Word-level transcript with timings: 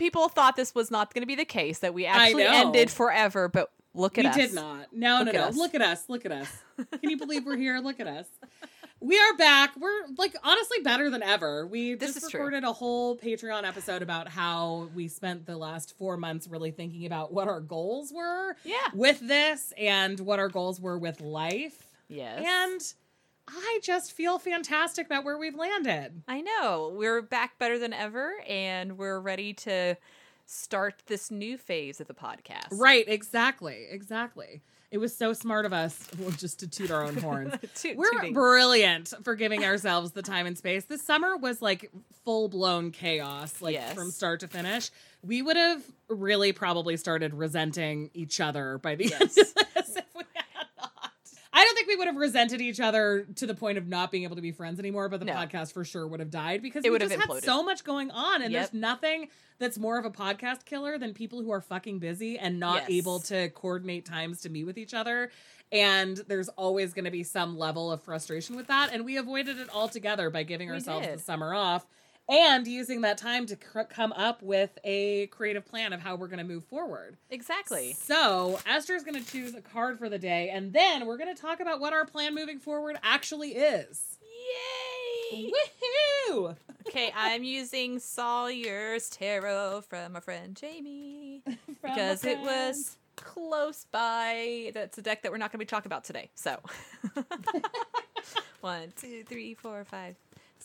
people 0.00 0.28
thought 0.28 0.56
this 0.56 0.74
was 0.74 0.90
not 0.90 1.14
going 1.14 1.22
to 1.22 1.26
be 1.26 1.36
the 1.36 1.44
case 1.44 1.78
that 1.78 1.94
we 1.94 2.06
actually 2.06 2.44
ended 2.46 2.90
forever, 2.90 3.48
but 3.48 3.70
look 3.94 4.18
at 4.18 4.24
we 4.24 4.30
us. 4.30 4.36
We 4.36 4.42
did 4.46 4.54
not. 4.54 4.86
No, 4.92 5.18
Look 5.18 5.26
no, 5.34 5.40
no. 5.42 5.46
us. 5.48 5.56
Look 5.56 5.74
at 5.76 5.82
us. 5.82 6.04
Look 6.08 6.26
at 6.26 6.32
us. 6.32 6.48
Can 7.00 7.10
you 7.10 7.16
believe 7.16 7.44
we're 7.46 7.56
here? 7.56 7.78
Look 7.78 8.00
at 8.00 8.06
us. 8.08 8.26
We 9.02 9.18
are 9.18 9.34
back. 9.38 9.76
We're 9.80 10.02
like 10.18 10.34
honestly 10.44 10.78
better 10.82 11.08
than 11.08 11.22
ever. 11.22 11.66
We 11.66 11.94
This 11.94 12.14
just 12.14 12.24
is 12.26 12.30
true. 12.30 12.40
recorded 12.40 12.64
a 12.64 12.72
whole 12.72 13.16
Patreon 13.16 13.64
episode 13.66 14.02
about 14.02 14.28
how 14.28 14.90
we 14.94 15.08
spent 15.08 15.46
the 15.46 15.56
last 15.56 15.96
four 15.96 16.16
months 16.18 16.46
really 16.48 16.70
thinking 16.70 17.06
about 17.06 17.32
what 17.32 17.48
our 17.48 17.60
goals 17.60 18.12
were 18.12 18.56
Yeah. 18.64 18.76
with 18.94 19.20
this 19.20 19.72
and 19.78 20.20
what 20.20 20.38
our 20.38 20.48
goals 20.50 20.80
were 20.80 20.98
with 20.98 21.20
life. 21.22 21.86
Yes. 22.08 22.44
And 22.46 22.80
I 23.52 23.80
just 23.82 24.12
feel 24.12 24.38
fantastic 24.38 25.06
about 25.06 25.24
where 25.24 25.36
we've 25.38 25.54
landed. 25.56 26.22
I 26.28 26.40
know. 26.40 26.94
We're 26.96 27.22
back 27.22 27.58
better 27.58 27.78
than 27.78 27.92
ever 27.92 28.32
and 28.48 28.96
we're 28.98 29.18
ready 29.20 29.52
to 29.54 29.96
start 30.46 31.02
this 31.06 31.30
new 31.30 31.56
phase 31.58 32.00
of 32.00 32.06
the 32.08 32.14
podcast. 32.14 32.68
Right, 32.72 33.04
exactly. 33.08 33.86
Exactly. 33.90 34.62
It 34.90 34.98
was 34.98 35.16
so 35.16 35.32
smart 35.32 35.66
of 35.66 35.72
us 35.72 36.08
well, 36.18 36.32
just 36.32 36.58
to 36.60 36.66
toot 36.66 36.90
our 36.90 37.04
own 37.04 37.16
horns. 37.16 37.54
Toot- 37.76 37.96
We're 37.96 38.10
tooting. 38.10 38.34
brilliant 38.34 39.14
for 39.22 39.36
giving 39.36 39.64
ourselves 39.64 40.10
the 40.12 40.22
time 40.22 40.46
and 40.46 40.58
space. 40.58 40.84
This 40.86 41.00
summer 41.02 41.36
was 41.36 41.62
like 41.62 41.90
full 42.24 42.48
blown 42.48 42.90
chaos, 42.90 43.62
like 43.62 43.74
Yes. 43.74 43.94
from 43.94 44.10
start 44.10 44.40
to 44.40 44.48
finish. 44.48 44.90
We 45.22 45.42
would 45.42 45.56
have 45.56 45.82
really 46.08 46.52
probably 46.52 46.96
started 46.96 47.34
resenting 47.34 48.10
each 48.14 48.40
other 48.40 48.78
by 48.78 48.96
the 48.96 49.04
end 49.14 49.30
Yes. 49.36 49.38
of 49.38 49.54
this 49.74 49.96
if 49.96 50.04
we 50.16 50.24
had 50.34 50.66
not. 50.76 51.12
I 51.52 51.64
don't 51.64 51.74
think 51.74 51.88
we 51.88 51.96
would 51.96 52.06
have 52.06 52.16
resented 52.16 52.60
each 52.60 52.78
other 52.78 53.26
to 53.36 53.46
the 53.46 53.54
point 53.54 53.76
of 53.76 53.88
not 53.88 54.12
being 54.12 54.22
able 54.22 54.36
to 54.36 54.42
be 54.42 54.52
friends 54.52 54.78
anymore, 54.78 55.08
but 55.08 55.18
the 55.18 55.26
No. 55.26 55.32
podcast 55.32 55.72
for 55.72 55.84
sure 55.84 56.06
would 56.06 56.20
have 56.20 56.30
died 56.30 56.62
because 56.62 56.84
It 56.84 56.88
we 56.88 56.92
would 56.92 57.00
have 57.02 57.10
just 57.10 57.20
had 57.20 57.28
imploded. 57.28 57.44
so 57.44 57.62
much 57.64 57.82
going 57.82 58.10
on, 58.12 58.40
and 58.42 58.52
Yep. 58.52 58.70
there's 58.70 58.80
nothing 58.80 59.28
that's 59.58 59.76
more 59.76 59.98
of 59.98 60.04
a 60.04 60.10
podcast 60.10 60.64
killer 60.64 60.96
than 60.96 61.12
people 61.12 61.42
who 61.42 61.50
are 61.50 61.60
fucking 61.60 61.98
busy 61.98 62.38
and 62.38 62.60
not 62.60 62.82
Yes. 62.82 62.90
able 62.90 63.18
to 63.20 63.48
coordinate 63.50 64.04
times 64.06 64.40
to 64.42 64.48
meet 64.48 64.64
with 64.64 64.78
each 64.78 64.94
other. 64.94 65.30
And 65.72 66.16
there's 66.28 66.48
always 66.50 66.92
going 66.94 67.04
to 67.04 67.10
be 67.10 67.22
some 67.24 67.58
level 67.58 67.90
of 67.92 68.02
frustration 68.02 68.54
with 68.56 68.68
that. 68.68 68.92
And 68.92 69.04
we 69.04 69.16
avoided 69.16 69.58
it 69.58 69.68
altogether 69.74 70.30
by 70.30 70.42
giving 70.44 70.68
We 70.68 70.74
ourselves 70.74 71.06
did. 71.06 71.18
the 71.18 71.22
summer 71.22 71.52
off 71.54 71.84
and 72.30 72.66
using 72.66 73.00
that 73.02 73.18
time 73.18 73.44
to 73.46 73.56
cr- 73.56 73.82
come 73.82 74.12
up 74.12 74.42
with 74.42 74.78
a 74.84 75.26
creative 75.26 75.66
plan 75.66 75.92
of 75.92 76.00
how 76.00 76.14
we're 76.14 76.28
going 76.28 76.38
to 76.38 76.44
move 76.44 76.64
forward. 76.64 77.16
Exactly. 77.30 77.94
So 77.94 78.60
Esther's 78.66 79.02
going 79.02 79.22
to 79.22 79.30
choose 79.30 79.54
a 79.54 79.60
card 79.60 79.98
for 79.98 80.08
the 80.08 80.18
day, 80.18 80.48
and 80.50 80.72
then 80.72 81.06
we're 81.06 81.18
going 81.18 81.34
to 81.34 81.40
talk 81.40 81.60
about 81.60 81.80
what 81.80 81.92
our 81.92 82.06
plan 82.06 82.34
moving 82.34 82.58
forward 82.58 82.98
actually 83.02 83.50
is. 83.50 84.18
Yay! 85.32 85.50
Woohoo! 85.50 86.56
okay, 86.88 87.12
I'm 87.16 87.44
using 87.44 87.98
Sawyer's 87.98 89.08
Tarot 89.10 89.82
from 89.88 90.12
my 90.12 90.20
friend 90.20 90.56
Jamie 90.56 91.42
because 91.82 92.24
a 92.24 92.30
it 92.30 92.40
was 92.40 92.96
close 93.16 93.86
by. 93.90 94.72
That's 94.74 94.98
a 94.98 95.02
deck 95.02 95.22
that 95.22 95.32
we're 95.32 95.38
not 95.38 95.52
going 95.52 95.58
to 95.58 95.64
be 95.64 95.66
talking 95.66 95.88
about 95.88 96.04
today. 96.04 96.30
So, 96.34 96.58
one, 98.60 98.92
two, 99.00 99.24
three, 99.24 99.54
four, 99.54 99.84
five, 99.84 100.16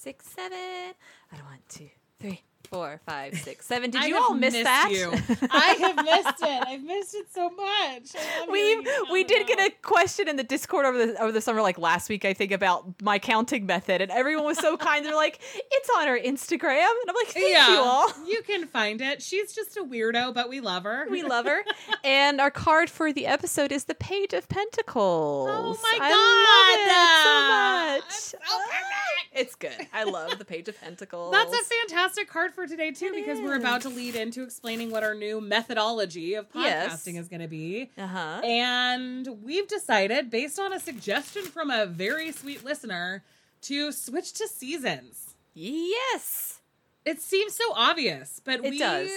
six, 0.06 0.28
seven. 0.28 0.94
I 1.32 1.36
don't 1.36 1.46
want 1.46 1.68
two, 1.68 1.90
three, 2.20 2.40
four, 2.66 3.02
five, 3.06 3.38
six, 3.38 3.66
seven. 3.66 3.92
Did 3.92 4.03
you 4.03 4.18
all 4.18 4.34
miss 4.34 4.53
that? 4.53 4.90
you. 4.92 5.12
I 5.52 5.76
have 5.80 5.96
missed 5.96 6.42
it. 6.42 6.68
I've 6.68 6.84
missed 6.84 7.16
it 7.16 7.28
so 7.34 7.50
much. 7.50 8.16
We 8.50 8.59
hearing 8.59 8.86
you 8.86 8.92
count 8.92 9.12
we 9.12 9.24
did 9.24 9.48
get 9.48 9.59
a 9.59 9.72
question 9.81 10.28
in 10.28 10.36
the 10.36 10.44
Discord 10.44 10.86
over 10.86 11.06
the 11.06 11.22
over 11.22 11.31
the 11.31 11.42
summer, 11.42 11.62
like 11.62 11.78
last 11.78 12.09
week, 12.09 12.26
I 12.26 12.34
think, 12.34 12.52
about 12.52 13.02
my 13.02 13.20
counting 13.20 13.66
method, 13.66 14.02
and 14.02 14.12
everyone 14.12 14.46
was 14.46 14.58
so 14.58 14.78
kind. 14.86 15.06
They're 15.06 15.16
like, 15.16 15.40
"It's 15.72 15.90
on 15.98 16.08
our 16.08 16.18
Instagram," 16.18 16.90
and 17.02 17.09
I'm 17.09 17.16
like, 17.16 17.28
"Thank 17.28 17.53
yeah, 17.53 17.74
you 17.74 17.80
all." 17.80 18.09
You 18.26 18.42
can 18.42 18.68
find 18.68 19.02
it. 19.02 19.22
She's 19.22 19.53
just 19.53 19.78
a 19.78 19.84
weirdo, 19.84 20.34
but 20.34 20.50
we 20.50 20.59
love 20.59 20.84
her. 20.84 21.08
We 21.09 21.24
love 21.24 21.46
her. 21.46 21.64
and 22.03 22.42
our 22.42 22.52
card 22.52 22.90
for 22.90 23.14
the 23.14 23.26
episode 23.26 23.72
is 23.72 23.86
the 23.86 23.96
Page 23.96 24.34
of 24.34 24.47
Pentacles. 24.50 25.50
Oh 25.52 25.78
my 25.84 25.97
I 26.02 26.09
love 26.12 26.88
God. 26.88 28.00
it 28.00 28.12
so 28.12 28.12
much. 28.12 28.22
So 28.22 28.38
ah, 28.42 28.66
perfect. 28.66 29.16
It's 29.36 29.56
good. 29.56 29.88
I 29.94 30.03
love 30.06 30.38
the 30.40 30.46
Page 30.46 30.70
of 30.70 30.80
Pentacles. 30.80 31.32
That's 31.34 31.53
a 31.53 31.64
fantastic 31.64 32.30
card 32.30 32.55
for 32.56 32.66
today 32.66 32.92
too, 32.92 33.08
It 33.08 33.16
because 33.16 33.40
we're 33.40 33.56
about 33.58 33.82
to 33.82 33.90
lead 33.90 34.16
into 34.16 34.42
explaining 34.44 34.90
what 34.90 35.04
our 35.04 35.14
new 35.14 35.42
methodology 35.42 36.34
of 36.36 36.50
podcasting 36.50 36.64
Yes. 36.64 37.06
is 37.08 37.28
going 37.28 37.42
to 37.42 37.48
be. 37.48 37.92
uh 37.98 38.08
huh. 38.08 38.42
And 38.44 39.28
we've 39.44 39.68
decided, 39.68 40.30
based 40.30 40.58
on 40.60 40.74
a 40.74 40.80
suggestion 40.80 41.44
from 41.44 41.70
a 41.70 41.86
very 41.86 42.32
sweet 42.32 42.64
listener, 42.64 43.24
to 43.64 43.92
switch 43.92 44.34
to 44.34 44.48
seasons. 44.48 45.36
Yes. 45.54 46.62
It 47.06 47.22
seems 47.22 47.54
so 47.56 47.64
obvious, 47.76 48.42
but 48.44 48.64
It 48.66 48.72
we 48.72 48.80
does. 48.80 49.10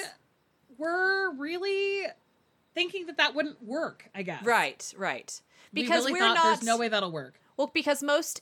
were 0.77 1.33
really 1.35 2.07
thinking 2.75 3.07
that 3.07 3.17
that 3.17 3.35
wouldn't 3.35 3.63
work. 3.65 4.09
I 4.15 4.23
guess 4.23 4.45
Right. 4.45 4.93
Right. 4.97 5.41
We 5.73 5.83
Because 5.83 6.01
really 6.05 6.13
we're 6.13 6.19
thought 6.21 6.35
not. 6.35 6.45
There's 6.45 6.63
no 6.63 6.77
way 6.77 6.89
that'll 6.89 7.13
work. 7.13 7.41
Well, 7.57 7.71
because 7.75 8.03
most 8.03 8.41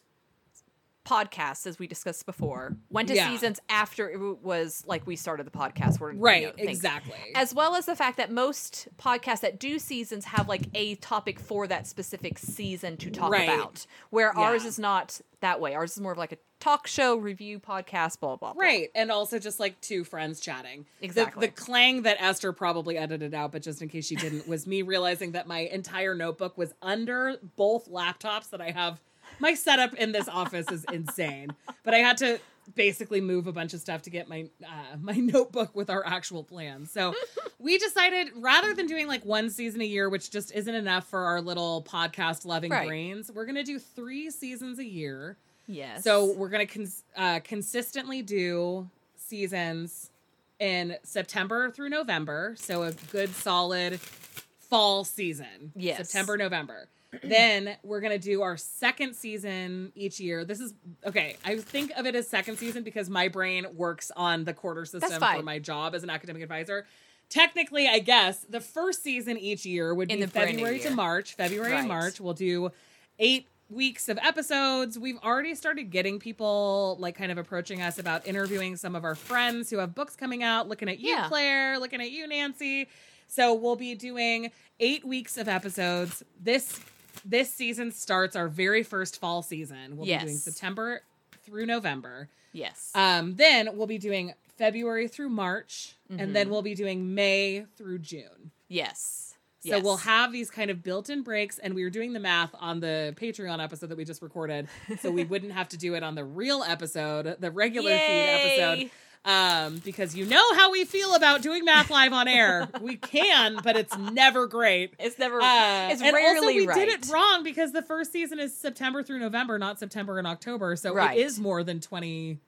podcasts, 1.07 1.67
as 1.67 1.79
we 1.79 1.87
discussed 1.87 2.27
before, 2.27 2.77
went 2.91 3.09
to 3.09 3.15
Yeah. 3.15 3.29
seasons 3.31 3.61
after 3.69 4.11
it 4.11 4.19
was 4.43 4.83
like 4.87 5.07
we 5.07 5.15
started 5.17 5.47
the 5.47 5.51
podcast. 5.51 6.01
We're, 6.01 6.13
you 6.13 6.19
Right. 6.21 6.43
know, 6.59 6.65
exactly. 6.65 7.15
As 7.35 7.55
well 7.55 7.77
as 7.77 7.87
the 7.87 7.95
fact 7.95 8.17
that 8.17 8.31
most 8.33 8.89
podcasts 8.99 9.41
that 9.41 9.61
do 9.61 9.79
seasons 9.79 10.25
have 10.27 10.49
like 10.49 10.63
a 10.75 10.97
topic 10.97 11.39
for 11.39 11.67
that 11.69 11.87
specific 11.87 12.39
season 12.39 12.97
to 12.99 13.11
talk 13.11 13.31
Right. 13.31 13.49
about, 13.49 13.87
where 14.11 14.37
ours 14.37 14.65
is 14.65 14.79
not 14.79 15.21
that 15.41 15.61
way. 15.61 15.75
Ours 15.75 15.93
is 15.93 16.01
more 16.01 16.13
of 16.13 16.19
like 16.19 16.33
a 16.33 16.39
talk 16.59 16.87
show, 16.87 17.17
review 17.17 17.61
podcast, 17.61 18.19
blah, 18.19 18.35
blah, 18.37 18.55
blah. 18.55 18.61
Right, 18.63 18.91
and 18.95 19.13
also 19.13 19.39
just 19.39 19.61
like 19.61 19.79
two 19.83 20.03
friends 20.03 20.41
chatting. 20.41 20.87
The- 21.01 21.05
Exactly. 21.05 21.47
The, 21.47 21.53
clang 21.53 22.03
that 22.03 22.17
Esther 22.21 22.53
probably 22.53 22.97
edited 22.99 23.35
out, 23.35 23.53
but 23.53 23.63
just 23.63 23.81
in 23.83 23.89
case 23.89 24.07
she 24.07 24.17
didn't, 24.17 24.49
was 24.49 24.67
me 24.67 24.83
realizing 24.83 25.33
that 25.33 25.47
my 25.47 25.61
entire 25.61 26.15
notebook 26.15 26.57
was 26.59 26.73
under 26.83 27.37
both 27.57 27.89
laptops 27.91 28.51
that 28.51 28.61
I 28.61 28.71
have. 28.71 29.01
My 29.39 29.55
setup 29.55 29.95
in 29.95 30.13
this 30.13 30.29
office 30.29 30.71
is 30.71 30.85
insane, 30.93 31.53
but 31.85 31.95
I 31.95 31.99
had 31.99 32.17
to 32.19 32.41
basically 32.75 33.21
move 33.21 33.47
a 33.47 33.53
bunch 33.53 33.75
of 33.75 33.81
stuff 33.81 34.03
to 34.03 34.11
get 34.11 34.29
my 34.29 34.49
uh, 34.65 34.97
my 35.01 35.13
notebook 35.15 35.75
with 35.75 35.89
our 35.91 36.05
actual 36.07 36.43
plan. 36.43 36.87
So 36.87 37.15
we 37.59 37.79
decided 37.79 38.29
rather 38.37 38.75
than 38.75 38.87
doing 38.87 39.07
like 39.07 39.25
one 39.25 39.51
season 39.51 39.81
a 39.81 39.85
year, 39.85 40.09
which 40.09 40.31
just 40.31 40.53
isn't 40.55 40.75
enough 40.75 41.07
for 41.09 41.21
our 41.25 41.41
little 41.41 41.83
podcast 41.89 42.45
loving 42.45 42.71
Right. 42.73 42.87
brains, 42.89 43.31
we're 43.33 43.47
gonna 43.47 43.63
do 43.65 43.79
three 43.79 44.31
seasons 44.31 44.79
a 44.79 44.85
year. 44.85 45.37
Yes. 45.69 46.03
So 46.05 46.33
we're 46.33 46.49
gonna 46.49 46.67
cons- 46.67 47.03
uh, 47.17 47.41
consistently 47.45 48.23
do 48.23 48.89
seasons 49.17 50.11
in 50.59 50.97
September 51.03 51.71
through 51.71 51.91
November. 51.91 52.55
So 52.59 52.83
a 52.85 52.93
good 53.13 53.35
solid 53.35 54.01
fall 54.01 55.05
season. 55.05 55.73
Yes. 55.77 55.99
September, 55.99 56.37
November. 56.37 56.89
Then 57.23 57.77
we're 57.83 58.01
gonna 58.01 58.19
do 58.19 58.43
our 58.43 58.57
second 58.57 59.15
season 59.15 59.93
each 59.95 60.21
year. 60.21 60.45
This 60.45 60.61
is 60.61 60.75
okay. 61.05 61.37
I 61.45 61.57
think 61.59 61.93
of 61.97 62.07
it 62.07 62.15
as 62.15 62.29
second 62.29 62.59
season 62.59 62.83
because 62.83 63.09
my 63.11 63.29
brain 63.29 63.67
works 63.75 64.11
on 64.17 64.45
the 64.45 64.53
quarter 64.55 64.85
system 64.85 65.21
for 65.21 65.43
my 65.43 65.59
job 65.59 65.95
as 65.95 66.03
an 66.03 66.11
academic 66.11 66.43
advisor. 66.43 66.87
Technically, 67.29 67.89
I 67.89 67.99
guess 67.99 68.41
the 68.49 68.61
first 68.61 69.03
season 69.03 69.37
each 69.37 69.67
year 69.67 69.93
would 69.95 70.11
In 70.11 70.19
be 70.21 70.25
the 70.27 70.31
February 70.31 70.79
to. 70.81 70.91
March. 70.91 71.35
February 71.35 71.77
and 71.77 71.89
March. 71.89 72.21
We'll 72.21 72.35
do 72.35 72.71
eight 73.19 73.49
weeks 73.69 74.09
of 74.09 74.17
episodes. 74.19 74.97
We've 74.97 75.19
already 75.25 75.57
started 75.57 75.91
getting 75.91 76.21
people 76.21 76.97
like 77.01 77.17
kind 77.17 77.33
of 77.33 77.39
approaching 77.39 77.83
us 77.83 77.99
about 77.99 78.25
interviewing 78.29 78.77
some 78.77 78.95
of 78.95 79.03
our 79.05 79.17
friends 79.17 79.71
who 79.71 79.79
have 79.79 79.93
books 79.93 80.15
coming 80.15 80.45
out, 80.45 80.69
looking 80.69 80.89
at 80.89 81.01
you, 81.01 81.09
Yeah. 81.11 81.27
Claire, 81.27 81.81
looking 81.81 82.01
at 82.01 82.13
you, 82.13 82.29
Nancy. 82.29 82.87
So 83.27 83.53
we'll 83.55 83.75
be 83.75 83.97
doing 83.97 84.53
eight 84.79 85.05
weeks 85.05 85.37
of 85.37 85.49
episodes. 85.49 86.23
This 86.41 86.79
this 87.25 87.53
season 87.53 87.91
starts 87.93 88.37
our 88.37 88.49
very 88.49 88.83
first 88.83 89.19
fall 89.21 89.43
season. 89.43 89.97
We'll 89.97 90.07
be 90.07 90.17
doing 90.17 90.37
September 90.37 91.03
through 91.45 91.67
November. 91.67 92.29
yes. 92.53 92.91
Um, 92.95 93.37
then 93.37 93.77
we'll 93.77 93.87
be 93.87 93.99
doing 93.99 94.33
February 94.57 95.07
through 95.09 95.29
March, 95.29 95.95
and 96.09 96.19
Mm-hmm. 96.21 96.33
then 96.33 96.51
we'll 96.51 96.63
be 96.63 96.75
doing 96.75 97.15
May 97.15 97.67
through 97.77 97.99
June. 98.01 98.51
yes. 98.69 99.23
So 99.61 99.71
Yes. 99.75 99.83
we'll 99.83 99.97
have 99.97 100.31
these 100.31 100.49
kind 100.49 100.71
of 100.71 100.85
built-in 100.85 101.23
breaks, 101.23 101.59
and 101.59 101.75
we 101.75 101.83
were 101.83 101.91
doing 101.91 102.13
the 102.13 102.21
math 102.21 102.51
on 102.61 102.79
the 102.79 103.13
Patreon 103.21 103.61
episode 103.61 103.89
that 103.89 103.99
we 103.99 104.05
just 104.05 104.23
recorded, 104.23 104.69
so 105.01 105.11
we 105.11 105.25
wouldn't 105.33 105.51
have 105.53 105.69
to 105.71 105.77
do 105.77 105.95
it 105.95 106.05
on 106.05 106.15
the 106.15 106.25
real 106.25 106.63
episode, 106.63 107.37
the 107.41 107.51
regular 107.51 107.91
feed 107.91 107.99
episode, 107.99 108.91
um, 109.27 109.83
because 109.85 110.15
you 110.15 110.25
know 110.25 110.55
how 110.55 110.71
we 110.71 110.85
feel 110.85 111.15
about 111.15 111.43
doing 111.43 111.65
math 111.65 111.91
live 111.91 112.13
on 112.13 112.29
air. 112.29 112.69
we 112.81 112.97
can, 112.97 113.59
but 113.63 113.77
it's 113.77 113.97
never 113.99 114.47
great. 114.47 114.95
It's 114.99 115.19
never. 115.19 115.41
Uh, 115.43 115.89
it's 115.91 116.01
and 116.01 116.15
rarely 116.15 116.47
also 116.47 116.47
we 116.61 116.67
right. 116.67 116.77
did 116.77 116.89
it 116.89 117.13
wrong 117.13 117.43
because 117.43 117.73
the 117.73 117.83
first 117.83 118.13
season 118.13 118.39
is 118.39 118.57
September 118.57 119.03
through 119.03 119.19
November, 119.19 119.59
not 119.59 119.79
September 119.79 120.19
and 120.19 120.27
October. 120.27 120.77
So 120.77 120.95
Right. 120.95 121.19
it 121.19 121.27
is 121.27 121.39
more 121.39 121.63
than 121.65 121.81
twenty. 121.81 122.39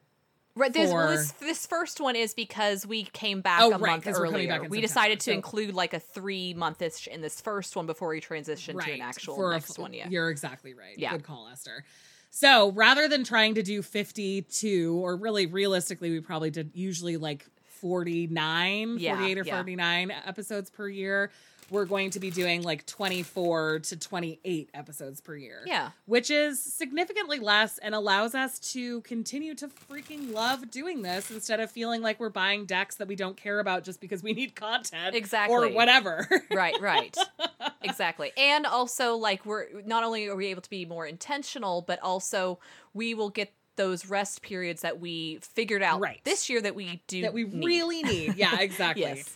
Right, 0.55 0.73
this, 0.73 0.91
well, 0.93 1.09
this 1.11 1.31
this 1.33 1.67
first 1.67 2.01
one 2.01 2.17
is 2.17 2.35
because 2.35 2.85
we 2.85 3.05
came 3.05 3.43
back 3.43 3.61
Oh, 3.63 3.69
a 3.73 3.79
right, 3.79 4.03
month 4.05 4.09
earlier. 4.09 4.65
We 4.69 4.81
decided 4.81 5.21
to 5.21 5.27
so- 5.27 5.33
include 5.33 5.73
like 5.75 5.95
a 5.95 6.01
three 6.01 6.53
monthish 6.53 7.07
in 7.07 7.21
this 7.21 7.41
first 7.41 7.77
one 7.77 7.87
before 7.87 8.09
we 8.09 8.21
transitioned 8.21 8.83
to 8.85 8.93
an 8.93 9.01
actual 9.01 9.49
a 9.49 9.53
next 9.53 9.79
one. 9.79 9.93
Yeah, 9.93 10.09
You're 10.09 10.31
exactly 10.31 10.75
right. 10.75 10.99
Yeah. 10.99 11.13
Good 11.13 11.23
call, 11.23 11.49
Esther. 11.53 11.85
So 12.41 12.71
rather 12.71 13.09
than 13.09 13.25
trying 13.25 13.57
to 13.57 13.65
do 13.65 13.83
52, 13.83 15.01
or 15.03 15.17
really 15.17 15.47
realistically, 15.47 16.13
we 16.13 16.21
probably 16.21 16.53
did 16.53 16.71
usually 16.73 17.17
like 17.17 17.45
49, 17.81 18.99
Yeah, 19.01 19.17
48 19.17 19.39
or 19.39 19.43
yeah. 19.43 19.57
49 19.57 20.13
episodes 20.25 20.71
per 20.71 20.89
year. 20.89 21.33
We're 21.71 21.85
going 21.85 22.11
to 22.11 22.21
be 22.21 22.31
doing 22.31 22.63
like 22.63 22.87
24 22.87 23.81
to 23.81 23.97
28 23.97 24.71
episodes 24.75 25.21
per 25.21 25.37
year. 25.37 25.61
Yeah. 25.67 25.91
Which 26.07 26.31
is 26.31 26.63
significantly 26.63 27.39
less 27.41 27.79
and 27.79 27.95
allows 27.95 28.35
us 28.35 28.59
to 28.73 29.01
continue 29.03 29.55
to 29.57 29.69
freaking 29.69 30.33
love 30.33 30.71
doing 30.71 31.03
this 31.03 31.31
instead 31.31 31.61
of 31.61 31.71
feeling 31.71 32.01
like 32.03 32.19
we're 32.21 32.31
buying 32.31 32.65
decks 32.65 32.97
that 32.97 33.09
we 33.09 33.17
don't 33.17 33.37
care 33.37 33.61
about 33.61 33.85
just 33.85 34.01
because 34.01 34.23
we 34.23 34.33
need 34.33 34.55
content. 34.55 35.15
Exactly. 35.15 35.55
Or 35.55 35.69
whatever. 35.69 36.27
right 36.51 36.79
right 36.81 37.17
exactly 37.83 38.33
and 38.37 38.67
also 38.67 39.15
like 39.17 39.45
we're 39.47 39.67
not 39.85 40.05
only 40.05 40.27
are 40.29 40.37
we 40.37 40.47
able 40.47 40.63
to 40.63 40.71
be 40.71 40.85
more 40.85 41.07
intentional 41.07 41.83
but 41.83 41.99
also 42.03 42.59
we 42.95 43.15
will 43.15 43.31
get 43.31 43.53
those 43.77 44.07
rest 44.07 44.43
periods 44.43 44.83
that 44.83 44.99
we 45.01 45.39
figured 45.41 45.83
out 45.83 46.01
Right. 46.01 46.21
this 46.25 46.51
year 46.51 46.61
that 46.63 46.75
we 46.75 47.01
do 47.07 47.23
that 47.23 47.33
we 47.33 47.45
need. 47.45 47.65
really 47.65 48.03
need. 48.03 48.35
Yeah, 48.37 48.57
exactly. 48.61 49.03
Yes. 49.03 49.33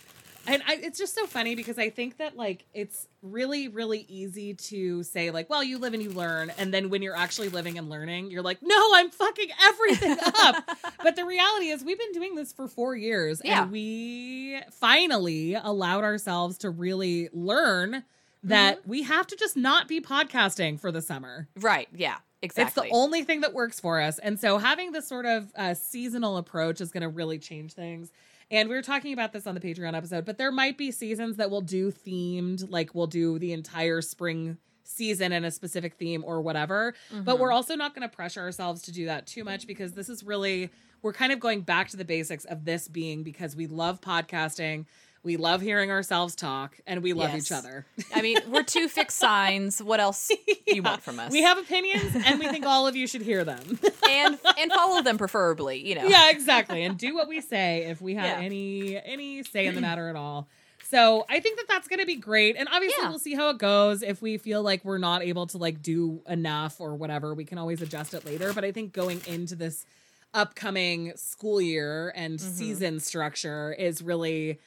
And 0.46 0.62
I, 0.66 0.74
it's 0.76 0.98
just 0.98 1.14
so 1.14 1.26
funny 1.26 1.54
because 1.54 1.78
I 1.78 1.88
think 1.90 2.16
that 2.18 2.36
like 2.36 2.64
it's 2.74 3.06
really, 3.22 3.68
really 3.68 4.04
easy 4.08 4.54
to 4.54 5.02
say 5.04 5.30
like, 5.30 5.48
well, 5.48 5.62
you 5.62 5.78
live 5.78 5.94
and 5.94 6.02
you 6.02 6.10
learn, 6.10 6.50
and 6.58 6.74
then 6.74 6.90
when 6.90 7.00
you're 7.02 7.16
actually 7.16 7.48
living 7.48 7.78
and 7.78 7.88
learning, 7.88 8.30
you're 8.30 8.42
like, 8.42 8.58
no, 8.62 8.90
I'm 8.94 9.10
fucking 9.10 9.48
everything 9.64 10.16
up. 10.38 10.64
but 11.02 11.14
the 11.16 11.24
reality 11.24 11.66
is, 11.68 11.84
we've 11.84 11.98
been 11.98 12.12
doing 12.12 12.34
this 12.34 12.52
for 12.52 12.66
four 12.66 12.96
years, 12.96 13.40
Yeah. 13.44 13.62
and 13.62 13.70
we 13.72 14.60
finally 14.72 15.54
allowed 15.54 16.04
ourselves 16.04 16.58
to 16.58 16.70
really 16.70 17.28
learn 17.32 18.04
that 18.44 18.80
Mm-hmm. 18.80 18.90
we 18.90 19.02
have 19.04 19.26
to 19.28 19.36
just 19.36 19.56
not 19.56 19.86
be 19.86 20.00
podcasting 20.00 20.80
for 20.80 20.90
the 20.90 21.00
summer. 21.00 21.46
right 21.60 21.86
yeah 21.94 22.16
exactly 22.42 22.88
It's 22.88 22.90
the 22.90 22.96
only 22.96 23.22
thing 23.22 23.42
that 23.42 23.54
works 23.54 23.78
for 23.78 24.00
us. 24.00 24.18
And 24.18 24.40
so 24.40 24.58
having 24.58 24.90
this 24.90 25.06
sort 25.06 25.26
of 25.26 25.52
uh, 25.54 25.74
seasonal 25.74 26.36
approach 26.38 26.80
is 26.80 26.90
going 26.90 27.02
to 27.02 27.08
really 27.08 27.38
change 27.38 27.74
things. 27.74 28.10
And 28.52 28.69
we 28.69 28.75
were 28.75 28.82
talking 28.82 29.14
about 29.14 29.32
this 29.32 29.46
on 29.46 29.54
the 29.54 29.60
Patreon 29.60 29.96
episode, 29.96 30.26
but 30.26 30.37
there 30.37 30.52
might 30.52 30.76
be 30.76 30.90
seasons 30.90 31.38
that 31.38 31.50
we'll 31.50 31.62
do 31.62 31.90
themed, 31.90 32.70
like 32.70 32.94
we'll 32.94 33.06
do 33.06 33.38
the 33.38 33.54
entire 33.54 34.02
spring 34.02 34.58
season 34.84 35.32
in 35.32 35.43
a 35.43 35.50
specific 35.50 35.94
theme 35.94 36.22
or 36.22 36.43
whatever. 36.43 36.94
But 37.10 37.38
we're 37.38 37.49
mm-hmm. 37.49 37.56
also 37.56 37.76
not 37.76 37.94
going 37.94 38.06
to 38.06 38.14
pressure 38.14 38.43
ourselves 38.43 38.82
to 38.82 38.93
do 38.93 39.06
that 39.06 39.26
too 39.26 39.43
much 39.43 39.66
because 39.66 39.93
this 39.93 40.10
is 40.10 40.22
really, 40.22 40.70
we're 41.00 41.14
kind 41.14 41.32
of 41.32 41.40
going 41.40 41.62
back 41.62 41.88
to 41.88 41.96
the 41.96 42.04
basics 42.04 42.44
of 42.44 42.66
this 42.66 42.88
being 42.88 43.22
because 43.22 43.56
we 43.56 43.66
love 43.66 44.02
podcasting. 44.02 44.84
We 45.24 45.36
love 45.36 45.60
hearing 45.60 45.90
ourselves 45.92 46.34
talk 46.34 46.78
and 46.86 47.00
we 47.02 47.12
love 47.12 47.30
Yes. 47.32 47.46
each 47.46 47.52
other. 47.52 47.86
i 48.14 48.22
mean 48.22 48.38
we're 48.48 48.64
two 48.64 48.88
fixed 48.88 49.16
signs 49.28 49.80
what 49.82 50.00
else 50.00 50.28
do 50.28 50.34
you 50.46 50.56
Yeah. 50.66 50.80
want 50.90 51.02
from 51.02 51.20
us 51.20 51.30
We 51.32 51.42
have 51.42 51.58
opinions 51.58 52.16
and 52.26 52.40
we 52.40 52.48
think 52.48 52.66
all 52.66 52.86
of 52.88 52.96
you 52.96 53.06
should 53.06 53.22
hear 53.22 53.44
them. 53.44 53.78
and 54.08 54.38
and 54.58 54.72
follow 54.72 55.00
them 55.02 55.19
preferably 55.19 55.86
you 55.86 55.94
know 55.94 56.06
yeah, 56.08 56.30
exactly. 56.30 56.82
And 56.84 56.98
do 56.98 57.14
what 57.14 57.28
we 57.28 57.40
say 57.40 57.84
if 57.84 58.00
we 58.00 58.14
have 58.16 58.40
Yeah. 58.40 58.44
any 58.44 59.00
any 59.04 59.42
say 59.44 59.66
in 59.66 59.74
the 59.74 59.80
matter 59.80 60.08
at 60.08 60.16
all. 60.16 60.48
So 60.90 61.24
I 61.30 61.40
think 61.40 61.56
that 61.58 61.66
that's 61.69 61.88
going 61.88 62.00
to 62.00 62.06
be 62.06 62.16
great, 62.16 62.54
and 62.56 62.69
obviously 62.70 62.98
Yeah. 63.02 63.08
we'll 63.08 63.19
see 63.19 63.34
how 63.34 63.48
it 63.48 63.56
goes. 63.56 64.02
If 64.02 64.20
we 64.20 64.36
feel 64.36 64.62
like 64.62 64.84
we're 64.84 64.98
not 64.98 65.22
able 65.22 65.46
to 65.46 65.56
like 65.56 65.80
do 65.82 66.20
enough 66.28 66.80
or 66.82 66.94
whatever, 66.96 67.32
we 67.32 67.46
can 67.46 67.56
always 67.56 67.80
adjust 67.80 68.12
it 68.12 68.26
later. 68.26 68.52
But 68.52 68.64
I 68.66 68.72
think 68.72 68.92
going 68.92 69.22
into 69.26 69.54
this 69.56 69.86
upcoming 70.34 71.12
school 71.16 71.60
year 71.62 72.12
and 72.14 72.38
Mm-hmm. 72.38 72.52
season 72.54 73.00
structure 73.00 73.72
is 73.72 74.02
really 74.02 74.58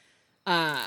uh 0.46 0.78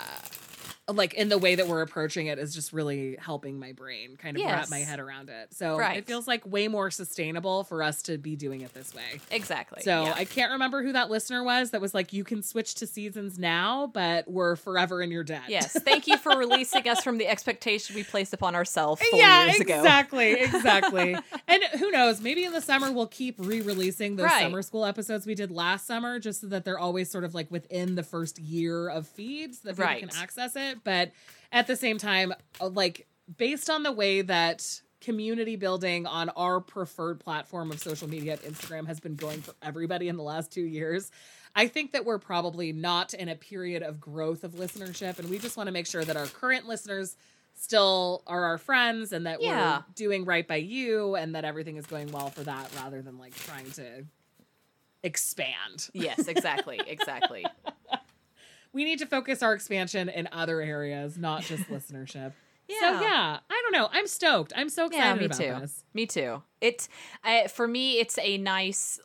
like 0.93 1.13
in 1.13 1.29
the 1.29 1.37
way 1.37 1.55
that 1.55 1.67
we're 1.67 1.81
approaching 1.81 2.27
it 2.27 2.39
is 2.39 2.53
just 2.53 2.73
really 2.73 3.15
helping 3.19 3.59
my 3.59 3.71
brain 3.73 4.17
kind 4.17 4.37
of 4.37 4.43
wrap 4.43 4.69
my 4.69 4.79
head 4.79 4.99
around 4.99 5.29
it. 5.29 5.53
So 5.53 5.77
Right. 5.77 5.97
it 5.97 6.05
feels 6.07 6.27
like 6.27 6.45
way 6.45 6.67
more 6.67 6.89
sustainable 6.91 7.63
for 7.63 7.83
us 7.83 8.01
to 8.03 8.17
be 8.17 8.35
doing 8.35 8.61
it 8.61 8.73
this 8.73 8.93
way. 8.93 9.19
exactly 9.31 9.81
So 9.83 10.03
yeah. 10.03 10.13
I 10.15 10.25
can't 10.25 10.51
remember 10.51 10.83
who 10.83 10.93
that 10.93 11.09
listener 11.09 11.43
was 11.43 11.71
that 11.71 11.81
was 11.81 11.93
like, 11.93 12.13
you 12.13 12.23
can 12.23 12.41
switch 12.43 12.75
to 12.75 12.87
seasons 12.87 13.37
now, 13.39 13.87
but 13.93 14.29
we're 14.29 14.55
forever 14.55 15.01
in 15.01 15.11
your 15.11 15.23
debt. 15.23 15.43
yes 15.47 15.73
thank 15.83 16.07
you 16.07 16.17
for 16.17 16.37
releasing 16.37 16.87
us 16.87 17.03
from 17.03 17.17
the 17.17 17.27
expectation 17.27 17.95
we 17.95 18.03
placed 18.03 18.33
upon 18.33 18.55
ourselves 18.55 19.01
four 19.09 19.19
yeah, 19.19 19.45
years 19.45 19.59
ago 19.59 19.77
exactly, 19.77 20.33
exactly. 20.41 21.15
and 21.47 21.63
who 21.79 21.91
knows? 21.91 22.21
Maybe 22.21 22.43
in 22.45 22.53
the 22.53 22.61
summer 22.61 22.91
we'll 22.91 23.07
keep 23.07 23.35
re-releasing 23.37 24.15
those 24.15 24.25
Right. 24.25 24.43
summer 24.43 24.61
school 24.61 24.85
episodes 24.85 25.25
we 25.25 25.35
did 25.35 25.51
last 25.51 25.85
summer, 25.87 26.19
just 26.19 26.41
so 26.41 26.47
that 26.47 26.65
they're 26.65 26.79
always 26.79 27.09
sort 27.09 27.23
of 27.23 27.33
like 27.33 27.49
within 27.51 27.95
the 27.95 28.03
first 28.03 28.39
year 28.39 28.89
of 28.89 29.07
feeds 29.07 29.59
that 29.59 29.71
people 29.73 29.85
Right. 29.85 29.99
can 30.07 30.09
access 30.21 30.55
it. 30.55 30.78
But 30.83 31.11
at 31.51 31.67
the 31.67 31.75
same 31.75 31.97
time, 31.97 32.33
uh, 32.61 32.67
like 32.69 33.07
based 33.37 33.69
on 33.69 33.83
the 33.83 33.91
way 33.91 34.21
that 34.21 34.81
community 35.01 35.55
building 35.55 36.05
on 36.05 36.29
our 36.29 36.59
preferred 36.59 37.19
platform 37.19 37.71
of 37.71 37.79
social 37.79 38.09
media 38.09 38.33
at 38.33 38.41
Instagram 38.43 38.85
has 38.87 38.99
been 38.99 39.15
going 39.15 39.41
for 39.41 39.53
everybody 39.61 40.07
in 40.09 40.17
the 40.17 40.23
last 40.23 40.51
two 40.51 40.63
years. 40.65 41.09
I 41.55 41.67
think 41.67 41.93
that 41.93 42.05
we're 42.05 42.19
probably 42.19 42.73
not 42.73 43.13
in 43.13 43.29
a 43.29 43.35
period 43.35 43.81
of 43.81 43.99
growth 43.99 44.43
of 44.43 44.51
listenership, 44.51 45.17
and 45.17 45.29
we 45.29 45.39
just 45.39 45.57
want 45.57 45.67
to 45.67 45.71
make 45.71 45.87
sure 45.87 46.03
that 46.03 46.15
our 46.17 46.27
current 46.27 46.67
listeners 46.67 47.15
still 47.55 48.23
are 48.27 48.43
our 48.43 48.57
friends 48.57 49.11
and 49.13 49.25
that 49.25 49.41
Yeah. 49.41 49.77
we're 49.77 49.83
doing 49.95 50.25
right 50.25 50.47
by 50.47 50.57
you 50.57 51.15
and 51.15 51.33
that 51.35 51.45
everything 51.45 51.77
is 51.77 51.85
going 51.85 52.11
well 52.11 52.29
for 52.29 52.43
that 52.43 52.69
rather 52.75 53.01
than 53.01 53.17
like 53.17 53.35
trying 53.35 53.69
to 53.71 54.05
expand. 55.03 55.89
yes 55.93 56.27
exactly 56.27 56.79
exactly 56.87 57.45
We 58.79 58.85
need 58.85 58.99
to 58.99 59.05
focus 59.05 59.43
our 59.43 59.51
expansion 59.53 60.07
in 60.07 60.29
other 60.31 60.61
areas, 60.61 61.17
not 61.17 61.41
just 61.43 61.63
listenership. 61.69 62.31
So 62.69 62.75
Yeah. 62.91 63.01
yeah, 63.01 63.39
I 63.49 63.61
don't 63.63 63.73
know. 63.73 63.89
I'm 63.91 64.07
stoked. 64.07 64.53
I'm 64.55 64.69
so 64.69 64.85
excited 64.85 65.05
Yeah, 65.05 65.15
me 65.15 65.25
about 65.25 65.37
too. 65.37 65.61
this. 65.61 65.83
Me 65.93 66.05
too. 66.05 66.41
It, 66.61 66.87
I, 67.23 67.47
for 67.47 67.67
me, 67.67 67.99
it's 67.99 68.17
a 68.19 68.37
nice, 68.37 68.99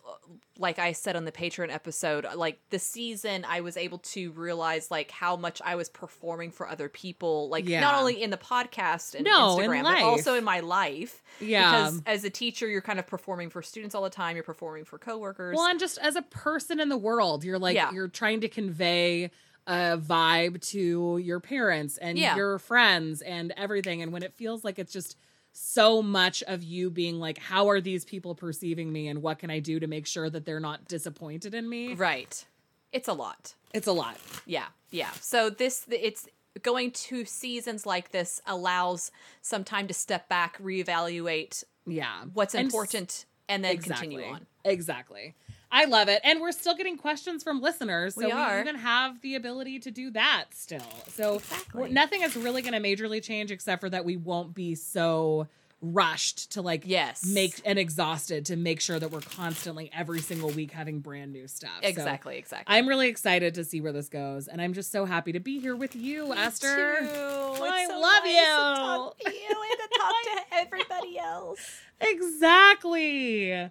like 0.59 0.79
I 0.79 0.93
said 0.93 1.17
on 1.17 1.25
the 1.25 1.33
Patreon 1.33 1.73
episode, 1.73 2.27
like 2.37 2.61
the 2.71 2.79
season, 2.79 3.47
I 3.49 3.63
was 3.63 3.77
able 3.79 3.99
to 3.99 4.33
realize 4.33 4.91
like 4.91 5.11
how 5.11 5.35
much 5.37 5.63
I 5.65 5.77
was 5.77 5.89
performing 5.89 6.51
for 6.51 6.69
other 6.69 6.89
people, 6.91 7.49
like 7.49 7.67
Yeah. 7.67 7.81
not 7.81 7.95
only 7.95 8.23
in 8.23 8.29
the 8.31 8.37
podcast 8.37 9.15
and 9.15 9.25
No, 9.25 9.59
in 9.59 9.71
Instagram, 9.71 9.83
but 9.85 10.03
also 10.03 10.35
in 10.35 10.45
my 10.45 10.61
life. 10.61 11.23
Yeah. 11.41 11.71
Because 11.89 12.03
as 12.07 12.25
a 12.25 12.31
teacher, 12.31 12.69
you're 12.69 12.83
kind 12.83 12.99
of 12.99 13.07
performing 13.07 13.49
for 13.51 13.63
students 13.63 13.95
all 13.95 14.03
the 14.03 14.11
time. 14.11 14.37
You're 14.37 14.45
performing 14.45 14.85
for 14.85 14.99
coworkers. 14.99 15.57
Well, 15.57 15.67
and 15.67 15.81
just 15.81 15.97
as 15.99 16.17
a 16.17 16.23
person 16.23 16.81
in 16.81 16.91
the 16.91 16.99
world, 16.99 17.45
you're 17.45 17.59
like 17.59 17.75
Yeah. 17.77 17.91
you're 17.93 18.09
trying 18.09 18.43
to 18.43 18.49
convey 18.49 19.31
a 19.67 19.97
vibe 19.99 20.61
to 20.71 21.19
your 21.19 21.41
parents 21.41 21.97
and 21.99 22.19
Yeah. 22.19 22.37
your 22.37 22.59
friends 22.59 23.23
and 23.23 23.53
everything. 23.57 24.03
And 24.03 24.13
when 24.13 24.23
it 24.23 24.35
feels 24.35 24.65
like 24.65 24.79
it's 24.79 24.93
just 24.93 25.17
so 25.53 26.03
much 26.03 26.43
of 26.45 26.63
you 26.63 26.91
being 26.91 27.19
like, 27.21 27.39
how 27.39 27.69
are 27.69 27.81
these 27.81 28.05
people 28.05 28.35
perceiving 28.35 28.93
me 28.93 29.09
and 29.09 29.23
what 29.23 29.39
can 29.39 29.51
I 29.51 29.61
do 29.61 29.79
to 29.81 29.87
make 29.87 30.07
sure 30.07 30.29
that 30.29 30.45
they're 30.45 30.61
not 30.61 30.87
disappointed 30.89 31.55
in 31.55 31.69
me? 31.69 31.95
right. 31.95 32.45
It's 32.93 33.09
a 33.09 33.13
lot. 33.13 33.55
It's 33.73 33.87
a 33.89 33.93
lot. 33.93 34.19
Yeah, 34.47 34.67
yeah. 34.91 35.11
So 35.21 35.51
this 35.51 35.85
it's 35.91 36.29
going 36.63 36.93
to 36.93 37.25
seasons 37.25 37.85
like 37.87 38.13
this 38.13 38.41
allows 38.47 39.11
some 39.43 39.65
time 39.65 39.89
to 39.89 39.95
step 39.95 40.29
back, 40.29 40.57
reevaluate 40.63 41.65
Yeah. 41.87 42.25
what's 42.35 42.55
And 42.55 42.67
important, 42.67 43.25
and 43.49 43.65
then 43.65 43.73
exactly. 43.75 44.09
continue 44.09 44.33
on. 44.33 44.47
Exactly. 44.65 45.35
I 45.71 45.85
love 45.87 46.09
it. 46.09 46.21
And 46.25 46.41
we're 46.41 46.53
still 46.53 46.75
getting 46.77 46.97
questions 46.97 47.43
from 47.43 47.61
listeners. 47.61 48.15
So 48.15 48.21
We 48.21 48.27
we, 48.27 48.61
even 48.61 48.77
have 48.77 49.21
the 49.23 49.35
ability 49.35 49.81
to 49.81 49.91
do 49.91 50.11
that 50.13 50.47
still. 50.53 50.81
So 51.09 51.37
Exactly. 51.37 51.91
nothing 51.91 52.23
is 52.23 52.37
really 52.37 52.63
going 52.63 52.81
to 52.81 52.81
majorly 52.81 53.23
change 53.23 53.51
except 53.51 53.81
for 53.81 53.91
that 53.91 54.05
we 54.05 54.17
won't 54.17 54.55
be 54.55 54.75
so 54.75 55.49
rushed 55.87 56.53
to 56.53 56.63
like 56.63 56.85
Yes. 56.87 57.27
make 57.27 57.61
and 57.67 57.79
exhausted 57.79 58.47
to 58.47 58.57
make 58.57 58.81
sure 58.81 58.99
that 58.99 59.11
we're 59.11 59.21
constantly 59.21 59.91
every 59.93 60.21
single 60.21 60.49
week 60.51 60.71
having 60.71 61.01
brand 61.01 61.31
new 61.33 61.47
stuff. 61.47 61.71
So 61.83 61.89
Exactly, 61.89 62.39
exactly. 62.39 62.75
I'm 62.75 62.89
really 62.89 63.09
excited 63.09 63.55
to 63.57 63.65
see 63.65 63.83
where 63.83 63.93
this 63.93 64.09
goes. 64.09 64.49
And 64.49 64.63
I'm 64.63 64.73
just 64.73 64.91
so 64.91 65.05
happy 65.05 65.33
to 65.33 65.41
be 65.41 65.59
here 65.61 65.77
with 65.77 65.95
you, 65.95 66.33
Esther. 66.33 66.97
I 67.03 67.87
love 67.87 68.25
you. 68.25 69.31
to 69.31 69.37
you 69.37 69.63
and 69.71 69.79
to 69.93 69.99
talk 69.99 70.15
to 70.23 70.43
everybody 70.57 71.19
else. 71.19 71.81
Exactly. 72.01 73.71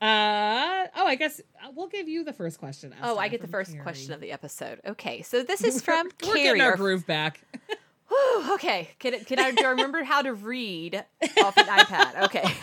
Uh 0.00 0.86
oh, 0.96 1.06
I 1.06 1.14
guess 1.14 1.40
uh, 1.64 1.70
we'll 1.74 1.88
give 1.88 2.06
you 2.08 2.22
the 2.24 2.32
first 2.32 2.58
question. 2.58 2.94
Oh, 3.02 3.16
I 3.18 3.28
get 3.28 3.40
the 3.40 3.48
first 3.48 3.70
Carrie. 3.72 3.82
question 3.82 4.12
of 4.12 4.20
the 4.20 4.30
episode. 4.32 4.80
Okay, 4.86 5.22
so 5.22 5.42
this 5.42 5.64
is 5.64 5.80
from 5.82 6.06
We're 6.22 6.34
Carrie. 6.34 6.42
getting 6.42 6.62
our 6.62 6.76
groove 6.76 7.06
back. 7.06 7.40
Whew, 8.08 8.54
okay, 8.54 8.90
can, 9.00 9.18
can 9.24 9.38
I, 9.40 9.50
do 9.50 9.64
I 9.64 9.70
remember 9.70 10.04
how 10.04 10.22
to 10.22 10.32
read 10.32 11.02
off 11.42 11.56
an 11.56 11.64
iPad? 11.66 12.24
Okay, 12.26 12.44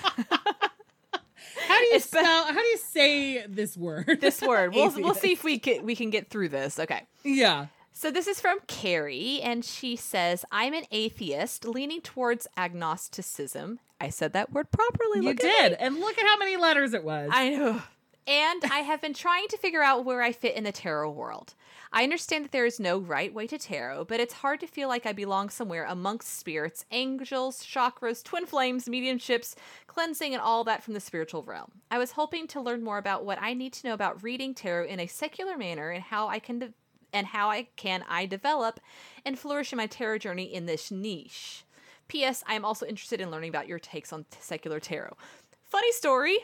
How 1.68 1.80
do 1.80 1.86
you 1.86 1.96
It's 1.96 2.06
spell? 2.06 2.46
How 2.46 2.54
do 2.54 2.62
you 2.66 2.78
say 2.78 3.46
this 3.48 3.76
word? 3.76 4.20
this 4.22 4.42
word. 4.42 4.74
We'll 4.74 4.92
we'll 5.02 5.14
see 5.16 5.32
if 5.34 5.44
we 5.44 5.60
can 5.60 5.86
we 5.86 5.96
can 5.96 6.10
get 6.12 6.30
through 6.30 6.50
this. 6.50 6.80
Okay. 6.80 7.02
Yeah. 7.24 7.68
So 7.92 8.10
this 8.10 8.28
is 8.28 8.40
from 8.42 8.60
Carrie, 8.68 9.40
and 9.42 9.64
she 9.66 9.96
says, 9.96 10.46
"I'm 10.52 10.74
an 10.74 10.84
atheist, 10.92 11.66
leaning 11.66 12.02
towards 12.02 12.48
agnosticism." 12.58 13.80
I 14.00 14.10
said 14.10 14.34
that 14.34 14.52
word 14.52 14.72
properly. 14.72 15.20
You 15.20 15.24
look 15.24 15.44
at 15.44 15.62
did, 15.62 15.72
me. 15.72 15.78
and 15.80 16.00
look 16.00 16.18
at 16.18 16.26
how 16.26 16.38
many 16.38 16.58
letters 16.58 16.94
it 16.94 17.04
was. 17.04 17.30
I 17.34 17.50
know. 17.50 17.82
and 18.28 18.64
I 18.66 18.80
have 18.80 19.02
been 19.02 19.14
trying 19.14 19.48
to 19.50 19.58
figure 19.58 19.84
out 19.84 20.06
where 20.06 20.22
I 20.22 20.32
fit 20.32 20.56
in 20.56 20.64
the 20.64 20.72
tarot 20.72 21.12
world. 21.12 21.54
I 21.96 22.04
understand 22.04 22.44
that 22.44 22.52
there 22.52 22.66
is 22.66 22.80
no 22.80 22.98
right 22.98 23.32
way 23.32 23.46
to 23.46 23.60
tarot, 23.60 24.06
but 24.06 24.20
it's 24.20 24.34
hard 24.34 24.60
to 24.62 24.68
feel 24.68 24.88
like 24.88 25.06
I 25.06 25.14
belong 25.14 25.50
somewhere 25.50 25.86
amongst 25.88 26.40
spirits, 26.40 26.86
angels, 26.90 27.64
chakras, 27.64 28.24
twin 28.24 28.48
flames, 28.48 28.86
mediumships, 28.86 29.54
cleansing, 29.86 30.34
and 30.34 30.42
all 30.42 30.64
that 30.64 30.82
from 30.84 30.96
the 30.96 31.00
spiritual 31.00 31.44
realm. 31.44 31.72
I 31.92 32.00
was 32.00 32.14
hoping 32.14 32.48
to 32.48 32.60
learn 32.62 32.84
more 32.84 32.98
about 32.98 33.26
what 33.26 33.38
I 33.40 33.54
need 33.54 33.74
to 33.74 33.88
know 33.88 33.94
about 33.94 34.24
reading 34.24 34.56
tarot 34.56 34.88
in 34.88 35.00
a 35.00 35.06
secular 35.08 35.56
manner 35.56 35.92
and 35.92 36.04
how 36.04 36.28
I 36.28 36.40
can 36.40 36.60
de- 36.60 36.74
and 37.14 37.28
how 37.28 37.52
I 37.52 37.68
can 37.76 38.04
I 38.10 38.26
develop 38.26 38.80
and 39.24 39.38
flourish 39.38 39.72
in 39.72 39.78
my 39.78 39.86
tarot 39.86 40.18
journey 40.18 40.46
in 40.46 40.66
this 40.66 40.90
niche. 40.90 41.64
P.S. 42.08 42.44
I 42.48 42.56
am 42.56 42.66
also 42.66 42.86
interested 42.86 43.22
in 43.22 43.32
learning 43.32 43.50
about 43.50 43.68
your 43.68 43.80
takes 43.80 44.14
on 44.14 44.26
t- 44.30 44.38
secular 44.40 44.80
tarot. 44.80 45.16
Funny 45.64 45.92
story. 45.92 46.38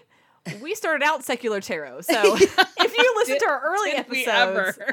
We 0.62 0.74
started 0.74 1.04
out 1.06 1.24
secular 1.24 1.60
tarot, 1.62 2.02
so 2.02 2.36
if 2.38 2.98
you 2.98 3.14
listen 3.18 3.36
Did- 3.36 3.42
to 3.42 3.50
our 3.50 3.62
early 3.64 3.92
we 4.10 4.26
episodes, 4.26 4.80
ever? 4.80 4.92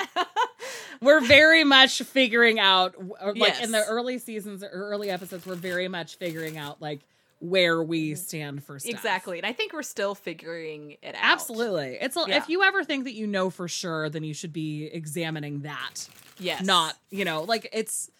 we're 1.00 1.20
very 1.20 1.64
much 1.64 2.02
figuring 2.02 2.58
out 2.58 2.94
or, 2.98 3.30
uh, 3.30 3.32
like 3.36 3.62
in 3.62 3.70
the 3.70 3.84
early 3.84 4.18
seasons 4.18 4.62
or 4.62 4.68
early 4.68 5.08
episodes 5.08 5.46
we're 5.46 5.54
very 5.54 5.88
much 5.88 6.16
figuring 6.16 6.58
out 6.58 6.82
like 6.82 7.00
where 7.40 7.82
we 7.82 8.10
mm-hmm. 8.10 8.16
stand 8.16 8.64
for 8.64 8.78
stuff. 8.78 8.90
exactly, 8.90 9.38
and 9.38 9.46
I 9.46 9.52
think 9.52 9.72
we're 9.72 9.82
still 9.82 10.14
figuring 10.14 10.96
it 11.02 11.14
out. 11.14 11.22
Absolutely. 11.22 11.96
It's 12.00 12.16
a, 12.16 12.24
Yeah. 12.26 12.36
if 12.38 12.48
you 12.48 12.62
ever 12.62 12.82
think 12.82 13.04
that 13.04 13.14
you 13.14 13.26
know 13.26 13.48
for 13.48 13.68
sure 13.68 14.10
then 14.10 14.24
you 14.24 14.34
should 14.34 14.52
be 14.52 14.86
examining 14.86 15.60
that. 15.60 16.08
Yes, 16.38 16.64
Not, 16.64 16.96
you 17.10 17.24
know, 17.24 17.42
like 17.42 17.68
it's 17.72 18.10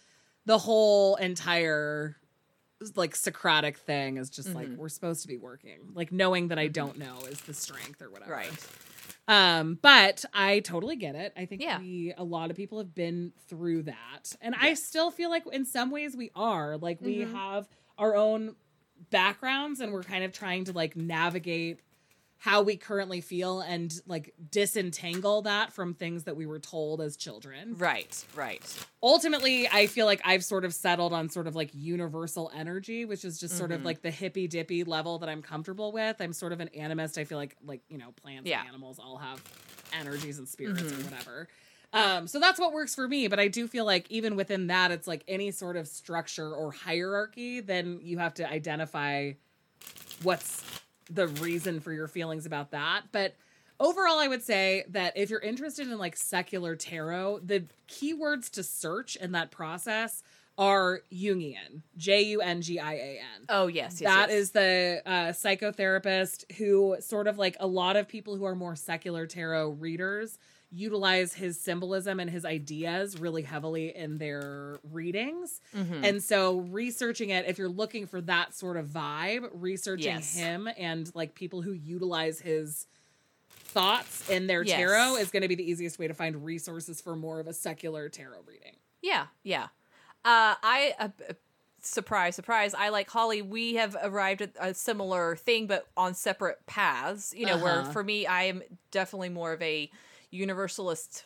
the 0.47 0.59
whole 0.59 1.17
entire 1.17 2.17
like 2.95 3.17
Socratic 3.17 3.79
thing 3.79 4.17
is 4.19 4.29
just 4.31 4.55
like 4.55 4.69
Mhm. 4.69 4.77
we're 4.77 4.89
supposed 4.89 5.23
to 5.23 5.29
be 5.29 5.37
working. 5.39 5.79
Like 5.95 6.13
knowing 6.13 6.49
that 6.49 6.59
I 6.59 6.69
don't 6.69 6.99
know 6.99 7.19
is 7.29 7.41
the 7.43 7.55
strength 7.55 8.03
or 8.03 8.11
whatever. 8.11 8.33
right. 8.33 8.67
Um, 9.29 9.79
but 9.83 10.25
I 10.33 10.61
totally 10.61 10.95
get 10.97 11.15
it. 11.17 11.33
I 11.37 11.47
think 11.47 11.63
Yeah. 11.63 11.81
we 11.81 12.13
a 12.17 12.23
lot 12.23 12.51
of 12.51 12.57
people 12.57 12.79
have 12.79 12.95
been 12.95 13.33
through 13.49 13.85
that. 13.85 14.37
And 14.41 14.55
I 14.55 14.75
still 14.75 15.11
feel 15.11 15.31
like 15.31 15.45
in 15.53 15.65
some 15.65 15.91
ways 15.91 16.17
we 16.17 16.31
are. 16.37 16.77
Like 16.77 17.01
we 17.01 17.19
Mhm. 17.19 17.33
have 17.33 17.69
our 17.99 18.15
own 18.15 18.55
backgrounds 19.11 19.81
and 19.81 19.93
we're 19.93 20.05
kind 20.05 20.23
of 20.25 20.33
trying 20.33 20.65
to 20.65 20.73
like 20.73 20.97
navigate 20.97 21.81
how 22.39 22.63
we 22.63 22.77
currently 22.77 23.21
feel 23.21 23.61
and 23.61 24.01
like 24.07 24.35
disentangle 24.51 25.43
that 25.43 25.73
from 25.73 25.95
things 25.95 26.25
that 26.25 26.37
we 26.37 26.45
were 26.47 26.59
told 26.59 27.01
as 27.01 27.17
children. 27.17 27.75
Right, 27.79 28.25
right. 28.35 28.63
Ultimately, 29.03 29.67
I 29.69 29.87
feel 29.87 30.05
like 30.07 30.21
I've 30.25 30.45
sort 30.45 30.65
of 30.65 30.75
settled 30.75 31.13
on 31.13 31.29
sort 31.31 31.47
of 31.47 31.57
like 31.57 31.71
universal 31.73 32.51
energy, 32.55 33.05
which 33.05 33.25
is 33.25 33.41
just 33.41 33.57
sort 33.57 33.73
of 33.73 33.81
Mhm. 33.81 33.85
like 33.85 34.03
the 34.03 34.11
hippy 34.11 34.47
dippy 34.49 34.85
level 34.85 35.19
that 35.21 35.29
I'm 35.29 35.41
comfortable 35.43 35.93
with. 35.93 36.21
I'm 36.21 36.33
sort 36.35 36.53
of 36.53 36.61
an 36.61 36.69
animist. 36.77 37.17
I 37.19 37.25
feel 37.25 37.39
like 37.39 37.57
like, 37.65 37.81
you 37.89 37.99
know, 37.99 38.13
plants 38.13 38.49
Yeah. 38.49 38.61
and 38.61 38.69
animals 38.69 38.99
all 38.99 39.17
have 39.17 39.43
energies 39.93 40.39
and 40.39 40.47
spirits 40.49 40.83
or 40.83 40.97
Mhm. 40.97 41.05
whatever. 41.05 41.49
Um, 41.93 42.27
so 42.27 42.39
that's 42.39 42.61
what 42.61 42.73
works 42.73 42.95
for 42.95 43.09
me. 43.09 43.29
But 43.29 43.41
I 43.41 43.49
do 43.49 43.67
feel 43.67 43.87
like 43.87 44.11
even 44.11 44.37
within 44.37 44.67
that, 44.67 44.91
it's 44.91 45.07
like 45.07 45.25
any 45.27 45.51
sort 45.53 45.77
of 45.77 45.89
structure 45.89 46.53
or 46.55 46.71
hierarchy, 46.73 47.61
then 47.61 48.01
you 48.03 48.19
have 48.19 48.35
to 48.35 48.47
identify 48.51 49.33
what's 50.23 50.63
the 51.11 51.29
reason 51.29 51.81
for 51.81 51.93
your 51.93 52.09
feelings 52.09 52.47
about 52.47 52.71
that. 52.73 53.05
But 53.13 53.35
overall, 53.79 54.19
I 54.19 54.29
would 54.29 54.43
say 54.43 54.85
that 54.91 55.17
if 55.17 55.31
you're 55.31 55.41
interested 55.41 55.87
in 55.89 55.99
like 55.99 56.17
secular 56.17 56.77
tarot, 56.77 57.41
the 57.45 57.65
keywords 57.89 58.51
to 58.53 58.63
search 58.63 59.17
in 59.17 59.33
that 59.33 59.51
process 59.51 60.23
are 60.59 61.03
Jungian, 61.13 61.83
J 61.99 62.23
U 62.23 62.41
N 62.41 62.63
G 62.63 62.81
I 62.81 62.95
A 62.95 63.19
N. 63.19 63.45
Oh 63.49 63.67
yes, 63.67 64.01
yes 64.01 64.11
That 64.11 64.31
yes. 64.31 64.39
is 64.39 64.51
the 64.53 65.03
uh, 65.05 65.11
psychotherapist 65.33 66.51
who 66.57 66.97
sort 67.01 67.27
of 67.27 67.39
like 67.39 67.57
a 67.61 67.67
lot 67.67 67.97
of 67.97 68.09
people 68.09 68.37
who 68.37 68.45
are 68.45 68.55
more 68.55 68.75
secular 68.75 69.27
tarot 69.27 69.71
readers 69.71 70.39
utilize 70.77 71.33
his 71.35 71.59
symbolism 71.61 72.21
and 72.21 72.29
his 72.31 72.45
ideas 72.45 73.19
really 73.19 73.43
heavily 73.43 73.95
in 73.97 74.19
their 74.19 74.79
readings. 74.93 75.61
Mhm. 75.75 76.05
And 76.05 76.23
so 76.23 76.59
researching 76.61 77.31
it, 77.31 77.47
if 77.47 77.57
you're 77.59 77.69
looking 77.69 78.07
for 78.07 78.21
that 78.23 78.55
sort 78.55 78.77
of 78.77 78.87
vibe, 78.89 79.49
researching 79.55 80.13
Yes. 80.13 80.35
him 80.37 80.69
and 80.77 81.11
like 81.15 81.35
people 81.35 81.63
who 81.63 81.73
utilize 81.73 82.41
his 82.41 82.87
thoughts 83.49 84.29
in 84.29 84.47
their 84.47 84.63
Yes. 84.63 84.77
tarot 84.77 85.17
is 85.17 85.31
going 85.31 85.43
to 85.43 85.49
be 85.49 85.55
the 85.55 85.69
easiest 85.69 85.99
way 85.99 86.09
to 86.09 86.15
find 86.15 86.45
resources 86.45 87.01
for 87.01 87.17
more 87.17 87.41
of 87.41 87.47
a 87.47 87.53
secular 87.53 88.09
tarot 88.09 88.43
reading. 88.47 88.77
Yeah, 89.03 89.27
yeah. 89.43 89.65
Uh, 90.25 90.57
I 90.63 90.95
uh, 90.99 91.09
uh, 91.29 91.33
surprise, 91.83 92.35
surprise. 92.35 92.75
I 92.75 92.89
like 92.89 93.09
Holly. 93.11 93.43
We 93.43 93.75
have 93.75 93.97
arrived 94.03 94.43
at 94.43 94.51
a 94.59 94.75
similar 94.75 95.37
thing, 95.37 95.67
but 95.67 95.87
on 95.97 96.15
separate 96.15 96.67
paths. 96.67 97.33
You 97.37 97.47
know, 97.47 97.59
where 97.59 97.81
Uh-huh. 97.81 97.93
for 97.93 98.03
me, 98.03 98.27
I 98.27 98.45
am 98.45 98.63
definitely 98.91 99.29
more 99.29 99.53
of 99.53 99.63
a 99.63 99.91
universalist 100.37 101.25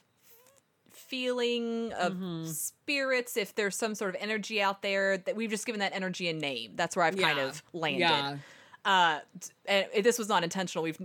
feeling 0.92 1.92
of 1.94 2.14
Mhm. 2.14 2.46
spirits. 2.52 3.36
If 3.36 3.54
there's 3.54 3.76
some 3.76 3.94
sort 3.94 4.14
of 4.14 4.20
energy 4.20 4.60
out 4.62 4.82
there, 4.82 5.18
that 5.18 5.36
we've 5.36 5.50
just 5.50 5.66
given 5.66 5.80
that 5.80 5.92
energy 5.94 6.28
a 6.28 6.32
name. 6.32 6.72
That's 6.76 6.96
where 6.96 7.04
I've 7.04 7.16
kind 7.16 7.38
of 7.38 7.62
landed. 7.72 8.00
Yeah. 8.00 8.36
Uh, 8.84 9.20
and 9.66 9.86
this 10.04 10.18
was 10.18 10.28
not 10.28 10.42
intentional. 10.44 10.82
We've 10.84 10.98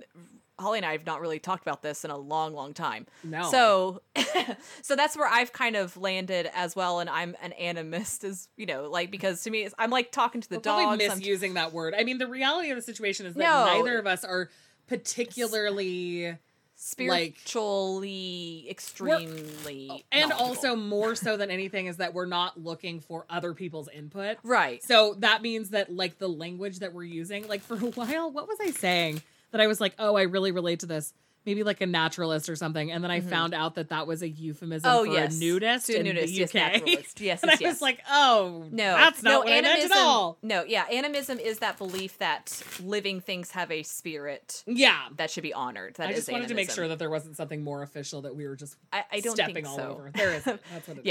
Holly 0.58 0.78
and 0.80 0.86
I 0.86 0.94
have 0.94 1.06
not 1.06 1.20
really 1.20 1.38
talked 1.40 1.64
about 1.64 1.82
this 1.82 2.06
in 2.06 2.12
a 2.12 2.18
long, 2.18 2.54
long 2.54 2.74
time. 2.74 3.08
No. 3.26 3.52
So, 3.52 4.02
so 4.82 4.96
that's 4.96 5.18
where 5.18 5.28
I've 5.28 5.52
kind 5.52 5.76
of 5.76 5.98
landed 5.98 6.50
as 6.54 6.78
well, 6.78 7.02
and 7.02 7.10
I'm 7.10 7.36
an 7.42 7.54
animist, 7.60 8.24
as 8.24 8.48
you 8.56 8.66
know, 8.66 8.90
like 8.90 9.12
because 9.12 9.44
to 9.44 9.50
me, 9.52 9.64
it's, 9.66 9.76
I'm 9.78 9.90
like 9.90 10.14
talking 10.14 10.40
to 10.40 10.50
the 10.50 10.62
probably 10.62 10.86
dogs. 10.98 11.04
I'm- 11.10 11.20
misusing 11.20 11.56
that 11.56 11.74
word. 11.74 11.94
I 11.98 12.06
mean, 12.06 12.20
the 12.20 12.28
reality 12.28 12.70
of 12.70 12.78
the 12.78 12.82
situation 12.82 13.26
is 13.26 13.34
that 13.34 13.40
No. 13.44 13.66
neither 13.66 14.00
of 14.00 14.08
us 14.08 14.24
are 14.24 14.50
particularly 14.88 16.38
spiritually, 16.76 18.68
extremely, 18.70 20.06
and 20.12 20.30
knowledgeable. 20.30 20.46
also 20.46 20.76
more 20.76 21.16
so 21.16 21.38
than 21.38 21.50
anything 21.52 21.88
is 21.88 21.98
that 21.98 22.14
we're 22.14 22.26
not 22.26 22.62
looking 22.62 23.00
for 23.00 23.26
other 23.30 23.54
people's 23.54 23.90
input. 23.90 24.38
right. 24.44 24.84
So 24.84 25.16
that 25.20 25.42
means 25.42 25.70
that 25.70 25.94
like 25.94 26.18
the 26.20 26.28
language 26.30 26.80
that 26.80 26.94
we're 26.94 27.04
using, 27.04 27.48
like 27.48 27.62
for 27.62 27.76
a 27.76 27.78
while, 27.92 28.32
what 28.32 28.48
was 28.48 28.58
I 28.62 28.72
saying? 28.72 29.22
That 29.52 29.62
I 29.62 29.68
was 29.68 29.80
like, 29.80 29.94
oh, 29.98 30.16
I 30.16 30.24
really 30.24 30.52
relate 30.52 30.82
to 30.82 30.86
this. 30.86 31.14
Maybe 31.46 31.64
like 31.64 31.82
a 31.82 31.86
naturalist 31.86 32.50
or 32.50 32.56
something, 32.56 32.92
and 32.92 33.04
then 33.04 33.12
I 33.12 33.22
Mhm. 33.22 33.30
found 33.30 33.54
out 33.54 33.76
that 33.76 33.90
that 33.90 34.08
was 34.08 34.22
a 34.22 34.28
euphemism 34.30 34.90
Oh 34.92 35.06
for 35.06 35.12
yes, 35.14 35.36
a 35.36 35.40
nudist 35.40 35.86
To 35.88 35.94
a 35.94 36.00
in 36.00 36.06
nudist, 36.06 36.34
the 36.34 36.40
yes, 36.40 36.50
UK. 36.50 36.54
naturalist, 36.56 37.22
yes, 37.22 37.44
and 37.44 37.52
yes, 37.52 37.62
I 37.62 37.64
yes. 37.66 37.74
was 37.76 37.82
like, 37.82 38.00
oh, 38.10 38.66
no, 38.72 38.96
that's 38.96 39.22
not 39.22 39.30
no, 39.32 39.40
what 39.40 39.48
I 39.50 39.52
meant 39.52 39.68
animism. 39.68 39.92
at 39.92 39.98
all. 40.04 40.38
No, 40.42 40.64
yeah, 40.64 40.86
animism 40.92 41.40
is 41.40 41.60
that 41.60 41.78
belief 41.78 42.18
that 42.18 42.62
living 42.82 43.20
things 43.22 43.52
have 43.52 43.70
a 43.72 43.84
spirit 43.84 44.64
Yeah, 44.66 45.00
that 45.18 45.30
should 45.30 45.44
be 45.44 45.54
honored. 45.54 45.96
That 45.96 46.08
I 46.08 46.12
is 46.12 46.18
just 46.18 46.32
wanted 46.32 46.48
to 46.48 46.56
make 46.56 46.72
sure 46.72 46.88
that 46.88 47.00
there 47.00 47.10
wasn't 47.10 47.38
something 47.38 47.64
more 47.64 47.84
official 47.84 48.22
that 48.24 48.36
we 48.36 48.48
were 48.48 48.56
just 48.56 48.78
I, 48.92 49.04
I 49.12 49.20
don't 49.20 49.36
stepping 49.36 49.56
think 49.56 49.68
all 49.68 49.76
so. 49.78 49.90
over. 49.92 50.12
There 50.16 50.34
isn't. 50.34 50.62
That's 50.74 50.88
what 50.88 50.98
it 50.98 51.02
is. 51.02 51.06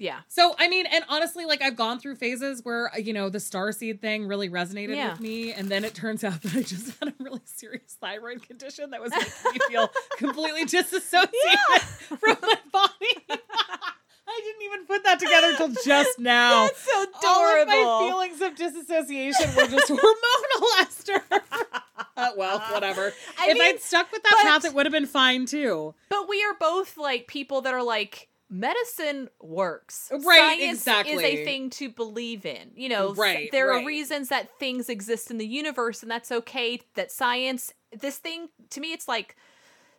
Yeah, 0.00 0.14
yeah, 0.14 0.20
So 0.28 0.54
I 0.58 0.68
mean, 0.68 0.86
and 0.86 1.04
honestly, 1.08 1.44
like 1.44 1.60
I've 1.62 1.76
gone 1.76 1.98
through 2.00 2.16
phases 2.16 2.64
where 2.64 2.90
you 2.98 3.12
know 3.12 3.28
the 3.28 3.38
starseed 3.38 4.00
thing 4.00 4.26
really 4.26 4.48
resonated 4.48 4.96
Yeah. 4.96 5.12
with 5.12 5.20
me, 5.20 5.52
and 5.52 5.68
then 5.68 5.84
it 5.84 5.94
turns 5.94 6.24
out 6.24 6.40
that 6.42 6.54
I 6.56 6.62
just 6.62 6.98
had 6.98 7.08
a 7.08 7.14
really 7.18 7.40
serious 7.44 7.96
thyroid 8.00 8.42
condition 8.42 8.90
that 8.90 9.00
was 9.02 9.12
making 9.12 9.32
me 9.52 9.58
feel 9.68 9.90
completely 10.16 10.64
disassociated 10.64 11.80
from 12.18 12.36
my 12.42 12.54
body. 12.72 13.40
I 14.32 14.40
didn't 14.44 14.62
even 14.62 14.86
put 14.86 15.02
that 15.04 15.18
together 15.18 15.56
till 15.56 15.72
just 15.84 16.18
now. 16.18 16.66
That's 16.66 16.80
so 16.80 17.02
adorable. 17.02 17.26
All 17.28 17.62
of 17.62 17.68
my 17.68 18.08
feelings 18.08 18.40
of 18.40 18.56
disassociation 18.56 19.54
were 19.56 19.66
just 19.66 19.90
hormonal, 19.90 20.80
Esther. 20.80 21.22
Uh, 22.16 22.30
well, 22.36 22.60
whatever. 22.70 23.12
I 23.38 23.48
if 23.50 23.54
mean, 23.54 23.62
I'd 23.74 23.80
stuck 23.80 24.10
with 24.12 24.22
that 24.22 24.32
but- 24.38 24.42
path, 24.48 24.64
it 24.64 24.72
would 24.72 24.86
have 24.86 24.92
been 24.92 25.06
fine 25.06 25.46
too. 25.46 25.94
But 26.08 26.28
we 26.28 26.42
are 26.44 26.54
both 26.58 26.96
like 26.96 27.26
people 27.26 27.60
that 27.62 27.74
are 27.74 27.82
like 27.82 28.28
medicine 28.50 29.28
works. 29.40 30.10
Right, 30.12 30.76
Science 30.76 31.08
is 31.08 31.22
a 31.22 31.44
thing 31.44 31.70
to 31.70 31.88
believe 31.88 32.44
in. 32.44 32.72
You 32.74 32.88
know, 32.88 33.14
Right, 33.14 33.48
there 33.52 33.68
right. 33.68 33.82
are 33.82 33.86
reasons 33.86 34.28
that 34.28 34.58
things 34.58 34.88
exist 34.88 35.30
in 35.30 35.38
the 35.38 35.46
universe 35.46 36.02
and 36.02 36.10
that's 36.10 36.32
okay. 36.32 36.80
That 36.94 37.10
science 37.12 37.72
this 37.96 38.18
thing 38.18 38.48
to 38.70 38.80
me 38.80 38.92
it's 38.92 39.08
like 39.08 39.36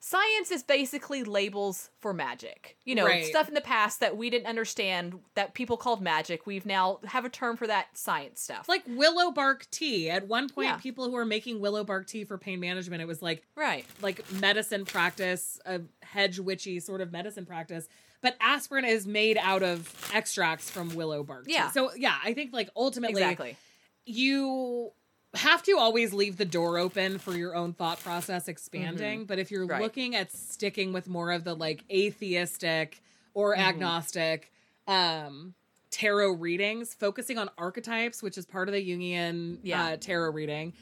science 0.03 0.49
is 0.49 0.63
basically 0.63 1.23
labels 1.23 1.91
for 1.99 2.13
magic. 2.13 2.75
You 2.83 2.95
know, 2.95 3.05
Right. 3.05 3.25
stuff 3.25 3.47
in 3.47 3.53
the 3.53 3.61
past 3.61 3.99
that 3.99 4.17
we 4.17 4.29
didn't 4.29 4.47
understand 4.47 5.19
that 5.35 5.53
people 5.53 5.77
called 5.77 6.01
magic. 6.01 6.45
We've 6.47 6.65
now 6.65 6.99
have 7.05 7.23
a 7.23 7.29
term 7.29 7.55
for 7.55 7.67
that 7.67 7.95
science 7.97 8.41
stuff. 8.41 8.61
It's 8.61 8.69
like 8.69 8.83
willow 8.87 9.31
bark 9.31 9.67
tea. 9.71 10.09
At 10.09 10.27
one 10.27 10.49
point, 10.49 10.69
Yeah. 10.69 10.77
people 10.77 11.05
who 11.05 11.11
were 11.11 11.25
making 11.25 11.59
willow 11.59 11.83
bark 11.83 12.07
tea 12.07 12.23
for 12.25 12.37
pain 12.37 12.59
management, 12.59 13.01
it 13.01 13.07
was 13.07 13.21
like 13.21 13.43
right. 13.55 13.85
like 14.01 14.29
medicine 14.33 14.85
practice, 14.85 15.59
a 15.65 15.81
hedge 16.01 16.39
witchy 16.39 16.79
sort 16.79 16.99
of 17.01 17.11
medicine 17.11 17.45
practice. 17.45 17.87
But 18.21 18.35
aspirin 18.39 18.85
is 18.85 19.07
made 19.07 19.37
out 19.37 19.63
of 19.63 20.11
extracts 20.13 20.69
from 20.69 20.93
willow 20.95 21.23
bark. 21.23 21.45
tea. 21.47 21.53
Yeah. 21.53 21.71
So 21.71 21.91
yeah, 21.95 22.15
I 22.23 22.33
think 22.33 22.53
like 22.53 22.69
ultimately 22.75 23.21
Exactly. 23.21 23.57
you 24.05 24.91
have 25.33 25.63
to 25.63 25.77
always 25.77 26.13
leave 26.13 26.37
the 26.37 26.45
door 26.45 26.77
open 26.77 27.17
for 27.17 27.35
your 27.35 27.55
own 27.55 27.73
thought 27.73 27.99
process 28.03 28.47
expanding. 28.47 29.25
But 29.25 29.39
if 29.39 29.49
you're 29.49 29.61
Mm-hmm. 29.63 29.71
Right. 29.71 29.81
looking 29.81 30.15
at 30.15 30.31
sticking 30.31 30.91
with 30.93 31.07
more 31.07 31.31
of 31.31 31.43
the 31.45 31.55
like 31.55 31.83
atheistic 31.91 33.01
or 33.33 33.55
Mhm. 33.55 33.59
agnostic 33.59 34.51
um 34.87 35.53
tarot 35.89 36.31
readings, 36.33 36.93
focusing 36.93 37.37
on 37.37 37.49
archetypes, 37.57 38.21
which 38.23 38.37
is 38.37 38.45
part 38.45 38.67
of 38.69 38.73
the 38.73 38.81
Jungian 38.81 39.57
Yeah. 39.63 39.85
uh, 39.87 39.97
tarot 39.97 40.31
reading, 40.31 40.73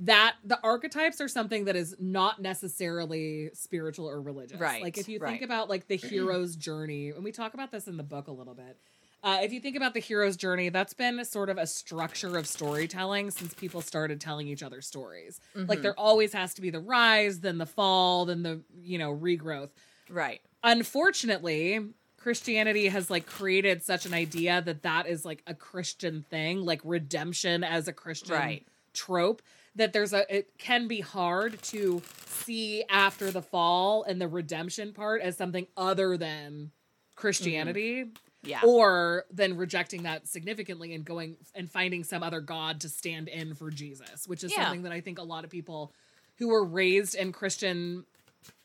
that 0.00 0.36
the 0.44 0.58
archetypes 0.62 1.20
are 1.20 1.28
something 1.28 1.64
that 1.64 1.76
is 1.76 1.96
not 1.98 2.40
necessarily 2.42 3.50
spiritual 3.54 4.08
or 4.08 4.20
religious. 4.20 4.60
Right, 4.60 4.82
Like 4.82 4.98
if 4.98 5.08
you 5.08 5.18
right. 5.18 5.30
think 5.30 5.42
about 5.42 5.68
like 5.68 5.86
the 5.88 5.96
hero's 5.96 6.56
journey, 6.68 7.10
and 7.10 7.24
we 7.24 7.32
talk 7.32 7.54
about 7.54 7.70
this 7.72 7.86
in 7.88 7.96
the 7.96 8.02
book 8.02 8.28
a 8.28 8.32
little 8.32 8.54
bit. 8.54 8.76
Uh, 9.24 9.38
if 9.42 9.52
you 9.52 9.58
think 9.60 9.74
about 9.76 9.94
the 9.94 9.98
hero's 10.00 10.36
journey, 10.36 10.68
that's 10.68 10.92
been 10.92 11.24
sort 11.24 11.48
of 11.48 11.56
a 11.58 11.66
structure 11.66 12.36
of 12.36 12.46
storytelling 12.46 13.30
since 13.30 13.54
people 13.54 13.80
started 13.80 14.20
telling 14.20 14.46
each 14.46 14.62
other 14.62 14.80
stories. 14.80 15.40
Like 15.54 15.78
Mhm. 15.78 15.82
there 15.82 15.98
always 15.98 16.32
has 16.34 16.52
to 16.54 16.60
be 16.60 16.70
the 16.70 16.78
rise, 16.78 17.40
then 17.40 17.58
the 17.58 17.66
fall, 17.66 18.26
then 18.26 18.42
the 18.42 18.60
you 18.82 18.98
know 18.98 19.12
regrowth. 19.16 19.70
right. 20.10 20.40
Unfortunately, 20.62 21.80
Christianity 22.16 22.88
has 22.88 23.10
like 23.10 23.26
created 23.26 23.82
such 23.82 24.06
an 24.06 24.14
idea 24.14 24.62
that 24.62 24.82
that 24.82 25.06
is 25.08 25.24
like 25.24 25.42
a 25.46 25.54
Christian 25.54 26.24
thing, 26.30 26.60
like 26.64 26.80
redemption 26.84 27.64
as 27.64 27.88
a 27.88 27.92
Christian 27.92 28.34
Right. 28.36 28.66
trope. 28.92 29.42
That 29.76 29.92
there's 29.92 30.12
a 30.12 30.34
it 30.34 30.58
can 30.58 30.88
be 30.88 31.00
hard 31.00 31.62
to 31.64 32.02
see 32.26 32.84
after 32.88 33.30
the 33.30 33.42
fall 33.42 34.02
and 34.04 34.20
the 34.20 34.28
redemption 34.28 34.92
part 34.92 35.22
as 35.22 35.36
something 35.36 35.66
other 35.76 36.16
than 36.16 36.70
Christianity 37.14 38.04
mm-hmm. 38.04 38.10
Yeah. 38.48 38.60
or 38.64 39.24
then 39.30 39.56
rejecting 39.56 40.04
that 40.04 40.28
significantly 40.28 40.94
and 40.94 41.04
going 41.04 41.36
and 41.54 41.70
finding 41.70 42.04
some 42.04 42.22
other 42.22 42.40
god 42.40 42.80
to 42.82 42.88
stand 42.88 43.28
in 43.28 43.54
for 43.54 43.70
Jesus, 43.70 44.28
which 44.28 44.44
is 44.44 44.52
Yeah. 44.52 44.64
something 44.64 44.82
that 44.82 44.92
I 44.92 45.00
think 45.00 45.18
a 45.18 45.24
lot 45.24 45.44
of 45.44 45.50
people 45.50 45.92
who 46.36 46.48
were 46.48 46.64
raised 46.64 47.14
in 47.14 47.32
Christian 47.32 48.04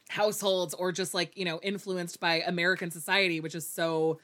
households 0.09 0.73
or 0.73 0.91
just 0.91 1.13
like, 1.13 1.35
you 1.37 1.45
know, 1.45 1.59
influenced 1.63 2.19
by 2.19 2.41
American 2.41 2.91
society, 2.91 3.39
which 3.39 3.55
is 3.55 3.67
so 3.67 4.19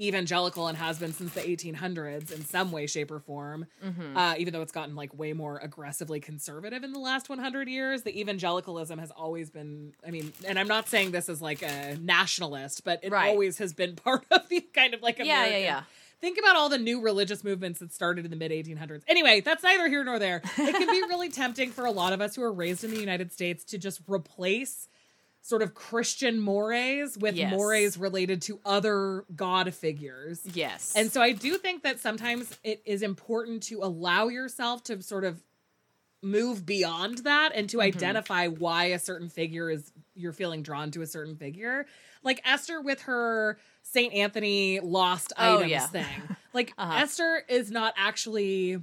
evangelical 0.00 0.68
and 0.68 0.76
has 0.76 0.98
been 0.98 1.12
since 1.12 1.32
the 1.34 1.40
1800s 1.40 2.30
in 2.30 2.44
some 2.44 2.70
way 2.72 2.86
shape 2.86 3.10
or 3.10 3.18
form 3.20 3.66
Mhm. 3.84 4.16
uh, 4.16 4.34
even 4.38 4.52
though 4.52 4.62
it's 4.62 4.72
gotten 4.72 4.94
like 4.94 5.16
way 5.18 5.32
more 5.32 5.58
aggressively 5.58 6.20
conservative 6.20 6.84
in 6.84 6.92
the 6.92 6.98
last 6.98 7.28
100 7.28 7.68
years 7.68 8.02
the 8.02 8.18
evangelicalism 8.20 8.98
has 8.98 9.10
always 9.10 9.48
been 9.50 9.94
i 10.06 10.10
mean 10.10 10.32
and 10.46 10.58
i'm 10.58 10.68
not 10.68 10.88
saying 10.88 11.12
this 11.12 11.28
as 11.28 11.40
like 11.40 11.62
a 11.62 11.96
nationalist 12.00 12.84
but 12.84 13.00
it 13.02 13.10
Right. 13.12 13.28
always 13.28 13.58
has 13.58 13.72
been 13.72 13.96
part 14.04 14.24
of 14.30 14.48
the 14.48 14.60
kind 14.60 14.92
of 14.94 15.02
like 15.02 15.18
yeah, 15.18 15.46
yeah, 15.46 15.56
yeah. 15.58 15.82
think 16.20 16.38
about 16.38 16.56
all 16.56 16.68
the 16.68 16.78
new 16.78 17.00
religious 17.00 17.42
movements 17.42 17.80
that 17.80 17.92
started 17.92 18.24
in 18.24 18.30
the 18.30 18.36
mid 18.36 18.50
1800s 18.52 19.02
anyway 19.08 19.40
that's 19.40 19.62
neither 19.62 19.88
here 19.88 20.04
nor 20.04 20.18
there 20.18 20.42
it 20.58 20.74
can 20.74 20.86
be 20.90 21.02
really 21.08 21.30
tempting 21.30 21.70
for 21.70 21.86
a 21.86 21.90
lot 21.90 22.12
of 22.12 22.20
us 22.20 22.36
who 22.36 22.42
are 22.42 22.52
raised 22.52 22.84
in 22.84 22.90
the 22.90 23.00
united 23.00 23.32
states 23.32 23.64
to 23.64 23.78
just 23.78 24.00
replace 24.06 24.88
sort 25.46 25.62
of 25.62 25.74
christian 25.74 26.40
mores 26.40 27.16
with 27.18 27.36
Yes. 27.36 27.52
mores 27.52 27.96
related 27.96 28.42
to 28.42 28.58
other 28.64 29.24
god 29.36 29.72
figures 29.74 30.40
Yes. 30.54 30.92
and 30.96 31.10
so 31.12 31.22
I 31.22 31.30
do 31.32 31.56
think 31.56 31.84
that 31.84 32.00
sometimes 32.00 32.58
it 32.64 32.82
is 32.84 33.02
important 33.02 33.62
to 33.64 33.80
allow 33.82 34.26
yourself 34.26 34.82
to 34.84 35.00
sort 35.02 35.22
of 35.24 35.40
move 36.22 36.66
beyond 36.66 37.18
that 37.18 37.52
and 37.54 37.68
to 37.70 37.76
Mhm. 37.76 37.82
identify 37.82 38.48
why 38.48 38.86
a 38.86 38.98
certain 38.98 39.28
figure 39.28 39.70
is 39.70 39.92
you're 40.14 40.32
feeling 40.32 40.62
drawn 40.62 40.90
to 40.92 41.02
a 41.02 41.06
certain 41.06 41.36
figure. 41.36 41.86
Like 42.24 42.40
Esther 42.44 42.80
with 42.80 43.02
her 43.02 43.58
Saint 43.82 44.14
Anthony 44.14 44.80
lost 44.80 45.32
Oh, 45.38 45.58
items 45.58 45.70
yeah. 45.70 45.86
thing. 45.86 46.22
Like 46.52 46.72
Uh-huh. 46.78 47.02
Esther 47.02 47.44
is 47.48 47.70
not 47.70 47.94
actually 47.96 48.82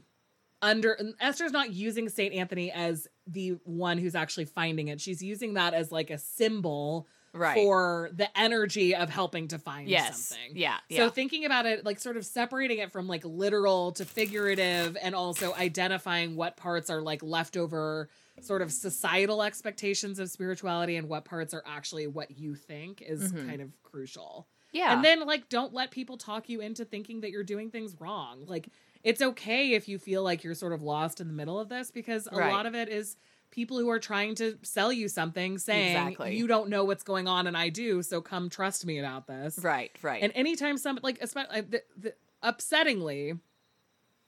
under 0.61 0.97
Esther's 1.19 1.51
not 1.51 1.73
using 1.73 2.07
Saint 2.07 2.33
Anthony 2.33 2.71
as 2.71 3.07
the 3.27 3.49
one 3.63 3.97
who's 3.97 4.15
actually 4.15 4.45
finding 4.45 4.87
it. 4.89 4.99
She's 5.01 5.21
using 5.23 5.53
that 5.55 5.73
as 5.73 5.91
like 5.91 6.09
a 6.09 6.17
symbol 6.17 7.07
right. 7.33 7.55
for 7.55 8.09
the 8.13 8.27
energy 8.37 8.95
of 8.95 9.09
helping 9.09 9.47
to 9.49 9.57
find 9.59 9.87
yes. 9.87 10.27
something. 10.27 10.57
Yeah. 10.57 10.77
So 10.91 11.05
Yeah. 11.05 11.09
thinking 11.09 11.45
about 11.45 11.65
it, 11.65 11.85
like 11.85 11.99
sort 11.99 12.17
of 12.17 12.25
separating 12.25 12.79
it 12.79 12.91
from 12.91 13.07
like 13.07 13.23
literal 13.25 13.91
to 13.93 14.05
figurative, 14.05 14.97
and 15.01 15.15
also 15.15 15.53
identifying 15.53 16.35
what 16.35 16.57
parts 16.57 16.89
are 16.89 17.01
like 17.01 17.23
leftover 17.23 18.09
sort 18.41 18.61
of 18.61 18.71
societal 18.71 19.41
expectations 19.43 20.19
of 20.19 20.29
spirituality 20.29 20.95
and 20.95 21.07
what 21.07 21.23
parts 21.23 21.53
are 21.53 21.63
actually 21.65 22.07
what 22.07 22.31
you 22.31 22.55
think 22.55 23.01
is 23.01 23.31
Mhm. 23.31 23.47
kind 23.47 23.61
of 23.61 23.71
crucial. 23.83 24.47
yeah. 24.71 24.91
And 24.93 25.05
then 25.05 25.19
like 25.27 25.49
don't 25.49 25.71
let 25.71 25.91
people 25.91 26.17
talk 26.17 26.49
you 26.49 26.59
into 26.59 26.83
thinking 26.83 27.21
that 27.21 27.29
you're 27.29 27.43
doing 27.43 27.69
things 27.69 27.95
wrong. 27.99 28.45
Like 28.47 28.69
it's 29.03 29.21
okay 29.21 29.73
if 29.73 29.87
you 29.89 29.99
feel 29.99 30.23
like 30.23 30.43
you're 30.43 30.53
sort 30.55 30.73
of 30.73 30.81
lost 30.81 31.19
in 31.21 31.27
the 31.27 31.33
middle 31.33 31.59
of 31.59 31.69
this 31.69 31.91
because 31.91 32.27
a 32.31 32.35
Right. 32.37 32.51
lot 32.51 32.65
of 32.65 32.73
it 32.75 32.89
is 32.89 33.17
people 33.51 33.77
who 33.77 33.89
are 33.89 33.99
trying 33.99 34.33
to 34.35 34.57
sell 34.63 34.91
you 34.91 35.07
something 35.07 35.57
saying 35.59 35.95
Exactly. 35.95 36.35
you 36.37 36.47
don't 36.47 36.69
know 36.69 36.83
what's 36.85 37.03
going 37.03 37.27
on 37.27 37.45
and 37.45 37.55
I 37.55 37.69
do, 37.69 38.01
so 38.01 38.21
come 38.21 38.49
trust 38.49 38.85
me 38.85 38.97
about 38.99 39.27
this. 39.27 39.59
right. 39.61 39.91
Right. 40.01 40.23
And 40.23 40.31
anytime 40.35 40.77
some 40.77 40.97
like 41.03 41.19
especially 41.21 41.59
uh, 41.59 41.61
the, 41.69 41.83
the, 41.97 42.13
upsettingly, 42.43 43.39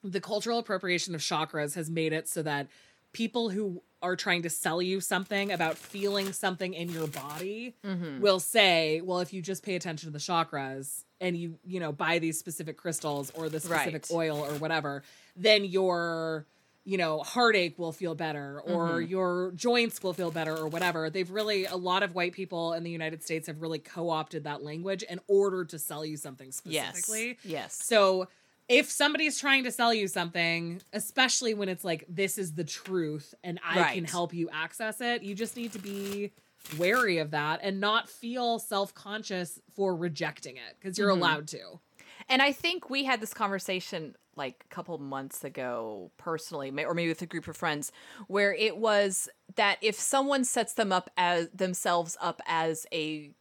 the 0.03 0.21
cultural 0.21 0.59
appropriation 0.59 1.15
of 1.15 1.21
chakras 1.21 1.73
has 1.75 1.89
made 1.89 2.13
it 2.13 2.27
so 2.27 2.43
that 2.43 2.67
people 3.13 3.49
who 3.49 3.81
are 4.05 4.15
trying 4.15 4.43
to 4.43 4.49
sell 4.49 4.81
you 4.81 5.01
something 5.01 5.51
about 5.51 5.77
feeling 5.77 6.31
something 6.31 6.73
in 6.73 6.89
your 6.89 7.07
body 7.07 7.75
Mhm. 7.83 8.19
will 8.19 8.39
say, 8.39 9.01
well, 9.01 9.19
if 9.19 9.33
you 9.33 9.41
just 9.41 9.63
pay 9.63 9.75
attention 9.75 10.07
to 10.07 10.13
the 10.13 10.19
chakras 10.19 11.03
and 11.19 11.35
you, 11.35 11.57
you 11.65 11.79
know, 11.79 11.91
buy 11.91 12.19
these 12.19 12.37
specific 12.39 12.77
crystals 12.77 13.31
or 13.31 13.49
the 13.49 13.59
specific 13.59 14.05
Right. 14.09 14.11
oil 14.11 14.37
or 14.45 14.53
whatever, 14.59 15.01
then 15.35 15.65
your, 15.65 16.45
you 16.83 16.97
know, 16.97 17.19
heartache 17.23 17.79
will 17.79 17.91
feel 17.91 18.13
better 18.13 18.61
or 18.61 18.99
Mhm. 19.01 19.09
your 19.09 19.51
joints 19.55 20.03
will 20.03 20.13
feel 20.13 20.29
better 20.29 20.55
or 20.55 20.67
whatever. 20.67 21.09
They've 21.09 21.29
really, 21.31 21.65
a 21.65 21.75
lot 21.75 22.03
of 22.03 22.13
white 22.13 22.33
people 22.33 22.73
in 22.73 22.83
the 22.83 22.91
United 22.91 23.23
States 23.23 23.47
have 23.47 23.59
really 23.59 23.79
co 23.79 24.11
opted 24.11 24.43
that 24.43 24.61
language 24.63 25.01
in 25.01 25.19
order 25.27 25.65
to 25.65 25.79
sell 25.79 26.05
you 26.05 26.15
something 26.15 26.51
yes. 26.63 26.97
specifically. 26.99 27.37
Yes. 27.43 27.73
So 27.83 28.27
if 28.67 28.89
somebody's 28.89 29.39
trying 29.39 29.63
to 29.63 29.71
sell 29.71 29.93
you 29.93 30.07
something, 30.07 30.81
especially 30.93 31.53
when 31.53 31.69
it's 31.69 31.83
like 31.83 32.05
this 32.09 32.37
is 32.37 32.53
the 32.53 32.63
truth 32.63 33.33
and 33.43 33.59
I 33.63 33.93
can 33.93 34.05
help 34.05 34.33
you 34.33 34.49
access 34.51 35.01
it, 35.01 35.21
you 35.23 35.35
just 35.35 35.55
need 35.55 35.71
to 35.73 35.79
be 35.79 36.31
wary 36.77 37.19
of 37.19 37.31
that 37.31 37.59
and 37.61 37.79
not 37.79 38.09
feel 38.09 38.57
self-conscious 38.57 39.59
for 39.75 39.95
rejecting 39.95 40.57
it 40.57 40.75
because 40.79 40.97
you're 40.97 41.09
Mhm. 41.09 41.17
allowed 41.17 41.47
to. 41.49 41.79
And 42.27 42.41
I 42.41 42.51
think 42.51 42.89
we 42.89 43.03
had 43.03 43.21
this 43.21 43.33
conversation 43.33 44.15
like 44.35 44.65
a 44.65 44.73
couple 44.73 44.97
months 44.97 45.43
ago 45.43 46.11
personally, 46.17 46.69
or 46.83 46.93
maybe 46.93 47.09
with 47.09 47.21
a 47.21 47.25
group 47.25 47.47
of 47.47 47.55
friends, 47.55 47.91
where 48.27 48.53
it 48.53 48.77
was 48.77 49.29
that 49.55 49.77
if 49.81 49.95
someone 49.95 50.43
sets 50.43 50.73
them 50.73 50.91
up 50.91 51.09
as 51.17 51.49
themselves 51.51 52.17
up 52.19 52.41
as 52.47 52.85
a 52.91 53.31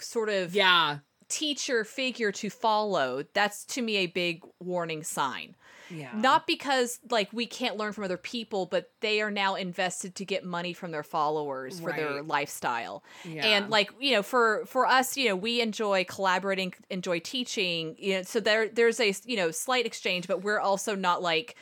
sort 0.00 0.28
of 0.30 0.54
Yeah. 0.54 1.00
Teacher 1.30 1.84
figure 1.84 2.32
to 2.32 2.50
follow, 2.50 3.24
that's 3.32 3.64
to 3.66 3.82
me 3.82 3.98
a 3.98 4.06
big 4.06 4.42
warning 4.58 5.02
sign. 5.02 5.56
Yeah. 5.90 6.10
Not 6.14 6.46
because 6.46 7.00
like 7.10 7.32
we 7.32 7.46
can't 7.46 7.76
learn 7.76 7.92
from 7.92 8.04
other 8.04 8.16
people, 8.16 8.66
but 8.66 8.90
they 9.00 9.20
are 9.20 9.30
now 9.30 9.56
invested 9.56 10.14
to 10.16 10.24
get 10.24 10.44
money 10.44 10.72
from 10.72 10.92
their 10.92 11.02
followers 11.02 11.80
for 11.80 11.92
their 11.92 12.22
lifestyle. 12.22 13.02
yeah. 13.24 13.46
And 13.46 13.70
like, 13.70 13.90
you 13.98 14.12
know, 14.12 14.22
for 14.22 14.64
for 14.66 14.86
us, 14.86 15.16
you 15.16 15.28
know, 15.28 15.36
we 15.36 15.60
enjoy 15.60 16.04
collaborating, 16.04 16.74
enjoy 16.90 17.18
teaching, 17.20 17.96
you 17.98 18.16
know, 18.16 18.22
so 18.22 18.38
there 18.40 18.68
there's 18.68 19.00
a, 19.00 19.14
you 19.24 19.36
know, 19.36 19.50
slight 19.50 19.84
exchange, 19.84 20.28
but 20.28 20.42
we're 20.42 20.60
also 20.60 20.94
not 20.94 21.22
like 21.22 21.56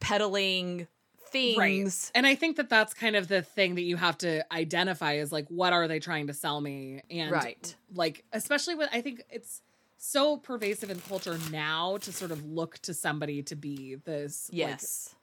peddling 0.00 0.88
things. 1.30 2.10
Right. 2.14 2.18
And 2.18 2.26
I 2.26 2.34
think 2.34 2.56
that 2.56 2.68
that's 2.68 2.94
kind 2.94 3.16
of 3.16 3.28
the 3.28 3.42
thing 3.42 3.74
that 3.76 3.82
you 3.82 3.96
have 3.96 4.18
to 4.18 4.44
identify 4.52 5.14
is 5.14 5.32
like, 5.32 5.46
what 5.48 5.72
are 5.72 5.88
they 5.88 5.98
trying 6.00 6.26
to 6.28 6.34
sell 6.34 6.60
me? 6.60 7.02
And 7.10 7.30
Right. 7.30 7.74
like, 7.94 8.24
especially 8.32 8.74
with, 8.74 8.88
I 8.92 9.00
think 9.00 9.22
it's 9.30 9.62
so 9.96 10.36
pervasive 10.36 10.90
in 10.90 11.00
culture 11.00 11.38
now 11.50 11.96
to 11.98 12.12
sort 12.12 12.30
of 12.30 12.44
look 12.44 12.78
to 12.80 12.94
somebody 12.94 13.42
to 13.44 13.56
be 13.56 13.96
this 14.04 14.48
like, 14.52 14.58
Yes. 14.58 15.14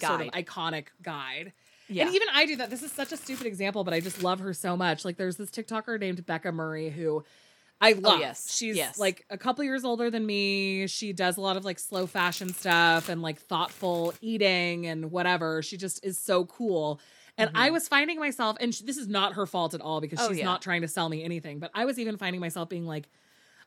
sort 0.00 0.20
of 0.22 0.28
iconic 0.28 0.86
guide. 1.02 1.52
yeah. 1.88 2.06
And 2.06 2.14
even 2.14 2.28
I 2.32 2.46
do 2.46 2.56
that. 2.56 2.70
This 2.70 2.82
is 2.82 2.92
such 2.92 3.12
a 3.12 3.16
stupid 3.16 3.46
example, 3.46 3.84
but 3.84 3.92
I 3.92 4.00
just 4.00 4.22
love 4.22 4.40
her 4.40 4.54
so 4.54 4.76
much. 4.76 5.04
Like 5.04 5.16
there's 5.18 5.36
this 5.36 5.50
TikToker 5.50 6.00
named 6.00 6.24
Becca 6.24 6.50
Murray 6.52 6.88
who 6.90 7.24
I 7.82 7.92
love. 7.94 8.18
Oh, 8.18 8.20
yes. 8.20 8.54
She's 8.56 8.76
Yes. 8.76 8.98
like 8.98 9.26
a 9.28 9.36
couple 9.36 9.64
years 9.64 9.84
older 9.84 10.08
than 10.10 10.24
me. 10.24 10.86
She 10.86 11.12
does 11.12 11.36
a 11.36 11.40
lot 11.40 11.56
of 11.56 11.64
like 11.64 11.78
slow 11.78 12.06
fashion 12.06 12.54
stuff 12.54 13.08
and 13.08 13.20
like 13.20 13.38
thoughtful 13.40 14.14
eating 14.22 14.86
and 14.86 15.10
whatever. 15.10 15.62
She 15.62 15.76
just 15.76 16.04
is 16.04 16.18
so 16.18 16.44
cool. 16.46 17.00
And 17.38 17.50
I 17.54 17.70
was 17.70 17.88
finding 17.88 18.20
myself, 18.20 18.56
and 18.60 18.74
sh- 18.74 18.80
this 18.80 18.96
is 18.98 19.08
not 19.08 19.32
her 19.34 19.46
fault 19.46 19.74
at 19.74 19.80
all 19.80 20.00
because 20.00 20.18
Mm-hmm. 20.20 20.26
Oh, 20.26 20.28
she's 20.30 20.38
yeah. 20.38 20.44
not 20.44 20.62
trying 20.62 20.82
to 20.82 20.88
sell 20.88 21.08
me 21.08 21.24
anything, 21.24 21.58
but 21.58 21.70
I 21.74 21.84
was 21.86 21.98
even 21.98 22.16
finding 22.18 22.40
myself 22.40 22.68
being 22.68 22.86
like, 22.86 23.08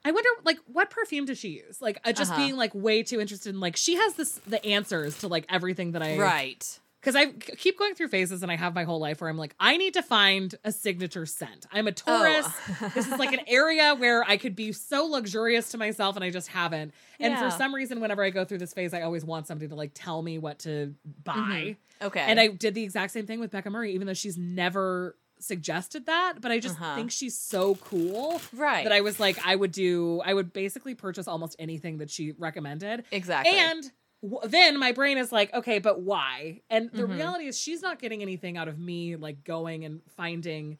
I 0.05 0.11
wonder, 0.11 0.29
like, 0.43 0.59
what 0.71 0.91
perfume 0.91 1.25
does 1.25 1.39
she 1.39 1.47
use? 1.49 1.81
Like, 1.81 1.99
uh, 2.05 2.11
just 2.13 2.31
Uh-huh. 2.31 2.39
being 2.41 2.55
like 2.55 2.73
way 2.75 3.01
too 3.01 3.19
interested 3.19 3.49
in 3.55 3.59
like 3.59 3.75
she 3.75 3.95
has 3.95 4.13
this 4.13 4.39
the 4.47 4.63
answers 4.63 5.17
to 5.19 5.27
like 5.27 5.45
everything 5.49 5.93
that 5.93 6.03
I 6.03 6.17
right. 6.17 6.79
Because 7.05 7.15
I 7.15 7.27
keep 7.27 7.77
going 7.77 7.93
through 7.93 8.07
phases 8.07 8.41
and 8.41 8.51
I 8.51 8.55
have 8.55 8.73
my 8.73 8.83
whole 8.83 8.99
life 8.99 9.21
where 9.21 9.29
I'm 9.29 9.37
like, 9.37 9.53
I 9.59 9.77
need 9.77 9.93
to 9.93 10.01
find 10.01 10.55
a 10.63 10.71
signature 10.71 11.27
scent. 11.27 11.67
I'm 11.71 11.87
a 11.87 11.91
Taurus. 11.91 12.47
Oh. 12.81 12.91
this 12.95 13.05
is 13.05 13.19
like 13.19 13.31
an 13.31 13.41
area 13.47 13.93
where 13.93 14.23
I 14.23 14.37
could 14.37 14.55
be 14.55 14.71
so 14.71 15.05
luxurious 15.05 15.69
to 15.73 15.77
myself 15.77 16.15
and 16.15 16.25
I 16.25 16.31
just 16.31 16.47
haven't. 16.47 16.93
And 17.19 17.33
Yeah. 17.33 17.47
for 17.47 17.55
some 17.55 17.75
reason, 17.75 17.99
whenever 18.01 18.23
I 18.23 18.31
go 18.31 18.43
through 18.43 18.57
this 18.57 18.73
phase, 18.73 18.91
I 18.93 19.03
always 19.03 19.23
want 19.23 19.45
somebody 19.45 19.67
to 19.69 19.75
like 19.75 19.91
tell 19.93 20.23
me 20.23 20.39
what 20.39 20.57
to 20.59 20.95
buy. 21.23 21.77
Okay. 22.01 22.21
And 22.21 22.39
I 22.39 22.47
did 22.47 22.73
the 22.73 22.81
exact 22.83 23.13
same 23.13 23.27
thing 23.27 23.39
with 23.39 23.51
Becca 23.51 23.69
Murray, 23.69 23.93
even 23.93 24.07
though 24.07 24.13
she's 24.15 24.37
never 24.37 25.15
suggested 25.39 26.07
that. 26.07 26.41
But 26.41 26.51
I 26.51 26.59
just 26.59 26.75
Uh-huh. 26.81 26.95
think 26.95 27.11
she's 27.11 27.37
so 27.37 27.75
cool 27.75 28.41
right. 28.53 28.83
that 28.83 28.91
I 28.93 29.01
was 29.01 29.19
like, 29.19 29.37
I 29.45 29.55
would 29.55 29.71
do, 29.71 30.21
I 30.25 30.33
would 30.33 30.51
basically 30.53 30.95
purchase 30.95 31.27
almost 31.27 31.55
anything 31.59 31.99
that 31.99 32.09
she 32.09 32.31
recommended. 32.31 33.03
exactly. 33.11 33.53
And 33.55 33.91
w- 34.29 34.49
then 34.49 34.77
my 34.79 34.91
brain 34.91 35.17
is 35.17 35.31
like, 35.31 35.53
okay, 35.53 35.79
but 35.79 36.01
why? 36.01 36.61
And 36.69 36.89
the 36.91 37.03
Mhm. 37.03 37.09
reality 37.09 37.45
is, 37.47 37.57
she's 37.59 37.81
not 37.81 37.99
getting 37.99 38.21
anything 38.21 38.57
out 38.57 38.67
of 38.67 38.77
me, 38.79 39.15
like 39.15 39.43
going 39.43 39.85
and 39.85 40.01
finding 40.09 40.77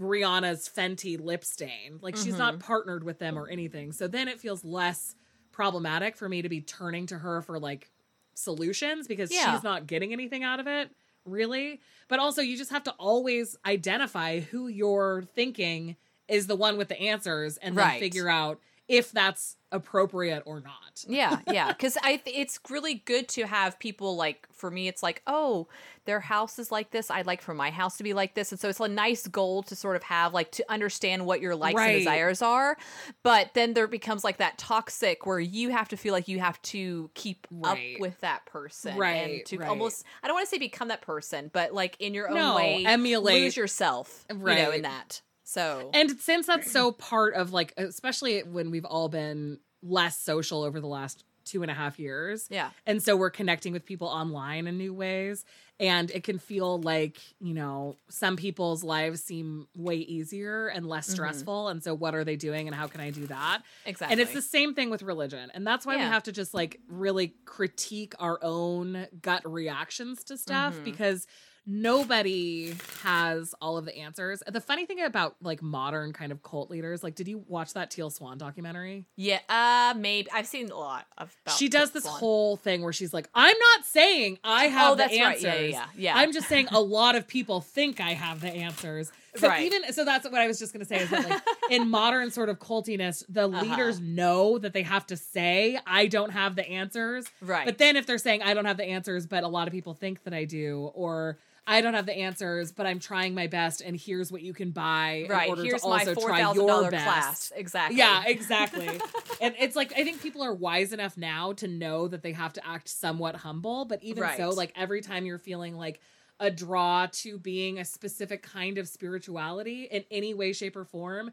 Rihanna's 0.00 0.68
Fenty 0.68 1.20
lip 1.20 1.44
stain. 1.44 1.98
Like, 2.00 2.16
she's 2.16 2.36
not 2.38 2.58
partnered 2.60 3.04
with 3.04 3.18
them 3.18 3.38
or 3.38 3.48
anything. 3.48 3.92
So 3.92 4.08
then 4.08 4.28
it 4.28 4.40
feels 4.40 4.64
less 4.64 5.14
problematic 5.52 6.16
for 6.16 6.28
me 6.28 6.42
to 6.42 6.48
be 6.48 6.60
turning 6.60 7.06
to 7.06 7.18
her 7.18 7.40
for 7.42 7.58
like 7.60 7.90
solutions 8.34 9.06
because 9.06 9.30
Yeah. 9.32 9.52
she's 9.54 9.62
not 9.62 9.86
getting 9.86 10.12
anything 10.12 10.42
out 10.42 10.58
of 10.58 10.66
it, 10.66 10.90
really. 11.24 11.80
But 12.08 12.18
also, 12.18 12.42
you 12.42 12.56
just 12.56 12.70
have 12.72 12.82
to 12.84 12.90
always 12.92 13.56
identify 13.64 14.40
who 14.40 14.66
you're 14.66 15.22
thinking 15.34 15.96
is 16.26 16.46
the 16.48 16.56
one 16.56 16.76
with 16.76 16.88
the 16.88 17.00
answers 17.00 17.56
and 17.58 17.76
then 17.76 17.84
Right. 17.86 18.00
figure 18.00 18.28
out 18.28 18.60
if 18.88 19.10
that's 19.12 19.56
appropriate 19.72 20.42
or 20.46 20.60
not. 20.60 21.04
Yeah, 21.08 21.40
yeah, 21.46 21.68
because 21.72 21.96
I 22.02 22.16
th- 22.16 22.36
it's 22.36 22.60
really 22.70 22.94
good 22.94 23.28
to 23.30 23.46
have 23.46 23.78
people 23.78 24.16
like 24.16 24.46
for 24.52 24.70
me. 24.70 24.88
It's 24.88 25.02
like, 25.02 25.22
oh, 25.26 25.68
their 26.04 26.20
house 26.20 26.58
is 26.58 26.70
like 26.70 26.90
this. 26.90 27.10
I'd 27.10 27.26
like 27.26 27.40
for 27.42 27.54
my 27.54 27.70
house 27.70 27.96
to 27.96 28.04
be 28.04 28.12
like 28.14 28.34
this, 28.34 28.52
and 28.52 28.60
so 28.60 28.68
it's 28.68 28.80
a 28.80 28.88
nice 28.88 29.26
goal 29.26 29.62
to 29.64 29.74
sort 29.74 29.96
of 29.96 30.02
have 30.04 30.32
like 30.34 30.52
to 30.52 30.64
understand 30.70 31.26
what 31.26 31.40
your 31.40 31.56
likes 31.56 31.78
Right. 31.78 31.88
and 31.90 31.98
desires 31.98 32.42
are. 32.42 32.76
But 33.22 33.54
then 33.54 33.74
there 33.74 33.88
becomes 33.88 34.22
like 34.24 34.36
that 34.38 34.58
toxic 34.58 35.26
where 35.26 35.40
you 35.40 35.70
have 35.70 35.88
to 35.88 35.96
feel 35.96 36.12
like 36.12 36.28
you 36.28 36.38
have 36.40 36.60
to 36.62 37.10
keep 37.14 37.46
Right. 37.50 37.94
up 37.96 38.00
with 38.00 38.20
that 38.20 38.44
person, 38.46 38.96
Right, 38.96 39.14
And 39.14 39.46
to 39.46 39.58
right. 39.58 39.68
almost, 39.68 40.04
I 40.22 40.28
don't 40.28 40.34
want 40.34 40.46
to 40.46 40.50
say 40.50 40.58
become 40.58 40.88
that 40.88 41.02
person, 41.02 41.50
but 41.52 41.72
like 41.72 41.96
in 42.00 42.14
your 42.14 42.28
own 42.28 42.34
No, 42.36 42.54
way, 42.54 42.84
emulate. 42.84 43.42
lose 43.42 43.56
yourself, 43.56 44.24
you 44.28 44.36
know, 44.36 44.70
in 44.70 44.82
that. 44.82 45.22
So 45.44 45.90
And 45.94 46.10
since 46.18 46.46
that's 46.46 46.70
so 46.70 46.92
part 47.10 47.34
of 47.34 47.52
like, 47.52 47.74
especially 47.76 48.40
when 48.42 48.70
we've 48.70 48.84
all 48.86 49.08
been 49.08 49.60
less 49.82 50.18
social 50.18 50.62
over 50.62 50.80
the 50.80 50.86
last 50.86 51.24
two 51.44 51.60
and 51.60 51.70
a 51.70 51.74
half 51.74 51.98
years. 51.98 52.46
yeah, 52.48 52.70
And 52.86 53.02
so 53.02 53.16
we're 53.16 53.28
connecting 53.28 53.74
with 53.74 53.84
people 53.84 54.06
online 54.08 54.66
in 54.66 54.78
new 54.78 54.94
ways. 54.94 55.44
And 55.78 56.10
it 56.12 56.24
can 56.24 56.38
feel 56.38 56.80
like, 56.80 57.18
you 57.38 57.52
know, 57.52 57.96
some 58.08 58.36
people's 58.36 58.82
lives 58.82 59.22
seem 59.22 59.68
way 59.76 59.96
easier 59.96 60.68
and 60.68 60.86
less 60.88 61.06
Mhm. 61.06 61.12
stressful. 61.12 61.68
And 61.68 61.82
so 61.84 61.92
what 61.94 62.14
are 62.14 62.24
they 62.24 62.36
doing 62.36 62.66
and 62.66 62.74
how 62.74 62.86
can 62.86 63.02
I 63.02 63.10
do 63.10 63.26
that? 63.26 63.60
exactly. 63.84 64.12
And 64.14 64.20
it's 64.22 64.32
the 64.32 64.40
same 64.40 64.72
thing 64.72 64.88
with 64.88 65.02
religion. 65.02 65.50
And 65.52 65.66
that's 65.66 65.84
why 65.84 65.96
we 65.96 66.02
have 66.02 66.22
to 66.22 66.32
just 66.32 66.54
like 66.54 66.80
really 66.88 67.34
critique 67.44 68.14
our 68.18 68.38
own 68.40 69.06
gut 69.20 69.42
reactions 69.44 70.24
to 70.24 70.38
stuff 70.38 70.76
Mhm. 70.78 70.84
because 70.84 71.26
nobody 71.66 72.74
has 73.02 73.54
all 73.60 73.76
of 73.76 73.84
the 73.84 73.96
answers. 73.96 74.42
The 74.46 74.60
funny 74.60 74.86
thing 74.86 75.00
about 75.00 75.36
like 75.40 75.62
modern 75.62 76.12
kind 76.12 76.32
of 76.32 76.42
cult 76.42 76.70
leaders, 76.70 77.02
like, 77.02 77.14
did 77.14 77.28
you 77.28 77.44
watch 77.48 77.74
that 77.74 77.90
Teal 77.90 78.10
Swan 78.10 78.38
documentary? 78.38 79.06
yeah, 79.16 79.40
uh, 79.48 79.94
maybe 79.96 80.30
I've 80.32 80.46
seen 80.46 80.70
a 80.70 80.76
lot 80.76 81.06
of. 81.18 81.34
she 81.56 81.68
does 81.68 81.92
this 81.92 82.04
Swan. 82.04 82.18
whole 82.18 82.56
thing 82.56 82.82
where 82.82 82.92
she's 82.92 83.14
like, 83.14 83.28
I'm 83.34 83.56
not 83.58 83.84
saying 83.86 84.38
I 84.44 84.66
have 84.66 84.92
oh, 84.92 84.94
the 84.96 85.04
right. 85.04 85.12
answers. 85.12 85.42
Yeah, 85.42 85.54
yeah, 85.54 85.68
yeah. 85.68 85.86
yeah. 85.96 86.16
I'm 86.16 86.32
just 86.32 86.48
saying 86.48 86.68
a 86.70 86.80
lot 86.80 87.16
of 87.16 87.26
people 87.26 87.60
think 87.60 88.00
I 88.00 88.12
have 88.12 88.40
the 88.40 88.50
answers. 88.50 89.12
So 89.36 89.48
Right. 89.48 89.62
even 89.62 89.92
so 89.92 90.04
that's 90.04 90.24
what 90.28 90.40
I 90.40 90.46
was 90.46 90.58
just 90.58 90.72
gonna 90.72 90.84
say 90.84 90.96
is 91.00 91.10
that 91.10 91.24
like 91.24 91.38
in 91.70 91.88
modern 91.88 92.30
sort 92.30 92.48
of 92.48 92.58
cultiness, 92.60 93.24
the 93.28 93.46
Uh-huh. 93.48 93.64
leaders 93.64 94.00
know 94.00 94.58
that 94.58 94.72
they 94.72 94.82
have 94.82 95.06
to 95.08 95.16
say, 95.16 95.78
I 95.86 96.06
don't 96.06 96.30
have 96.30 96.54
the 96.56 96.68
answers. 96.68 97.26
right. 97.40 97.64
But 97.64 97.78
then 97.78 97.96
if 97.96 98.06
they're 98.06 98.18
saying 98.18 98.42
I 98.42 98.54
don't 98.54 98.64
have 98.66 98.76
the 98.76 98.84
answers, 98.84 99.26
but 99.26 99.42
a 99.44 99.48
lot 99.48 99.66
of 99.66 99.72
people 99.72 99.94
think 99.94 100.22
that 100.24 100.34
I 100.34 100.44
do, 100.44 100.90
or 100.94 101.38
I 101.66 101.80
don't 101.80 101.94
have 101.94 102.04
the 102.06 102.12
answers, 102.16 102.72
but 102.72 102.86
I'm 102.86 102.98
trying 102.98 103.34
my 103.34 103.46
best, 103.46 103.80
and 103.80 103.96
here's 103.96 104.30
what 104.30 104.42
you 104.42 104.52
can 104.52 104.70
buy 104.70 105.26
right 105.28 105.44
in 105.44 105.50
order 105.50 105.62
here's 105.64 105.82
to 105.82 105.88
my 105.88 106.04
four 106.04 106.30
thousand 106.30 106.90
best. 106.90 107.04
class 107.04 107.52
exactly 107.56 107.96
Yeah, 107.96 108.22
exactly. 108.26 109.00
and 109.40 109.54
it's 109.58 109.74
like 109.74 109.92
I 109.96 110.04
think 110.04 110.20
people 110.22 110.42
are 110.42 110.52
wise 110.54 110.92
enough 110.92 111.16
now 111.16 111.54
to 111.54 111.66
know 111.66 112.06
that 112.08 112.22
they 112.22 112.32
have 112.32 112.52
to 112.54 112.66
act 112.66 112.88
somewhat 112.88 113.34
humble, 113.36 113.86
but 113.86 114.02
even 114.02 114.22
so, 114.36 114.50
like 114.50 114.72
every 114.76 115.00
time 115.00 115.24
you're 115.26 115.38
feeling 115.38 115.74
like 115.74 116.00
a 116.44 116.50
draw 116.50 117.06
to 117.10 117.38
being 117.38 117.78
a 117.78 117.84
specific 117.84 118.42
kind 118.42 118.76
of 118.78 118.86
spirituality 118.86 119.84
in 119.90 120.04
any 120.10 120.34
way, 120.34 120.52
shape, 120.52 120.76
or 120.76 120.84
form, 120.84 121.30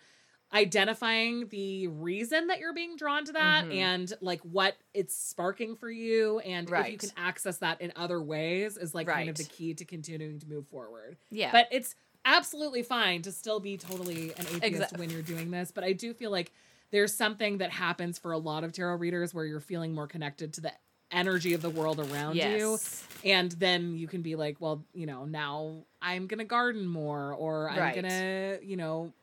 identifying 0.54 1.48
the 1.50 1.88
reason 1.88 2.48
that 2.48 2.60
you're 2.60 2.74
being 2.74 2.96
drawn 2.98 3.24
to 3.26 3.32
that 3.34 3.66
Mhm. 3.66 3.76
and 3.76 4.14
like 4.22 4.42
what 4.42 4.76
it's 4.94 5.16
sparking 5.16 5.76
for 5.76 5.90
you 5.90 6.40
and 6.40 6.70
if 6.70 6.92
you 6.92 6.98
can 6.98 7.10
access 7.18 7.58
that 7.58 7.80
in 7.82 7.92
other 7.96 8.22
ways 8.22 8.78
is 8.78 8.94
like 8.94 9.08
kind 9.08 9.30
of 9.30 9.38
the 9.38 9.44
key 9.46 9.74
to 9.74 9.86
continuing 9.86 10.40
to 10.40 10.48
move 10.48 10.68
forward. 10.68 11.18
yeah 11.30 11.52
But 11.52 11.68
it's 11.72 11.96
absolutely 12.26 12.84
fine 12.84 13.22
to 13.24 13.32
still 13.32 13.60
be 13.60 13.78
totally 13.78 14.32
an 14.34 14.42
atheist 14.48 14.64
Exact- 14.64 14.98
when 14.98 15.10
you're 15.10 15.22
doing 15.22 15.52
this. 15.52 15.72
But 15.72 15.84
I 15.86 15.94
do 15.94 16.14
feel 16.14 16.32
like 16.32 16.52
there's 16.92 17.14
something 17.14 17.58
that 17.60 17.72
happens 17.72 18.20
for 18.20 18.32
a 18.34 18.38
lot 18.38 18.64
of 18.66 18.74
tarot 18.74 18.96
readers 18.98 19.34
where 19.34 19.46
you're 19.46 19.62
feeling 19.62 19.94
more 19.94 20.08
connected 20.08 20.54
to 20.56 20.62
the 20.62 20.74
energy 21.12 21.54
of 21.54 21.62
the 21.62 21.70
world 21.70 22.00
around 22.00 22.38
you. 22.38 22.78
And 23.24 23.52
then 23.54 23.96
you 23.96 24.08
can 24.08 24.22
be 24.22 24.36
like, 24.36 24.58
well, 24.60 24.84
you 24.94 25.06
know, 25.06 25.26
now 25.26 25.84
I'm 26.02 26.28
going 26.28 26.40
to 26.40 26.46
garden 26.46 26.86
more 26.88 27.34
or 27.34 27.70
I'm 27.70 27.78
Right. 27.78 27.94
going 27.94 28.06
to, 28.06 28.60
you 28.66 28.78
know, 28.78 29.14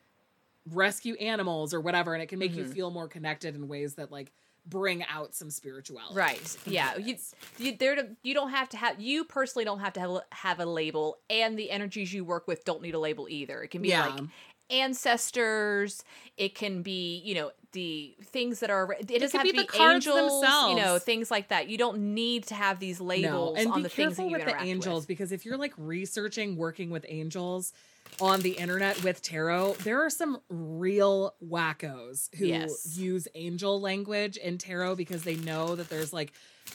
rescue 0.70 1.14
animals 1.16 1.72
or 1.74 1.81
whatever. 1.81 2.14
And 2.14 2.22
it 2.22 2.27
can 2.29 2.38
make 2.38 2.55
you 2.57 2.64
Mhm. 2.64 2.72
feel 2.72 2.90
more 2.90 3.09
connected 3.09 3.55
in 3.55 3.68
ways 3.68 3.94
that 3.94 4.12
like 4.12 4.33
bring 4.66 5.03
out 5.05 5.35
some 5.35 5.51
spirituality. 5.51 6.14
right 6.14 6.59
yeah 6.66 6.94
you, 6.98 7.16
you 7.57 7.74
there 7.79 7.94
to, 7.94 8.14
you 8.22 8.35
don't 8.35 8.51
have 8.51 8.68
to 8.68 8.77
have 8.77 9.01
you 9.01 9.24
personally 9.24 9.64
don't 9.64 9.81
have 9.81 9.94
to 9.94 10.01
have, 10.01 10.20
have 10.31 10.61
a 10.61 10.66
label 10.66 11.16
and 11.31 11.59
the 11.59 11.70
energies 11.70 12.12
you 12.12 12.22
work 12.22 12.46
with 12.46 12.66
don't 12.66 12.83
need 12.83 12.92
a 12.94 12.98
label 12.98 13.27
either 13.31 13.62
it 13.62 13.68
can 13.68 13.81
be 13.81 13.88
Yeah. 13.88 14.07
like 14.14 14.24
ancestors 14.70 16.04
it 16.37 16.54
can 16.54 16.83
be 16.83 17.20
you 17.24 17.35
know 17.35 17.50
the 17.72 18.14
things 18.22 18.61
that 18.61 18.70
are 18.70 18.92
it 18.92 19.07
doesn't 19.07 19.31
could 19.31 19.38
have 19.38 19.42
be 19.44 19.50
to 19.50 19.57
the 19.59 19.62
be 19.62 19.66
cards 19.66 20.07
angels 20.07 20.42
you 20.68 20.74
know 20.76 20.98
things 20.98 21.31
like 21.31 21.48
that 21.48 21.68
you 21.68 21.76
don't 21.78 21.98
need 21.98 22.44
to 22.46 22.54
have 22.54 22.78
these 22.78 23.00
labels 23.00 23.59
and 23.59 23.72
on 23.72 23.83
the 23.83 23.88
things 23.88 24.16
that 24.16 24.22
careful 24.22 24.31
you 24.31 24.37
with 24.44 24.57
the 24.59 24.62
angels 24.64 25.02
with. 25.02 25.09
because 25.09 25.33
if 25.33 25.44
you're 25.44 25.57
like 25.59 25.72
researching 25.76 26.57
working 26.57 26.90
with 26.90 27.04
angels 27.09 27.72
on 28.20 28.40
the 28.40 28.52
internet 28.52 29.00
with 29.04 29.20
tarot, 29.22 29.74
there 29.85 30.00
are 30.04 30.09
some 30.11 30.40
real 30.48 31.35
wackos 31.46 32.35
who 32.37 32.46
Yes. 32.46 32.96
use 32.96 33.28
angel 33.35 33.81
language 33.81 34.37
in 34.38 34.57
tarot 34.57 34.96
because 34.96 35.22
they 35.24 35.37
know 35.37 35.76
that 35.76 35.88
there's 35.90 36.12
like 36.12 36.33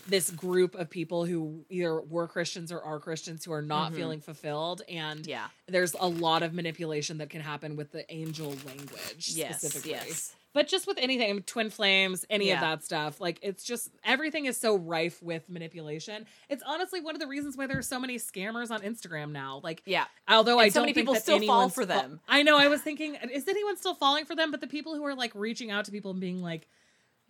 this 0.07 0.29
group 0.31 0.75
of 0.75 0.89
people 0.89 1.25
who 1.25 1.65
either 1.69 2.01
were 2.01 2.27
Christians 2.27 2.71
or 2.71 2.81
are 2.81 2.99
Christians 2.99 3.45
who 3.45 3.51
are 3.53 3.61
not 3.61 3.91
Mhm. 3.91 3.95
feeling 3.95 4.21
fulfilled. 4.21 4.81
And 4.89 5.25
yeah. 5.25 5.47
there's 5.67 5.93
a 5.99 6.07
lot 6.07 6.43
of 6.43 6.53
manipulation 6.53 7.17
that 7.19 7.29
can 7.29 7.41
happen 7.41 7.75
with 7.75 7.91
the 7.91 8.11
angel 8.13 8.49
language 8.65 9.29
yes 9.33 9.57
specifically. 9.59 9.91
yes. 9.91 10.35
But 10.53 10.67
just 10.67 10.85
with 10.85 10.99
anything 10.99 11.41
twin 11.43 11.71
flames 11.71 12.25
any 12.29 12.51
of 12.51 12.59
that 12.59 12.83
stuff 12.83 13.19
like 13.19 13.39
it's 13.41 13.63
just 13.63 13.89
everything 14.03 14.45
is 14.45 14.55
so 14.55 14.75
rife 14.75 15.19
with 15.23 15.49
manipulation. 15.49 16.27
It's 16.47 16.61
honestly 16.63 17.01
one 17.01 17.15
of 17.15 17.21
the 17.21 17.25
reasons 17.27 17.57
why 17.57 17.65
there's 17.65 17.87
so 17.87 17.99
many 17.99 18.17
scammers 18.17 18.69
on 18.69 18.81
instagram 18.81 19.31
now. 19.31 19.61
Like 19.63 19.81
yeah. 19.85 20.05
although 20.27 20.59
And 20.59 20.65
i 20.65 20.69
so 20.69 20.75
don't 20.81 20.83
many 20.83 20.93
think 20.93 21.07
people 21.07 21.15
still 21.19 21.39
fall 21.41 21.69
for 21.69 21.81
fa- 21.81 21.87
them. 21.87 22.19
i 22.27 22.43
know 22.43 22.57
i 22.57 22.67
was 22.67 22.81
thinking 22.81 23.15
is 23.33 23.47
anyone 23.47 23.77
still 23.77 23.95
falling 23.95 24.25
for 24.25 24.35
them? 24.35 24.51
But 24.51 24.61
the 24.61 24.67
people 24.67 24.93
who 24.95 25.03
are 25.05 25.15
like 25.15 25.31
reaching 25.33 25.71
out 25.71 25.85
to 25.85 25.91
people 25.91 26.11
and 26.11 26.19
being 26.19 26.41
like 26.43 26.67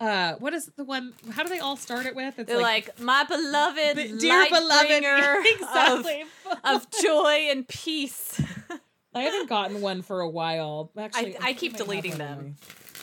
uh 0.00 0.34
what 0.40 0.52
is 0.54 0.66
the 0.76 0.84
one 0.84 1.12
how 1.32 1.42
do 1.42 1.48
they 1.48 1.60
all 1.60 1.76
start 1.76 2.04
it 2.06 2.14
with 2.16 2.38
it's 2.38 2.48
they're 2.48 2.60
like, 2.60 2.98
my 3.00 3.24
beloved 3.24 3.96
"B- 3.96 4.16
dear 4.18 4.46
beloved 4.50 4.90
exactly 5.60 6.24
of, 6.64 6.82
of 6.84 6.90
joy 7.02 7.46
and 7.50 7.66
peace 7.68 8.40
i 9.14 9.20
haven't 9.22 9.48
gotten 9.48 9.80
one 9.80 10.02
for 10.02 10.20
a 10.20 10.28
while 10.28 10.90
actually 10.98 11.36
I 11.38 11.40
think 11.40 11.58
keep 11.58 11.76
deleting 11.76 12.18
them. 12.18 12.38
on 12.38 12.56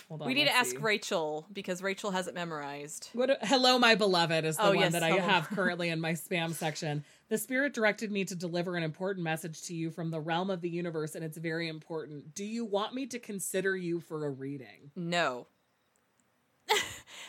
Hold 0.09 0.23
on, 0.23 0.27
we 0.27 0.33
need 0.33 0.47
to 0.47 0.53
ask 0.55 0.71
see. 0.71 0.77
rachel 0.77 1.45
because 1.53 1.81
rachel 1.81 2.11
has 2.11 2.27
it 2.27 2.33
memorized 2.33 3.09
What 3.13 3.37
hello, 3.43 3.79
my 3.79 3.95
beloved 3.95 4.43
is 4.43 4.57
the 4.57 4.63
Oh, 4.63 4.69
one 4.71 4.79
yes, 4.79 4.91
that 4.91 5.03
I 5.03 5.11
have 5.11 5.47
currently 5.55 5.87
in 5.87 6.01
my 6.01 6.11
spam 6.11 6.53
section. 6.53 7.05
The 7.29 7.37
spirit 7.37 7.73
directed 7.73 8.11
me 8.11 8.25
to 8.25 8.35
deliver 8.35 8.75
an 8.75 8.83
important 8.83 9.23
message 9.23 9.61
to 9.67 9.73
you 9.73 9.89
from 9.89 10.11
the 10.11 10.19
realm 10.19 10.49
of 10.49 10.59
the 10.59 10.67
universe, 10.69 11.15
and 11.15 11.23
it's 11.23 11.37
very 11.37 11.69
important. 11.69 12.35
Do 12.35 12.43
you 12.43 12.65
want 12.65 12.93
me 12.93 13.05
to 13.05 13.19
consider 13.19 13.77
you 13.77 14.01
for 14.01 14.25
a 14.25 14.29
reading? 14.29 14.91
no 14.97 15.47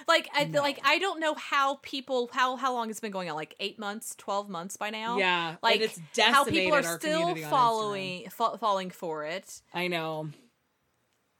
like 0.08 0.28
I 0.34 0.44
No. 0.44 0.60
like 0.62 0.80
I 0.84 0.98
don't 0.98 1.20
know 1.20 1.34
how 1.34 1.76
people 1.82 2.28
how 2.32 2.56
how 2.56 2.72
long 2.74 2.90
it's 2.90 3.00
been 3.00 3.10
going 3.12 3.28
on 3.30 3.36
like 3.36 3.54
eight 3.60 3.78
months 3.78 4.14
twelve 4.16 4.48
months 4.48 4.76
by 4.76 4.90
now 4.90 5.18
Yeah, 5.18 5.56
like 5.62 5.80
it's 5.80 6.00
how 6.18 6.44
people 6.44 6.74
are 6.74 6.82
still 6.82 6.98
community 7.20 7.44
on 7.44 7.48
Instagram. 7.48 7.50
following 7.50 8.28
fa- 8.30 8.58
falling 8.58 8.90
for 8.90 9.24
it 9.24 9.62
I 9.74 9.88
know 9.88 10.28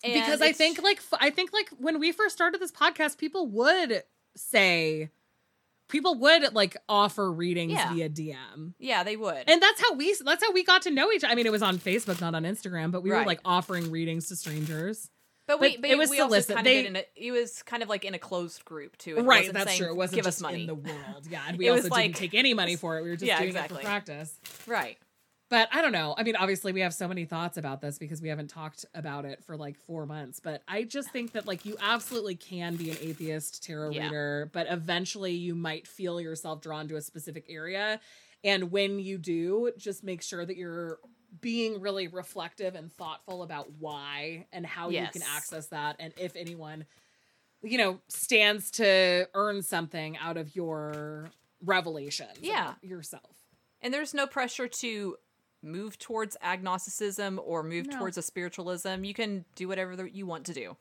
And 0.05 0.15
because 0.15 0.41
I 0.43 0.53
think 0.53 0.83
like 0.83 0.99
f- 0.99 1.19
I 1.21 1.31
think 1.31 1.53
like 1.53 1.71
when 1.79 1.99
we 2.01 2.13
first 2.13 2.35
started 2.35 2.61
this 2.61 2.73
podcast, 2.73 3.19
people 3.19 3.47
would 3.49 4.03
say, 4.37 5.11
people 5.89 6.15
would 6.21 6.55
like 6.55 6.77
offer 6.89 7.31
readings 7.31 7.73
Yeah. 7.75 7.93
via 7.93 8.09
DM. 8.09 8.73
yeah 8.79 9.03
they 9.05 9.15
would 9.17 9.45
And 9.49 9.61
that's 9.63 9.81
how 9.81 9.95
we 9.95 10.17
that's 10.25 10.43
how 10.43 10.51
we 10.53 10.65
got 10.65 10.83
to 10.83 10.91
know 10.91 11.13
each 11.13 11.23
I 11.25 11.35
mean 11.35 11.47
it 11.47 11.53
was 11.53 11.63
on 11.63 11.79
Facebook 11.79 12.21
not 12.21 12.35
on 12.35 12.45
Instagram 12.45 12.91
but 12.91 13.03
we 13.03 13.11
were 13.11 13.25
like 13.25 13.41
offering 13.45 13.91
readings 13.91 14.29
to 14.29 14.37
strangers. 14.37 15.11
But 15.47 15.61
we 15.61 15.77
but 15.77 15.91
it 15.91 15.99
was 15.99 16.11
we 16.11 16.17
solicit- 16.19 16.55
kind 16.55 16.67
they- 16.67 16.87
of 16.87 16.95
a, 16.97 17.05
it 17.17 17.33
was 17.33 17.63
kind 17.63 17.83
of 17.83 17.89
like 17.89 18.05
in 18.05 18.15
a 18.15 18.19
closed 18.19 18.65
group 18.65 18.97
too 18.99 19.17
It 19.19 19.23
right, 19.23 19.53
that's 19.53 19.71
saying, 19.71 19.79
true. 19.81 19.89
It 19.91 19.97
wasn't 19.97 20.17
give 20.17 20.25
just 20.25 20.39
us 20.39 20.43
money 20.43 20.61
in 20.63 20.67
the 20.67 20.75
world. 20.75 21.27
Yeah, 21.29 21.43
and 21.47 21.59
we 21.59 21.69
also 21.69 21.89
was 21.89 21.99
didn't 21.99 22.17
take 22.17 22.35
any 22.35 22.55
money 22.55 22.77
for 22.77 22.99
it. 22.99 23.03
We 23.03 23.11
were 23.11 23.17
just 23.17 23.27
Yeah, 23.27 23.41
doing 23.41 23.55
it 23.57 23.69
for 23.69 23.77
practice. 23.77 24.39
right 24.67 24.99
but 25.51 25.69
I 25.71 25.83
don't 25.83 25.93
know. 25.93 26.15
I 26.17 26.23
mean, 26.23 26.35
obviously, 26.35 26.73
we 26.73 26.81
have 26.81 26.95
so 26.95 27.07
many 27.07 27.27
thoughts 27.27 27.59
about 27.59 27.83
this 27.83 27.99
because 27.99 28.23
we 28.23 28.31
haven't 28.31 28.49
talked 28.49 28.87
about 28.95 29.27
it 29.27 29.45
for 29.45 29.55
like 29.55 29.77
four 29.77 30.07
months. 30.07 30.41
But 30.41 30.63
I 30.67 30.85
just 30.85 31.11
think 31.11 31.33
that 31.33 31.47
like 31.47 31.67
you 31.67 31.77
absolutely 31.79 32.37
can 32.37 32.77
be 32.77 32.91
an 32.91 32.97
atheist 33.03 33.63
tarot 33.63 33.91
Yeah. 33.91 34.05
reader, 34.05 34.51
but 34.55 34.67
eventually 34.71 35.33
you 35.33 35.55
might 35.55 35.87
feel 35.87 36.19
yourself 36.23 36.63
drawn 36.63 36.89
to 36.89 36.97
a 36.97 37.03
specific 37.03 37.45
area. 37.51 38.01
And 38.43 38.71
when 38.73 38.99
you 38.99 39.19
do, 39.19 39.71
just 39.77 40.03
make 40.03 40.23
sure 40.23 40.47
that 40.47 40.57
you're 40.57 41.01
being 41.41 41.81
really 41.81 42.09
reflective 42.09 42.75
and 42.75 42.93
thoughtful 42.93 43.43
about 43.43 43.71
why 43.79 44.47
and 44.53 44.67
how 44.67 44.91
you 44.91 45.07
can 45.13 45.23
access 45.23 45.69
that, 45.69 45.97
and 45.99 46.13
if 46.19 46.37
anyone, 46.37 46.85
you 47.63 47.79
know, 47.79 48.01
stands 48.09 48.71
to 48.73 49.29
earn 49.35 49.63
something 49.63 50.17
out 50.19 50.37
of 50.37 50.55
your 50.55 51.31
revelation 51.65 52.27
Yeah. 52.41 52.75
yourself. 52.83 53.37
And 53.81 53.93
there's 53.95 54.13
no 54.15 54.27
pressure 54.27 54.69
to 54.69 55.17
move 55.63 55.97
towards 55.99 56.37
agnosticism 56.43 57.41
or 57.43 57.63
move 57.63 57.87
No. 57.87 57.99
towards 57.99 58.19
a 58.19 58.23
spiritualism. 58.23 59.05
You 59.05 59.15
can 59.15 59.45
do 59.55 59.69
whatever 59.69 60.07
you 60.07 60.27
want 60.27 60.45
to 60.47 60.53
do. 60.55 60.77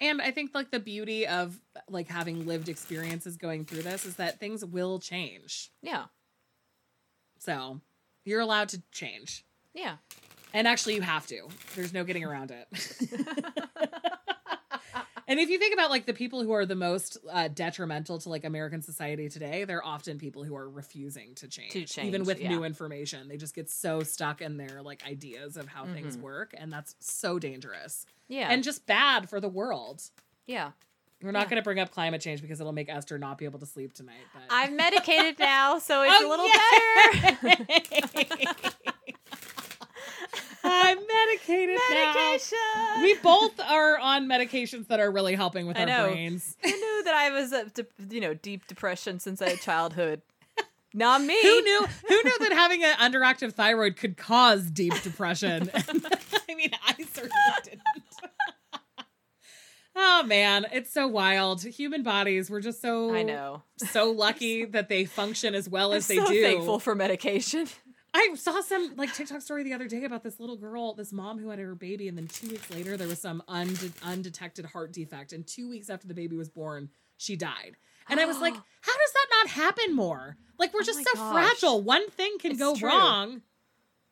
And 0.00 0.20
I 0.22 0.30
think 0.30 0.52
like 0.54 0.70
the 0.70 0.80
beauty 0.80 1.26
of 1.26 1.60
like 1.88 2.08
having 2.08 2.46
lived 2.46 2.68
experiences 2.68 3.36
going 3.36 3.64
through 3.66 3.82
this 3.82 4.04
is 4.04 4.16
that 4.16 4.40
things 4.40 4.64
will 4.64 4.98
change. 4.98 5.70
Yeah. 5.82 6.06
So 7.38 7.80
you're 8.24 8.40
allowed 8.40 8.70
to 8.70 8.82
change. 8.90 9.44
Yeah. 9.74 9.96
And 10.54 10.68
actually 10.68 10.94
you 10.96 11.00
have 11.02 11.26
to. 11.28 11.48
There's 11.74 11.92
no 11.94 12.04
getting 12.04 12.24
around 12.24 12.50
it. 12.50 12.66
and 15.28 15.40
if 15.40 15.48
you 15.48 15.58
think 15.58 15.72
about 15.72 15.88
like 15.90 16.04
the 16.04 16.12
people 16.12 16.42
who 16.42 16.52
are 16.52 16.66
the 16.66 16.74
most 16.74 17.16
uh, 17.30 17.48
detrimental 17.48 18.18
to 18.18 18.28
like 18.28 18.44
American 18.44 18.82
society 18.82 19.28
today, 19.30 19.64
they're 19.64 19.84
often 19.84 20.18
people 20.18 20.44
who 20.44 20.54
are 20.54 20.68
refusing 20.68 21.34
to 21.36 21.48
change. 21.48 21.72
To 21.72 21.84
change, 21.86 22.08
even 22.08 22.24
with 22.24 22.38
yeah. 22.40 22.50
new 22.50 22.64
information. 22.64 23.28
They 23.28 23.38
just 23.38 23.54
get 23.54 23.70
so 23.70 24.02
stuck 24.02 24.42
in 24.42 24.58
their 24.58 24.82
like 24.82 25.06
ideas 25.06 25.56
of 25.56 25.68
how 25.68 25.86
things 25.86 26.16
Mhm. 26.18 26.20
work 26.22 26.54
and 26.56 26.70
that's 26.72 26.96
so 27.00 27.38
dangerous. 27.38 28.04
Yeah. 28.28 28.48
And 28.50 28.62
just 28.62 28.84
bad 28.86 29.30
for 29.30 29.40
the 29.40 29.48
world. 29.48 30.02
yeah. 30.46 30.72
We're 31.22 31.30
not 31.30 31.42
Yeah. 31.44 31.50
going 31.50 31.56
to 31.58 31.62
bring 31.62 31.78
up 31.78 31.92
climate 31.92 32.20
change 32.20 32.42
because 32.42 32.60
it'll 32.60 32.72
make 32.72 32.88
Esther 32.88 33.16
not 33.16 33.38
be 33.38 33.44
able 33.44 33.60
to 33.60 33.66
sleep 33.66 33.92
tonight. 33.92 34.16
But 34.34 34.42
I'm 34.50 34.74
medicated 34.74 35.38
now, 35.38 35.78
so 35.78 36.02
it's 36.02 36.12
Oh, 36.18 36.26
a 36.26 36.28
little 36.28 36.48
better. 37.54 38.68
I'm 40.64 40.98
medicated 41.06 41.78
now. 41.90 42.12
Medication. 42.14 42.58
We 43.02 43.14
both 43.16 43.58
are 43.60 43.98
on 43.98 44.26
medications 44.28 44.88
that 44.88 45.00
are 45.00 45.10
really 45.10 45.34
helping 45.34 45.66
with 45.66 45.76
I 45.76 45.80
our 45.80 45.86
know. 45.86 46.06
brains. 46.12 46.56
Who 46.62 46.70
knew 46.70 47.02
that 47.04 47.14
I 47.14 47.30
was, 47.30 47.52
a, 47.52 47.64
de- 47.66 47.86
you 48.14 48.20
know, 48.20 48.34
deep 48.34 48.66
depression 48.66 49.18
since 49.18 49.42
I 49.42 49.50
had 49.50 49.60
childhood? 49.60 50.22
Not 50.94 51.22
me. 51.22 51.40
Who 51.42 51.62
knew? 51.62 51.86
Who 52.08 52.22
knew 52.22 52.38
that 52.40 52.52
having 52.52 52.84
an 52.84 52.94
underactive 52.96 53.54
thyroid 53.54 53.96
could 53.96 54.16
cause 54.16 54.70
deep 54.70 55.00
depression? 55.02 55.70
I 55.74 56.54
mean, 56.54 56.70
I 56.86 56.92
certainly 57.12 57.30
didn't. 57.64 57.82
oh 59.96 60.22
man, 60.24 60.66
it's 60.72 60.92
so 60.92 61.08
wild. 61.08 61.62
Human 61.64 62.02
bodies, 62.02 62.50
we're 62.50 62.60
just 62.60 62.80
so 62.82 63.14
I 63.14 63.22
know. 63.22 63.62
so 63.78 64.10
lucky 64.10 64.64
that 64.66 64.88
they 64.88 65.04
function 65.06 65.54
as 65.54 65.68
well 65.68 65.92
I'm 65.92 65.98
as 65.98 66.06
they 66.08 66.16
so 66.16 66.26
do. 66.26 66.42
thankful 66.42 66.78
for 66.78 66.94
medication. 66.94 67.66
I 68.14 68.34
saw 68.34 68.60
some 68.60 68.94
like 68.96 69.14
TikTok 69.14 69.40
story 69.40 69.62
the 69.62 69.72
other 69.72 69.88
day 69.88 70.04
about 70.04 70.22
this 70.22 70.38
little 70.38 70.56
girl, 70.56 70.92
this 70.94 71.12
mom 71.12 71.38
who 71.38 71.48
had 71.48 71.58
her 71.58 71.74
baby, 71.74 72.08
and 72.08 72.16
then 72.18 72.26
two 72.28 72.48
weeks 72.48 72.70
later 72.70 72.96
there 72.96 73.08
was 73.08 73.20
some 73.20 73.42
unde- 73.48 73.92
undetected 74.02 74.66
heart 74.66 74.92
defect, 74.92 75.32
and 75.32 75.46
two 75.46 75.68
weeks 75.68 75.88
after 75.88 76.06
the 76.06 76.14
baby 76.14 76.36
was 76.36 76.48
born, 76.50 76.90
she 77.16 77.36
died. 77.36 77.76
And 78.08 78.20
I 78.20 78.26
was 78.26 78.38
like, 78.38 78.52
how 78.80 78.92
does 78.92 79.12
that 79.14 79.26
not 79.30 79.48
happen 79.48 79.94
more? 79.96 80.36
Like 80.58 80.74
we're 80.74 80.80
Oh 80.80 80.84
just 80.84 81.02
so 81.04 81.14
gosh. 81.14 81.32
fragile. 81.32 81.80
One 81.82 82.08
thing 82.10 82.36
can 82.38 82.50
It's 82.52 82.60
go 82.60 82.74
true. 82.76 82.88
wrong. 82.88 83.42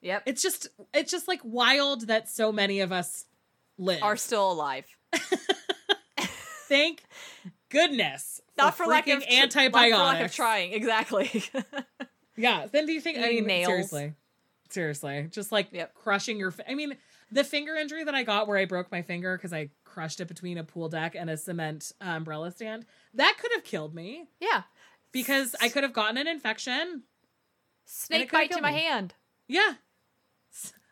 Yep. 0.03 0.23
It's 0.27 0.41
just 0.43 0.69
it's 0.95 1.11
just 1.11 1.29
like 1.29 1.41
wild 1.45 2.07
that 2.07 2.29
so 2.29 2.51
many 2.53 2.81
of 2.81 2.93
us 2.93 3.27
live. 3.77 4.03
Are 4.03 4.17
still 4.17 4.51
alive. 4.51 4.87
Thank 6.69 7.03
goodness. 7.69 8.41
Not 8.57 8.77
for 8.77 8.87
lack 8.87 9.09
of 9.09 9.23
tr- 9.23 9.31
not 9.31 9.53
for 9.53 9.79
lack 9.91 10.25
of 10.25 10.33
trying. 10.33 10.73
Exactly. 10.73 11.43
Yeah. 12.41 12.67
Then 12.71 12.87
do 12.87 12.93
you 12.93 13.01
think? 13.01 13.19
I 13.19 13.29
mean, 13.29 13.47
nails. 13.47 13.67
seriously, 13.69 14.15
seriously, 14.71 15.29
just 15.31 15.53
like 15.53 15.69
Yep. 15.73 15.95
crushing 15.95 16.39
your. 16.39 16.51
fi- 16.51 16.65
I 16.69 16.75
mean, 16.75 16.97
the 17.31 17.45
finger 17.45 17.75
injury 17.75 18.05
that 18.05 18.15
I 18.15 18.23
got 18.23 18.49
where 18.49 18.59
I 18.59 18.65
broke 18.65 18.91
my 18.91 19.03
finger 19.03 19.37
because 19.37 19.53
I 19.53 19.71
crushed 19.85 20.21
it 20.21 20.29
between 20.29 20.59
a 20.59 20.65
pool 20.65 20.89
deck 20.89 21.15
and 21.15 21.29
a 21.31 21.37
cement 21.37 21.93
uh, 22.01 22.11
umbrella 22.11 22.51
stand. 22.51 22.87
That 23.15 23.37
could 23.41 23.53
have 23.55 23.65
killed 23.65 23.95
me 23.95 24.29
yeah. 24.41 24.63
because 25.13 25.55
I 25.61 25.69
could 25.69 25.83
have 25.83 25.93
gotten 25.93 26.17
an 26.17 26.27
infection. 26.27 27.03
Snake 27.87 28.31
bite 28.31 28.51
to 28.53 28.61
my 28.61 28.73
me. 28.73 28.79
hand. 28.81 29.15
Yeah. 29.49 29.75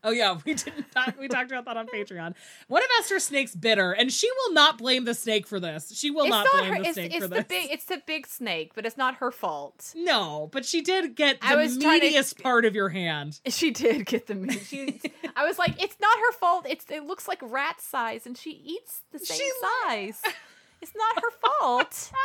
Oh 0.05 0.11
yeah, 0.11 0.39
we 0.45 0.55
didn't. 0.55 0.91
Talk, 0.93 1.17
we 1.19 1.27
talked 1.29 1.51
about 1.51 1.65
that 1.65 1.77
on 1.77 1.87
Patreon. 1.89 2.35
What 2.69 2.83
if 2.85 2.91
Esther 3.01 3.19
Snake's 3.19 3.55
bitter, 3.55 3.93
and 3.93 4.13
she 4.13 4.31
will 4.31 4.53
not 4.55 4.79
blame 4.79 5.05
the 5.05 5.15
snake 5.15 5.47
for 5.47 5.59
this? 5.59 5.93
She 5.99 6.11
will 6.11 6.29
not, 6.29 6.45
not 6.45 6.53
blame 6.63 6.73
her. 6.75 6.83
the 6.85 6.93
snake 6.93 7.15
it's 7.15 7.25
for 7.25 7.29
the 7.29 7.35
this. 7.37 7.45
big. 7.47 7.71
It's 7.73 7.85
the 7.87 8.03
big 8.07 8.27
snake, 8.27 8.73
but 8.75 8.87
it's 8.87 8.97
not 8.97 9.17
her 9.17 9.31
fault. 9.31 9.93
no, 9.97 10.49
but 10.53 10.65
she 10.65 10.81
did 10.83 11.17
get 11.17 11.39
I 11.43 11.57
the 11.57 11.63
was 11.63 11.79
trying 11.79 12.01
to- 12.01 12.07
meatiest 12.11 12.43
part 12.43 12.65
of 12.65 12.75
your 12.75 12.89
hand. 12.91 13.41
She 13.49 13.71
did 13.73 14.07
get 14.07 14.27
the 14.29 14.35
meat. 14.37 14.63
She, 14.65 15.01
I 15.35 15.45
was 15.45 15.59
like, 15.59 15.83
it's 15.83 15.97
not 16.01 16.17
her 16.19 16.33
fault. 16.33 16.67
It's 16.69 16.85
it 16.91 17.05
looks 17.05 17.27
like 17.27 17.41
rat 17.43 17.81
size, 17.81 18.25
and 18.27 18.39
she 18.39 18.51
eats 18.65 19.03
the 19.11 19.19
same 19.19 19.37
She- 19.39 19.51
size. 19.89 20.23
It's 20.81 20.93
not 20.95 21.21
her 21.23 21.31
fault. 21.61 22.13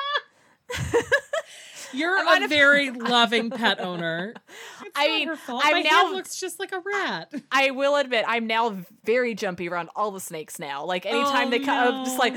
You're 1.95 2.17
I'm 2.17 2.41
a 2.41 2.45
a- 2.45 2.47
very 2.47 2.89
loving 2.91 3.51
pet 3.51 3.79
owner. 3.79 4.33
It's 4.83 4.91
I 4.95 5.07
mean. 5.07 5.29
I'm 5.29 5.73
My 5.73 5.81
now- 5.81 6.11
looks 6.11 6.39
just 6.39 6.59
like 6.59 6.71
a 6.71 6.79
rat. 6.79 7.31
I 7.51 7.69
will 7.69 7.95
admit, 7.97 8.25
I'm 8.27 8.47
now 8.47 8.77
very 9.03 9.35
jumpy 9.35 9.69
around 9.69 9.89
all 9.95 10.09
the 10.09 10.19
snakes 10.19 10.57
now. 10.57 10.85
Like 10.85 11.05
anytime 11.05 11.47
Oh, 11.47 11.49
they 11.51 11.59
come, 11.59 11.93
I'm 11.95 12.05
just 12.05 12.17
no. 12.17 12.23
like, 12.23 12.33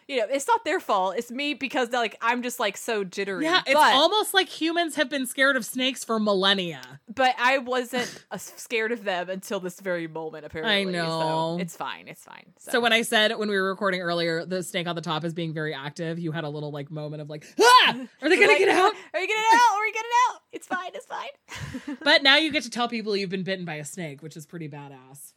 you 0.08 0.18
know, 0.18 0.26
it's 0.30 0.46
not 0.46 0.66
their 0.66 0.80
fault. 0.80 1.14
It's 1.16 1.30
me 1.30 1.54
because 1.54 1.88
they're 1.88 2.00
like 2.00 2.16
I'm 2.20 2.42
just 2.42 2.60
like 2.60 2.76
so 2.76 3.02
jittery. 3.02 3.44
Yeah, 3.44 3.62
it's 3.66 3.72
but, 3.72 3.94
almost 3.94 4.34
like 4.34 4.48
humans 4.50 4.96
have 4.96 5.08
been 5.08 5.26
scared 5.26 5.56
of 5.56 5.64
snakes 5.64 6.04
for 6.04 6.20
millennia. 6.20 6.82
but 7.14 7.34
I 7.38 7.56
wasn't 7.56 8.22
scared 8.36 8.92
of 8.92 9.04
them 9.04 9.30
until 9.30 9.60
this 9.60 9.80
very 9.80 10.08
moment. 10.08 10.44
Apparently, 10.44 10.74
I 10.74 10.84
know. 10.84 11.56
So 11.56 11.62
it's 11.62 11.74
fine. 11.74 12.06
It's 12.06 12.22
fine. 12.24 12.52
So, 12.58 12.72
So 12.72 12.80
when 12.80 12.92
I 12.92 13.00
said 13.00 13.34
when 13.38 13.48
we 13.48 13.56
were 13.56 13.70
recording 13.70 14.02
earlier, 14.02 14.44
the 14.44 14.62
snake 14.62 14.86
on 14.86 14.94
the 14.94 15.00
top 15.00 15.24
is 15.24 15.32
being 15.32 15.54
very 15.54 15.72
active, 15.72 16.18
you 16.18 16.32
had 16.32 16.44
a 16.44 16.50
little 16.50 16.70
like 16.70 16.90
moment 16.90 17.22
of 17.22 17.30
like, 17.30 17.46
ah, 17.60 17.69
are 17.86 18.28
they 18.28 18.36
gonna 18.36 18.46
Like, 18.48 18.58
get 18.58 18.68
out? 18.68 18.92
Are 19.14 19.20
you 19.20 19.26
getting 19.26 19.42
it 19.42 19.54
out? 19.54 19.76
Are 19.76 19.86
you 19.86 19.92
getting 19.92 20.10
out? 20.30 20.40
It's 20.52 20.66
fine. 20.66 20.90
It's 20.94 21.06
fine. 21.06 21.96
But 22.04 22.22
now 22.22 22.36
you 22.36 22.50
get 22.52 22.62
to 22.64 22.70
tell 22.70 22.88
people 22.88 23.16
you've 23.16 23.30
been 23.30 23.42
bitten 23.42 23.64
by 23.64 23.74
a 23.76 23.84
snake, 23.84 24.22
which 24.22 24.36
is 24.36 24.46
pretty 24.46 24.68
badass. 24.68 25.32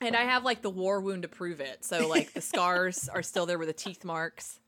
And 0.00 0.14
I 0.16 0.24
have 0.24 0.44
like 0.44 0.62
the 0.62 0.70
war 0.70 1.00
wound 1.00 1.22
to 1.22 1.28
prove 1.28 1.60
it. 1.60 1.84
So 1.84 2.08
like 2.08 2.32
the 2.34 2.40
scars 2.40 3.08
are 3.08 3.22
still 3.22 3.46
there 3.46 3.58
with 3.58 3.68
the 3.68 3.74
teeth 3.74 4.04
marks. 4.04 4.58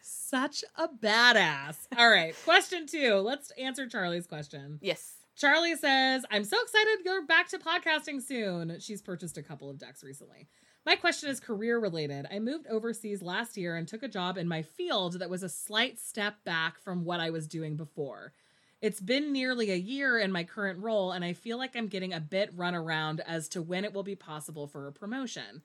Such 0.00 0.62
a 0.76 0.88
badass. 0.88 1.76
All 1.96 2.08
right, 2.08 2.34
question 2.44 2.86
two. 2.86 3.14
Let's 3.16 3.50
answer 3.52 3.86
Charlie's 3.88 4.26
question. 4.26 4.78
Yes. 4.82 5.14
Charlie 5.36 5.76
says, 5.76 6.24
I'm 6.30 6.44
so 6.44 6.60
excited 6.60 6.98
you're 7.04 7.24
back 7.24 7.48
to 7.50 7.58
podcasting 7.58 8.20
soon. 8.20 8.78
She's 8.80 9.00
purchased 9.00 9.38
a 9.38 9.42
couple 9.42 9.70
of 9.70 9.78
decks 9.78 10.02
recently. 10.02 10.48
My 10.88 10.96
question 10.96 11.28
is 11.28 11.38
career 11.38 11.78
related. 11.78 12.26
I 12.32 12.38
moved 12.38 12.66
overseas 12.66 13.20
last 13.20 13.58
year 13.58 13.76
and 13.76 13.86
took 13.86 14.02
a 14.02 14.08
job 14.08 14.38
in 14.38 14.48
my 14.48 14.62
field 14.62 15.18
that 15.18 15.28
was 15.28 15.42
a 15.42 15.48
slight 15.50 16.00
step 16.00 16.42
back 16.44 16.80
from 16.80 17.04
what 17.04 17.20
I 17.20 17.28
was 17.28 17.46
doing 17.46 17.76
before. 17.76 18.32
It's 18.80 18.98
been 18.98 19.30
nearly 19.30 19.70
a 19.70 19.76
year 19.76 20.18
in 20.18 20.32
my 20.32 20.44
current 20.44 20.82
role, 20.82 21.12
and 21.12 21.22
I 21.26 21.34
feel 21.34 21.58
like 21.58 21.76
I'm 21.76 21.88
getting 21.88 22.14
a 22.14 22.20
bit 22.20 22.50
run 22.56 22.74
around 22.74 23.20
as 23.26 23.50
to 23.50 23.60
when 23.60 23.84
it 23.84 23.92
will 23.92 24.02
be 24.02 24.14
possible 24.14 24.66
for 24.66 24.86
a 24.86 24.92
promotion. 24.92 25.60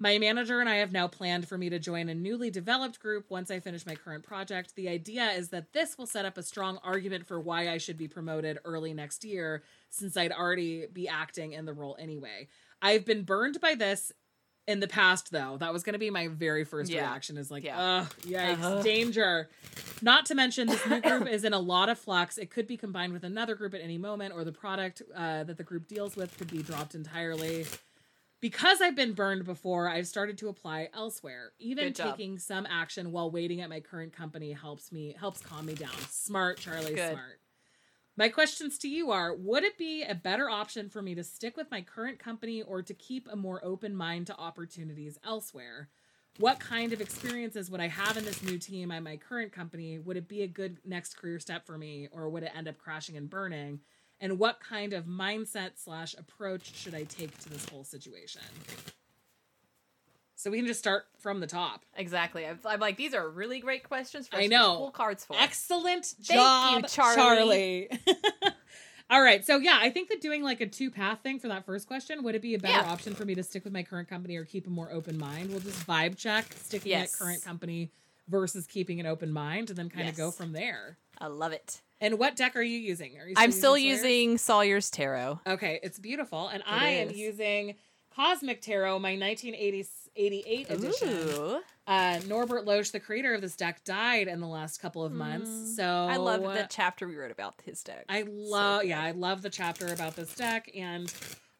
My 0.00 0.18
manager 0.18 0.58
and 0.58 0.68
I 0.68 0.78
have 0.78 0.90
now 0.90 1.06
planned 1.06 1.46
for 1.46 1.56
me 1.56 1.70
to 1.70 1.78
join 1.78 2.08
a 2.08 2.14
newly 2.16 2.50
developed 2.50 2.98
group 2.98 3.26
once 3.30 3.52
I 3.52 3.60
finish 3.60 3.86
my 3.86 3.94
current 3.94 4.24
project. 4.24 4.74
The 4.74 4.88
idea 4.88 5.30
is 5.30 5.50
that 5.50 5.72
this 5.74 5.96
will 5.96 6.08
set 6.08 6.24
up 6.24 6.36
a 6.36 6.42
strong 6.42 6.80
argument 6.82 7.24
for 7.24 7.38
why 7.38 7.68
I 7.68 7.78
should 7.78 7.96
be 7.96 8.08
promoted 8.08 8.58
early 8.64 8.94
next 8.94 9.24
year, 9.24 9.62
since 9.90 10.16
I'd 10.16 10.32
already 10.32 10.86
be 10.92 11.06
acting 11.06 11.52
in 11.52 11.66
the 11.66 11.72
role 11.72 11.96
anyway. 12.00 12.48
I've 12.82 13.04
been 13.04 13.22
burned 13.22 13.60
by 13.60 13.76
this 13.76 14.10
in 14.66 14.80
the 14.80 14.86
past, 14.88 15.32
though. 15.32 15.56
That 15.58 15.72
was 15.72 15.82
going 15.82 15.94
to 15.94 15.98
be 15.98 16.10
my 16.10 16.28
very 16.28 16.64
first 16.64 16.90
Yeah. 16.90 17.00
reaction 17.00 17.36
is 17.36 17.50
like, 17.50 17.64
Yeah. 17.64 17.80
ugh, 18.02 18.14
yikes, 18.22 18.52
Uh-huh. 18.54 18.82
danger. 18.82 19.48
Not 20.02 20.26
to 20.26 20.34
mention, 20.34 20.68
this 20.68 20.86
new 20.86 21.00
group 21.00 21.26
is 21.30 21.44
in 21.44 21.52
a 21.52 21.58
lot 21.58 21.88
of 21.88 21.98
flux. 21.98 22.38
It 22.38 22.50
could 22.50 22.66
be 22.66 22.76
combined 22.76 23.12
with 23.12 23.24
another 23.24 23.54
group 23.54 23.74
at 23.74 23.80
any 23.80 23.98
moment, 23.98 24.32
or 24.34 24.44
the 24.44 24.52
product 24.52 25.02
uh, 25.14 25.44
that 25.44 25.56
the 25.56 25.64
group 25.64 25.88
deals 25.88 26.14
with 26.16 26.36
could 26.38 26.50
be 26.50 26.62
dropped 26.62 26.94
entirely. 26.94 27.66
Because 28.40 28.80
I've 28.80 28.96
been 28.96 29.12
burned 29.12 29.44
before, 29.44 29.88
I've 29.88 30.06
started 30.06 30.38
to 30.38 30.48
apply 30.48 30.88
elsewhere. 30.94 31.52
Even 31.58 31.92
taking 31.92 32.38
some 32.38 32.64
action 32.66 33.12
while 33.12 33.30
waiting 33.30 33.60
at 33.60 33.68
my 33.68 33.80
current 33.80 34.14
company 34.14 34.52
helps 34.52 34.90
me 34.92 35.14
helps 35.18 35.40
calm 35.40 35.66
me 35.66 35.74
down. 35.74 35.90
Smart, 36.08 36.58
Charlie, 36.58 36.94
Good. 36.94 37.12
smart. 37.12 37.39
My 38.20 38.28
questions 38.28 38.76
to 38.80 38.88
you 38.90 39.10
are 39.12 39.34
Would 39.34 39.64
it 39.64 39.78
be 39.78 40.02
a 40.02 40.14
better 40.14 40.50
option 40.50 40.90
for 40.90 41.00
me 41.00 41.14
to 41.14 41.24
stick 41.24 41.56
with 41.56 41.70
my 41.70 41.80
current 41.80 42.18
company 42.18 42.60
or 42.60 42.82
to 42.82 42.92
keep 42.92 43.26
a 43.26 43.34
more 43.34 43.64
open 43.64 43.96
mind 43.96 44.26
to 44.26 44.36
opportunities 44.36 45.18
elsewhere? 45.24 45.88
What 46.36 46.60
kind 46.60 46.92
of 46.92 47.00
experiences 47.00 47.70
would 47.70 47.80
I 47.80 47.88
have 47.88 48.18
in 48.18 48.26
this 48.26 48.42
new 48.42 48.58
team 48.58 48.90
at 48.90 49.02
my 49.02 49.16
current 49.16 49.52
company? 49.52 49.98
Would 49.98 50.18
it 50.18 50.28
be 50.28 50.42
a 50.42 50.46
good 50.46 50.80
next 50.84 51.16
career 51.16 51.40
step 51.40 51.64
for 51.64 51.78
me 51.78 52.08
or 52.12 52.28
would 52.28 52.42
it 52.42 52.52
end 52.54 52.68
up 52.68 52.76
crashing 52.76 53.16
and 53.16 53.30
burning? 53.30 53.80
And 54.20 54.38
what 54.38 54.60
kind 54.60 54.92
of 54.92 55.06
mindset 55.06 55.70
slash 55.76 56.14
approach 56.18 56.74
should 56.76 56.94
I 56.94 57.04
take 57.04 57.38
to 57.38 57.48
this 57.48 57.66
whole 57.70 57.84
situation? 57.84 58.42
So 60.40 60.50
we 60.50 60.56
can 60.56 60.66
just 60.66 60.80
start 60.80 61.04
from 61.18 61.40
the 61.40 61.46
top. 61.46 61.82
Exactly. 61.96 62.46
I'm, 62.46 62.58
I'm 62.64 62.80
like, 62.80 62.96
these 62.96 63.12
are 63.12 63.28
really 63.28 63.60
great 63.60 63.84
questions 63.84 64.26
for 64.26 64.36
I 64.36 64.46
know. 64.46 64.76
pull 64.78 64.90
cards 64.90 65.22
for. 65.22 65.36
Excellent 65.38 66.06
Thank 66.06 66.28
job, 66.40 66.82
you, 66.84 66.88
Charlie. 66.88 67.88
Charlie. 67.90 68.00
All 69.10 69.20
right. 69.20 69.44
So 69.44 69.58
yeah, 69.58 69.78
I 69.82 69.90
think 69.90 70.08
that 70.08 70.22
doing 70.22 70.42
like 70.42 70.62
a 70.62 70.66
two 70.66 70.90
path 70.90 71.18
thing 71.22 71.40
for 71.40 71.48
that 71.48 71.66
first 71.66 71.86
question, 71.86 72.22
would 72.22 72.34
it 72.34 72.40
be 72.40 72.54
a 72.54 72.58
better 72.58 72.72
Yeah. 72.86 72.90
option 72.90 73.14
for 73.14 73.26
me 73.26 73.34
to 73.34 73.42
stick 73.42 73.64
with 73.64 73.72
my 73.74 73.82
current 73.82 74.08
company 74.08 74.36
or 74.36 74.46
keep 74.46 74.66
a 74.66 74.70
more 74.70 74.90
open 74.90 75.18
mind? 75.18 75.50
We'll 75.50 75.60
just 75.60 75.86
vibe 75.86 76.16
check 76.16 76.46
sticking 76.56 76.92
Yes. 76.92 77.12
at 77.12 77.18
current 77.18 77.44
company 77.44 77.90
versus 78.26 78.66
keeping 78.66 78.98
an 78.98 79.04
open 79.04 79.30
mind 79.32 79.68
and 79.68 79.78
then 79.78 79.90
kind 79.90 80.08
of 80.08 80.16
go 80.16 80.30
from 80.30 80.52
there. 80.52 80.96
I 81.18 81.26
love 81.26 81.52
it. 81.52 81.82
And 82.00 82.18
what 82.18 82.34
deck 82.34 82.56
are 82.56 82.62
you 82.62 82.78
using? 82.78 83.18
Are 83.18 83.28
you 83.28 83.34
I'm 83.36 83.52
still 83.52 83.76
using 83.76 84.38
Sawyer's 84.38 84.88
Tarot. 84.88 85.40
Okay, 85.46 85.80
it's 85.82 85.98
beautiful. 85.98 86.48
And 86.48 86.62
I 86.66 86.86
am 86.88 87.10
using 87.10 87.74
Cosmic 88.14 88.60
Tarot, 88.62 88.98
my 88.98 89.16
1988 90.16 90.70
edition. 90.70 91.08
Ooh. 91.08 91.60
Uh, 91.86 92.20
Norbert 92.26 92.66
Loesch, 92.66 92.92
the 92.92 93.00
creator 93.00 93.34
of 93.34 93.40
this 93.40 93.56
deck, 93.56 93.84
died 93.84 94.28
in 94.28 94.40
the 94.40 94.46
last 94.46 94.80
couple 94.80 95.04
of 95.04 95.12
months. 95.12 95.50
Mm. 95.50 95.76
So 95.76 95.84
I 95.84 96.16
love 96.16 96.42
the 96.42 96.66
chapter 96.70 97.08
we 97.08 97.16
wrote 97.16 97.30
about 97.30 97.54
his 97.64 97.82
deck. 97.82 98.04
I 98.08 98.24
love, 98.28 98.82
good. 98.82 98.88
yeah, 98.88 99.02
I 99.02 99.12
love 99.12 99.42
the 99.42 99.50
chapter 99.50 99.92
about 99.92 100.16
this 100.16 100.34
deck, 100.34 100.70
and 100.76 101.12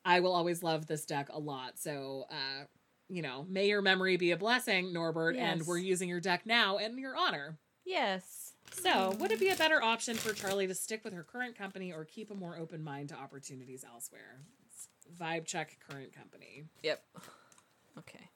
I 0.04 0.20
will 0.20 0.32
always 0.32 0.62
love 0.62 0.86
this 0.86 1.04
deck 1.04 1.28
a 1.30 1.38
lot. 1.38 1.78
So, 1.78 2.26
uh, 2.30 2.64
you 3.08 3.22
know, 3.22 3.44
may 3.48 3.66
your 3.66 3.82
memory 3.82 4.16
be 4.16 4.30
a 4.30 4.36
blessing, 4.36 4.92
Norbert, 4.92 5.36
and 5.36 5.66
we're 5.66 5.78
using 5.78 6.08
your 6.08 6.20
deck 6.20 6.46
now 6.46 6.76
in 6.78 6.98
your 6.98 7.16
honor. 7.16 7.58
Yes. 7.84 8.52
So, 8.72 9.16
would 9.18 9.32
it 9.32 9.40
be 9.40 9.48
a 9.48 9.56
better 9.56 9.82
option 9.82 10.14
for 10.14 10.32
Charlie 10.32 10.68
to 10.68 10.74
stick 10.74 11.02
with 11.02 11.12
her 11.12 11.24
current 11.24 11.58
company 11.58 11.92
or 11.92 12.04
keep 12.04 12.30
a 12.30 12.34
more 12.34 12.56
open 12.56 12.84
mind 12.84 13.08
to 13.08 13.16
opportunities 13.16 13.84
elsewhere? 13.84 14.42
It's 14.66 14.88
vibe 15.18 15.44
check 15.44 15.76
current 15.88 16.14
company. 16.14 16.64
Yep. 16.82 17.02
Okay. 17.98 18.29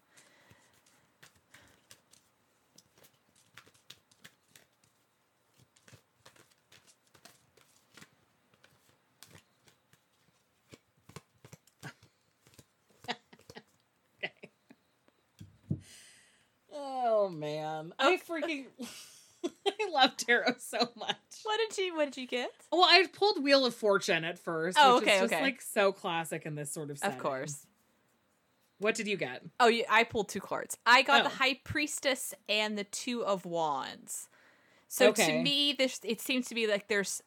Oh 17.07 17.29
man, 17.29 17.93
I 17.99 18.17
freaking 18.17 18.65
I 19.45 19.91
love 19.93 20.17
tarot 20.17 20.55
so 20.59 20.79
much. 20.97 21.17
What 21.43 21.61
did 21.69 21.77
you 21.79 21.95
What 21.97 22.07
did 22.07 22.17
you 22.21 22.27
get? 22.27 22.51
Well, 22.73 22.85
I 22.85 23.07
pulled 23.13 23.43
Wheel 23.43 23.67
of 23.67 23.75
Fortune 23.75 24.25
at 24.25 24.39
first, 24.39 24.79
Oh, 24.81 24.95
which 24.95 25.03
okay, 25.03 25.15
is 25.17 25.21
just 25.23 25.33
okay. 25.35 25.43
like 25.43 25.61
so 25.61 25.93
classic 25.93 26.47
in 26.47 26.55
this 26.55 26.73
sort 26.73 26.91
of 26.91 26.99
setting. 26.99 27.17
Of 27.17 27.23
course. 27.23 27.67
What 28.79 28.95
did 28.95 29.07
you 29.07 29.17
get? 29.19 29.43
Oh, 29.61 29.71
I 29.91 30.05
pulled 30.05 30.29
two 30.31 30.41
cards. 30.41 30.77
I 30.87 31.03
got 31.03 31.21
Oh. 31.21 31.25
the 31.29 31.37
High 31.37 31.61
Priestess 31.63 32.35
and 32.49 32.77
the 32.79 32.85
Two 32.85 33.25
of 33.25 33.45
Wands. 33.45 34.29
So 34.89 35.09
Okay. 35.11 35.27
to 35.27 35.43
me, 35.43 35.73
this 35.75 36.01
it 36.05 36.21
seems 36.21 36.49
to 36.49 36.55
be 36.55 36.67
like 36.67 36.89
there's 36.89 37.23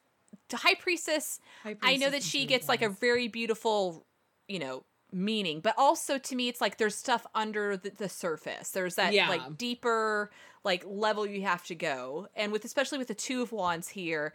the 0.49 0.57
High 0.57 0.75
Priestess. 0.75 1.39
High 1.63 1.75
I 1.83 1.97
know 1.97 2.09
that 2.09 2.23
she 2.23 2.45
gets 2.45 2.67
like 2.67 2.81
a 2.81 2.89
very 2.89 3.27
beautiful, 3.27 4.05
you 4.47 4.57
know, 4.59 4.83
meaning, 5.17 5.60
but 5.60 5.73
also 5.77 6.17
to 6.17 6.36
me, 6.36 6.47
it's 6.47 6.62
like 6.62 6.77
there's 6.77 6.95
stuff 6.95 7.25
under 7.34 7.75
the, 7.77 7.89
the 7.89 8.10
surface. 8.10 8.71
There's 8.71 8.95
that 8.95 9.13
Yeah. 9.13 9.30
like 9.30 9.58
deeper 9.58 10.32
like 10.63 10.84
level 10.86 11.25
you 11.25 11.41
have 11.43 11.63
to 11.65 11.75
go, 11.75 12.27
and 12.36 12.51
with 12.51 12.65
especially 12.65 12.97
with 12.97 13.08
the 13.08 13.15
Two 13.15 13.41
of 13.41 13.51
Wands 13.51 13.89
here, 13.89 14.34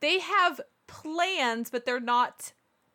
they 0.00 0.18
have 0.20 0.60
plans, 0.86 1.70
but 1.70 1.84
they're 1.86 2.00
not 2.00 2.52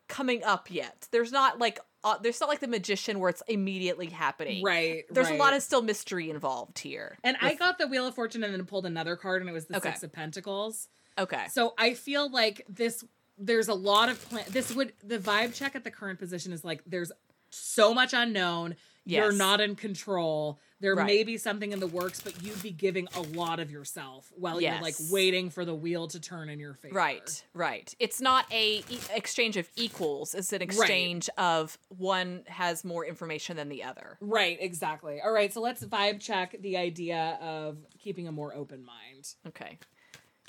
coming 0.09 0.43
up 0.43 0.69
yet. 0.69 1.07
There's 1.11 1.31
not 1.31 1.59
like 1.59 1.79
uh, 2.03 2.17
there's 2.21 2.41
not 2.41 2.49
like 2.49 2.59
the 2.59 2.67
magician 2.67 3.19
where 3.19 3.29
it's 3.29 3.41
immediately 3.47 4.07
happening. 4.07 4.61
right. 4.63 5.05
There's 5.09 5.27
right. 5.27 5.35
a 5.35 5.41
lot 5.41 5.53
of 5.53 5.63
still 5.63 5.81
mystery 5.81 6.29
involved 6.29 6.79
here. 6.79 7.17
And 7.23 7.37
I 7.41 7.53
got 7.55 7.77
the 7.77 7.87
Wheel 7.87 8.05
of 8.05 8.13
Fortune 8.13 8.43
and 8.43 8.53
then 8.53 8.65
pulled 8.65 8.85
another 8.85 9.15
card, 9.15 9.41
and 9.41 9.49
it 9.49 9.53
was 9.53 9.65
the 9.67 9.77
Okay. 9.77 9.89
Six 9.91 10.03
of 10.03 10.11
Pentacles. 10.11 10.89
okay. 11.17 11.45
So 11.51 11.73
I 11.77 11.93
feel 11.93 12.29
like 12.29 12.65
this. 12.67 13.03
There's 13.37 13.67
a 13.67 13.73
lot 13.73 14.09
of 14.09 14.21
plan. 14.29 14.45
This 14.49 14.73
would 14.73 14.93
the 15.03 15.17
vibe 15.19 15.53
check 15.53 15.75
at 15.75 15.83
the 15.83 15.91
current 15.91 16.19
position 16.19 16.51
is 16.53 16.63
like 16.63 16.81
there's 16.85 17.11
so 17.49 17.93
much 17.93 18.13
unknown. 18.13 18.75
You're 19.05 19.33
not 19.33 19.59
in 19.59 19.75
control. 19.75 20.59
There 20.79 20.95
Right. 20.95 21.05
may 21.05 21.23
be 21.23 21.37
something 21.37 21.71
in 21.73 21.79
the 21.81 21.87
works, 21.87 22.21
but 22.21 22.41
you'd 22.41 22.61
be 22.63 22.71
giving 22.71 23.07
a 23.15 23.21
lot 23.21 23.59
of 23.59 23.69
yourself 23.69 24.31
while 24.35 24.61
you're 24.61 24.81
like 24.81 24.95
waiting 25.11 25.49
for 25.49 25.65
the 25.65 25.75
wheel 25.75 26.07
to 26.07 26.19
turn 26.21 26.47
in 26.49 26.57
your 26.59 26.73
favor. 26.73 26.95
Right, 26.95 27.43
right. 27.53 27.93
It's 27.99 28.21
not 28.21 28.45
a 28.51 28.77
e- 28.77 28.99
exchange 29.13 29.57
of 29.57 29.69
equals. 29.75 30.33
It's 30.33 30.51
an 30.53 30.61
exchange 30.61 31.29
of 31.37 31.77
one 31.89 32.43
has 32.47 32.83
more 32.85 33.05
information 33.05 33.57
than 33.57 33.67
the 33.69 33.83
other. 33.83 34.17
Right, 34.21 34.57
exactly. 34.61 35.19
All 35.21 35.31
right, 35.33 35.51
so 35.53 35.59
let's 35.61 35.83
vibe 35.85 36.21
check 36.21 36.55
the 36.61 36.77
idea 36.77 37.37
of 37.41 37.77
keeping 37.99 38.27
a 38.27 38.31
more 38.31 38.53
open 38.55 38.85
mind. 38.85 39.35
Okay. 39.47 39.79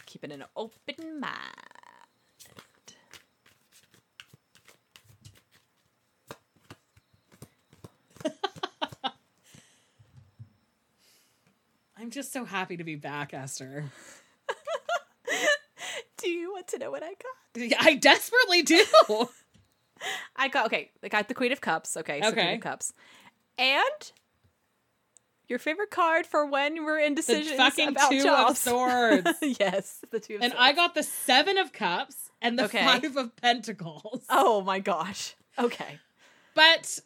Keeping 0.07 0.31
an 0.33 0.45
open 0.57 1.19
mind. 1.21 1.35
I'm 11.97 12.11
just 12.11 12.33
so 12.33 12.45
happy 12.45 12.77
to 12.77 12.85
be 12.85 12.97
back, 12.97 13.33
Esther. 13.33 13.85
Do 16.19 16.29
you 16.29 16.53
want 16.53 16.69
to 16.69 16.79
know 16.79 16.91
what 16.91 17.03
I 17.03 17.09
got? 17.09 17.71
Yeah, 17.71 17.79
I 17.81 17.95
desperately 17.95 18.63
do. 18.63 18.85
I 20.37 20.49
got 20.49 20.67
okay. 20.67 20.91
I 21.03 21.09
got 21.09 21.29
the 21.29 21.35
Queen 21.35 21.53
of 21.53 21.61
Cups. 21.61 21.97
Okay, 21.97 22.21
so 22.23 22.33
Queen 22.33 22.55
of 22.55 22.61
Cups, 22.61 22.93
and 23.59 24.13
your 25.49 25.59
favorite 25.59 25.91
card 25.91 26.27
for 26.27 26.47
when 26.47 26.85
we're 26.85 26.99
in 26.99 27.15
the 27.15 27.23
decisions 27.23 27.57
fucking 27.57 27.89
about 27.91 28.11
two 28.11 28.29
of 28.29 28.57
swords. 28.57 29.29
yes, 29.43 30.01
the 30.11 30.19
two 30.19 30.35
of 30.37 30.41
Swords. 30.41 30.45
and 30.45 30.53
swords. 30.53 30.55
I 30.59 30.73
got 30.73 30.95
the 30.95 31.03
seven 31.03 31.59
of 31.59 31.73
cups 31.73 32.31
and 32.43 32.59
the 32.59 32.65
Okay. 32.65 32.85
five 32.85 33.17
of 33.17 33.37
pentacles. 33.37 34.25
Oh 34.31 34.63
my 34.63 34.79
gosh. 34.81 35.35
Okay. 35.59 35.99
But 36.55 37.01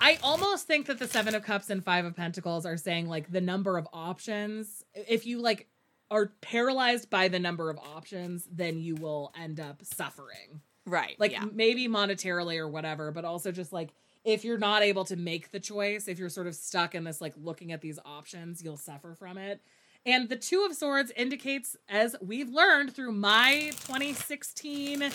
I 0.00 0.18
almost 0.22 0.66
think 0.66 0.86
that 0.86 0.98
the 0.98 1.08
seven 1.08 1.34
of 1.34 1.42
cups 1.42 1.70
and 1.70 1.84
five 1.84 2.04
of 2.04 2.16
pentacles 2.16 2.64
are 2.64 2.76
saying 2.76 3.08
like 3.08 3.30
the 3.30 3.40
number 3.40 3.76
of 3.76 3.88
options. 3.92 4.84
If 4.94 5.26
you 5.26 5.40
like 5.40 5.68
are 6.10 6.32
paralyzed 6.40 7.10
by 7.10 7.28
the 7.28 7.38
number 7.38 7.70
of 7.70 7.78
options, 7.78 8.48
then 8.50 8.78
you 8.80 8.96
will 8.96 9.32
end 9.38 9.60
up 9.60 9.84
suffering. 9.84 10.60
Right. 10.86 11.16
Like 11.18 11.32
yeah. 11.32 11.44
maybe 11.52 11.88
monetarily 11.88 12.58
or 12.58 12.68
whatever, 12.68 13.12
but 13.12 13.24
also 13.24 13.52
just 13.52 13.72
like 13.72 13.90
if 14.24 14.44
you're 14.44 14.58
not 14.58 14.82
able 14.82 15.04
to 15.06 15.16
make 15.16 15.50
the 15.50 15.60
choice, 15.60 16.08
if 16.08 16.18
you're 16.18 16.28
sort 16.28 16.46
of 16.46 16.54
stuck 16.54 16.94
in 16.94 17.04
this 17.04 17.20
like 17.20 17.34
looking 17.36 17.72
at 17.72 17.80
these 17.80 17.98
options, 18.04 18.62
you'll 18.62 18.76
suffer 18.76 19.14
from 19.14 19.38
it. 19.38 19.60
And 20.06 20.30
the 20.30 20.36
Two 20.36 20.64
of 20.64 20.74
Swords 20.74 21.12
indicates, 21.14 21.76
as 21.88 22.16
we've 22.22 22.48
learned 22.48 22.94
through 22.94 23.12
my 23.12 23.70
2016 23.82 25.10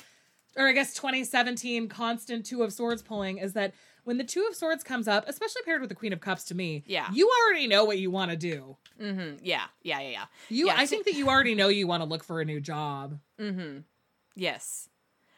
or 0.56 0.68
I 0.68 0.72
guess 0.74 0.94
2017 0.94 1.88
constant 1.90 2.46
Two 2.46 2.64
of 2.64 2.72
Swords 2.74 3.02
pulling, 3.02 3.38
is 3.38 3.54
that 3.54 3.74
when 4.04 4.18
the 4.18 4.24
Two 4.24 4.46
of 4.50 4.56
Swords 4.56 4.84
comes 4.84 5.08
up, 5.08 5.26
especially 5.28 5.62
paired 5.64 5.82
with 5.82 5.90
the 5.90 5.96
Queen 5.96 6.14
of 6.14 6.22
Cups 6.22 6.44
to 6.46 6.56
me, 6.56 6.84
Yeah. 6.86 7.08
you 7.12 7.30
already 7.48 7.68
know 7.68 7.84
what 7.86 7.98
you 7.98 8.12
want 8.12 8.32
to 8.32 8.38
do. 8.38 8.78
Mm-hmm. 9.02 9.38
Yeah. 9.44 9.66
Yeah. 9.82 10.00
Yeah. 10.02 10.10
Yeah. 10.10 10.26
You, 10.50 10.68
Yeah, 10.68 10.76
I 10.78 10.86
think 10.86 11.06
that 11.06 11.16
you 11.16 11.28
already 11.28 11.56
know 11.56 11.68
you 11.70 11.88
want 11.88 12.02
to 12.04 12.10
look 12.10 12.24
for 12.24 12.40
a 12.40 12.46
new 12.46 12.60
job. 12.62 13.20
Mm-hmm. 13.40 13.80
Yes. 14.36 14.90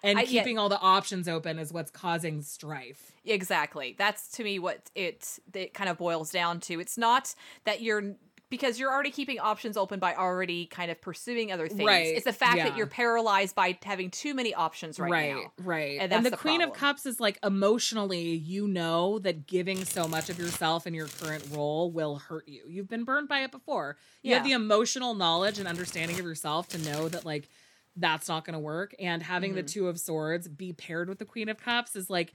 And 0.04 0.20
I- 0.20 0.24
yeah. 0.24 0.42
keeping 0.42 0.58
all 0.60 0.70
the 0.70 0.80
options 0.80 1.28
open 1.28 1.58
is 1.60 1.74
what's 1.74 1.90
causing 1.92 2.42
strife. 2.42 3.14
Exactly. 3.26 3.96
That's 3.98 4.28
to 4.34 4.44
me 4.44 4.60
what 4.60 4.92
it 4.96 5.40
it 5.54 5.74
kind 5.74 5.90
of 5.90 5.98
boils 5.98 6.30
down 6.32 6.60
to. 6.62 6.80
It's 6.80 6.98
not 6.98 7.34
that 7.66 7.82
you're 7.82 8.16
because 8.50 8.80
you're 8.80 8.92
already 8.92 9.12
keeping 9.12 9.40
options 9.40 9.76
open 9.76 10.00
by 10.00 10.16
already 10.16 10.66
kind 10.68 10.90
of 10.90 11.02
pursuing 11.02 11.52
other 11.52 11.68
things. 11.68 11.86
Right, 11.86 12.08
It's 12.16 12.24
the 12.26 12.32
fact 12.34 12.58
yeah. 12.58 12.70
that 12.70 12.78
you're 12.78 12.88
paralyzed 12.88 13.56
by 13.56 13.78
having 13.84 14.10
too 14.10 14.34
many 14.34 14.54
options 14.54 15.00
right, 15.00 15.34
now. 15.36 15.52
right. 15.64 16.00
And 16.00 16.14
And, 16.14 16.26
the, 16.26 16.30
the 16.32 16.38
Queen 16.38 16.62
of. 16.62 16.72
Cups 16.74 17.06
is 17.06 17.20
like 17.20 17.40
emotionally, 17.44 18.22
you 18.36 18.68
know 18.68 19.20
that 19.20 19.48
giving 19.48 19.84
so 19.84 20.08
much 20.08 20.30
of 20.30 20.40
yourself 20.40 20.88
in 20.88 20.94
your 20.94 21.08
current 21.08 21.46
role 21.52 21.92
will 21.92 22.16
hurt 22.18 22.48
you. 22.48 22.64
You've 22.68 22.90
been 22.90 23.04
burned 23.04 23.28
by 23.28 23.40
it 23.44 23.52
before. 23.52 23.98
You 24.24 24.34
have 24.36 24.46
Yeah. 24.46 24.58
the 24.58 24.64
emotional 24.64 25.14
knowledge 25.14 25.60
and 25.60 25.68
understanding 25.68 26.18
of 26.20 26.26
yourself 26.26 26.68
to 26.70 26.78
know 26.78 27.10
that 27.10 27.26
like 27.26 27.50
that's 27.96 28.28
not 28.28 28.46
going 28.46 28.54
to 28.54 28.60
work. 28.60 28.94
And 29.00 29.24
having 29.24 29.56
the 29.56 29.64
Mhm. 29.64 29.72
Two 29.72 29.88
of 29.88 30.00
Swords 30.00 30.48
be 30.48 30.72
paired 30.72 31.10
with 31.10 31.18
the 31.20 31.26
Queen 31.26 31.50
of 31.50 31.58
Cups 31.58 31.96
is 31.96 32.10
like 32.10 32.34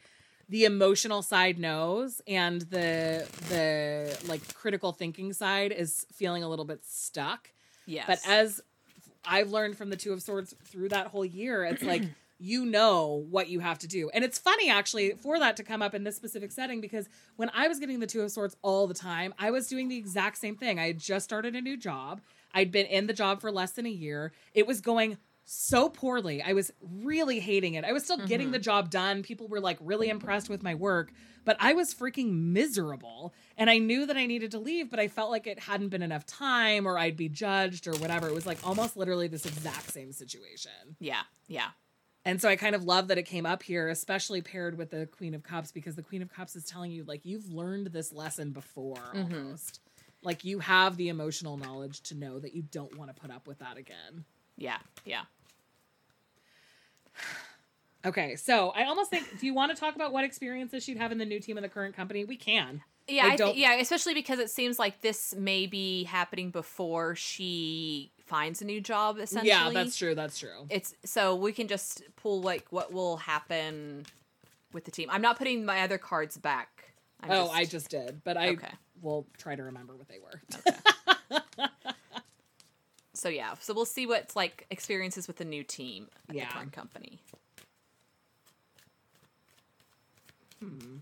the 0.52 0.66
emotional 0.66 1.22
side 1.22 1.58
knows 1.58 2.20
and 2.26 2.60
the 2.60 3.26
the 3.48 4.18
like 4.28 4.52
critical 4.52 4.92
thinking 4.92 5.32
side 5.32 5.72
is 5.72 6.04
feeling 6.12 6.42
a 6.42 6.48
little 6.48 6.66
bit 6.66 6.84
stuck. 6.84 7.50
Yes. 7.86 8.04
But 8.06 8.18
as 8.28 8.60
I've 9.24 9.50
learned 9.50 9.78
from 9.78 9.88
the 9.88 9.96
Two 9.96 10.12
of 10.12 10.20
Swords 10.20 10.54
through 10.66 10.90
that 10.90 11.06
whole 11.06 11.24
year, 11.24 11.64
it's 11.64 11.82
like 11.82 12.02
you 12.38 12.66
know 12.66 13.24
what 13.30 13.48
you 13.48 13.60
have 13.60 13.78
to 13.78 13.88
do. 13.88 14.10
And 14.12 14.22
it's 14.22 14.38
funny 14.38 14.68
actually 14.68 15.12
for 15.22 15.38
that 15.38 15.56
to 15.56 15.62
come 15.62 15.80
up 15.80 15.94
in 15.94 16.04
this 16.04 16.16
specific 16.16 16.52
setting 16.52 16.82
because 16.82 17.08
when 17.36 17.50
I 17.54 17.66
was 17.66 17.78
getting 17.78 18.00
the 18.00 18.06
Two 18.06 18.20
of 18.20 18.30
Swords 18.30 18.54
all 18.60 18.86
the 18.86 18.92
time, 18.92 19.32
I 19.38 19.50
was 19.50 19.68
doing 19.68 19.88
the 19.88 19.96
exact 19.96 20.36
same 20.36 20.56
thing. 20.56 20.78
I 20.78 20.88
had 20.88 20.98
just 20.98 21.24
started 21.24 21.56
a 21.56 21.62
new 21.62 21.78
job. 21.78 22.20
I'd 22.52 22.70
been 22.70 22.84
in 22.84 23.06
the 23.06 23.14
job 23.14 23.40
for 23.40 23.50
less 23.50 23.72
than 23.72 23.86
a 23.86 23.90
year. 23.90 24.32
It 24.52 24.66
was 24.66 24.82
going 24.82 25.16
so 25.44 25.88
poorly. 25.88 26.40
I 26.42 26.52
was 26.52 26.72
really 26.80 27.40
hating 27.40 27.74
it. 27.74 27.84
I 27.84 27.92
was 27.92 28.04
still 28.04 28.18
getting 28.26 28.48
Mhm. 28.48 28.52
the 28.52 28.58
job 28.58 28.90
done. 28.90 29.22
People 29.22 29.48
were 29.48 29.60
like 29.60 29.78
really 29.80 30.08
impressed 30.08 30.48
with 30.48 30.62
my 30.62 30.74
work, 30.74 31.12
but 31.44 31.56
I 31.60 31.72
was 31.74 31.92
freaking 31.94 32.32
miserable. 32.52 33.34
And 33.56 33.68
I 33.68 33.78
knew 33.78 34.06
that 34.06 34.16
I 34.16 34.26
needed 34.26 34.50
to 34.52 34.58
leave, 34.58 34.88
but 34.90 35.00
I 35.00 35.08
felt 35.08 35.30
like 35.30 35.46
it 35.46 35.58
hadn't 35.60 35.88
been 35.88 36.02
enough 36.02 36.24
time 36.26 36.86
or 36.86 36.98
I'd 36.98 37.16
be 37.16 37.28
judged 37.28 37.86
or 37.86 37.92
whatever. 37.96 38.28
It 38.28 38.34
was 38.34 38.46
like 38.46 38.64
almost 38.66 38.96
literally 38.96 39.28
this 39.28 39.44
exact 39.46 39.92
same 39.92 40.12
situation. 40.12 40.96
Yeah. 41.00 41.22
Yeah. 41.48 41.70
And 42.24 42.40
so 42.40 42.48
I 42.48 42.54
kind 42.54 42.76
of 42.76 42.84
love 42.84 43.08
that 43.08 43.18
it 43.18 43.24
came 43.24 43.44
up 43.44 43.64
here, 43.64 43.88
especially 43.88 44.42
paired 44.42 44.78
with 44.78 44.90
the 44.90 45.06
Queen 45.06 45.34
of 45.34 45.42
Cups, 45.42 45.72
because 45.72 45.96
the 45.96 46.04
Queen 46.04 46.22
of 46.22 46.32
Cups 46.32 46.54
is 46.54 46.64
telling 46.64 46.92
you, 46.92 47.02
like, 47.02 47.24
you've 47.24 47.48
learned 47.48 47.88
this 47.88 48.12
lesson 48.12 48.52
before 48.52 48.94
Mhm. 49.12 49.34
almost. 49.34 49.80
Like, 50.22 50.44
you 50.44 50.60
have 50.60 50.96
the 50.96 51.08
emotional 51.08 51.56
knowledge 51.56 52.00
to 52.02 52.14
know 52.14 52.38
that 52.38 52.54
you 52.54 52.62
don't 52.62 52.96
want 52.96 53.12
to 53.12 53.20
put 53.20 53.32
up 53.32 53.48
with 53.48 53.58
that 53.58 53.76
again. 53.76 54.24
Yeah. 54.62 54.78
Yeah. 55.04 55.22
Okay, 58.04 58.36
so 58.36 58.70
I 58.70 58.84
almost 58.84 59.10
think, 59.10 59.38
do 59.40 59.46
you 59.46 59.54
want 59.54 59.74
to 59.74 59.78
talk 59.80 59.94
about 59.96 60.12
what 60.12 60.24
experiences 60.24 60.82
she'd 60.84 60.96
have 60.98 61.12
in 61.12 61.18
the 61.18 61.24
new 61.24 61.38
team 61.40 61.56
in 61.56 61.62
the 61.62 61.68
current 61.68 61.94
company? 61.96 62.24
We 62.24 62.36
can. 62.36 62.82
Yeah, 63.08 63.26
I 63.26 63.36
don't- 63.36 63.56
yeah, 63.56 63.74
especially 63.74 64.14
because 64.14 64.38
it 64.38 64.50
seems 64.50 64.78
like 64.78 65.00
this 65.00 65.34
may 65.36 65.66
be 65.66 66.04
happening 66.04 66.50
before 66.50 67.14
she 67.16 68.12
finds 68.26 68.62
a 68.62 68.64
new 68.64 68.80
job. 68.80 69.18
Essentially, 69.18 69.48
Yeah, 69.48 69.70
that's 69.72 69.96
true. 69.96 70.14
That's 70.14 70.38
true. 70.38 70.66
It's 70.70 70.94
so 71.04 71.34
we 71.36 71.52
can 71.52 71.66
just 71.68 72.02
pull 72.16 72.40
like 72.40 72.66
what 72.70 72.92
will 72.92 73.16
happen 73.18 74.06
with 74.72 74.84
the 74.84 74.90
team. 74.92 75.08
I'm 75.10 75.22
not 75.22 75.36
putting 75.38 75.64
my 75.64 75.82
other 75.82 75.98
cards 75.98 76.36
back. 76.36 76.92
I'm 77.20 77.30
oh, 77.30 77.50
I 77.50 77.64
just 77.66 77.88
did, 77.90 78.22
but 78.24 78.36
I 78.36 78.48
Okay. 78.50 78.70
will 79.00 79.26
try 79.36 79.54
to 79.56 79.62
remember 79.64 79.94
what 79.96 80.08
they 80.08 80.18
were. 80.18 80.40
so 83.22 83.28
yeah. 83.28 83.54
So 83.60 83.72
we'll 83.72 83.84
see 83.84 84.04
what's 84.04 84.34
like 84.34 84.66
experiences 84.68 85.28
with 85.28 85.36
the 85.36 85.44
new 85.44 85.62
team 85.62 86.08
at 86.28 86.34
Yeah. 86.34 86.48
the 86.48 86.54
current 86.54 86.72
company. 86.72 87.20
Hmm. 90.58 90.96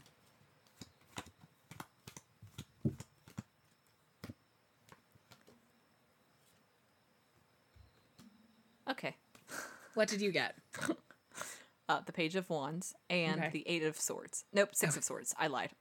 Okay. 8.89 9.16
What 9.95 10.07
did 10.09 10.21
you 10.21 10.31
get? 10.31 10.55
Uh, 11.89 12.01
the 12.07 12.12
page 12.12 12.37
of 12.37 12.49
wands 12.49 12.95
and 13.11 13.41
Okay. 13.41 13.51
the 13.53 13.64
eight 13.68 13.83
of 13.83 14.01
swords. 14.01 14.45
Nope, 14.53 14.68
six 14.73 14.97
of 14.97 15.03
swords. 15.03 15.35
I 15.39 15.49
lied. 15.49 15.71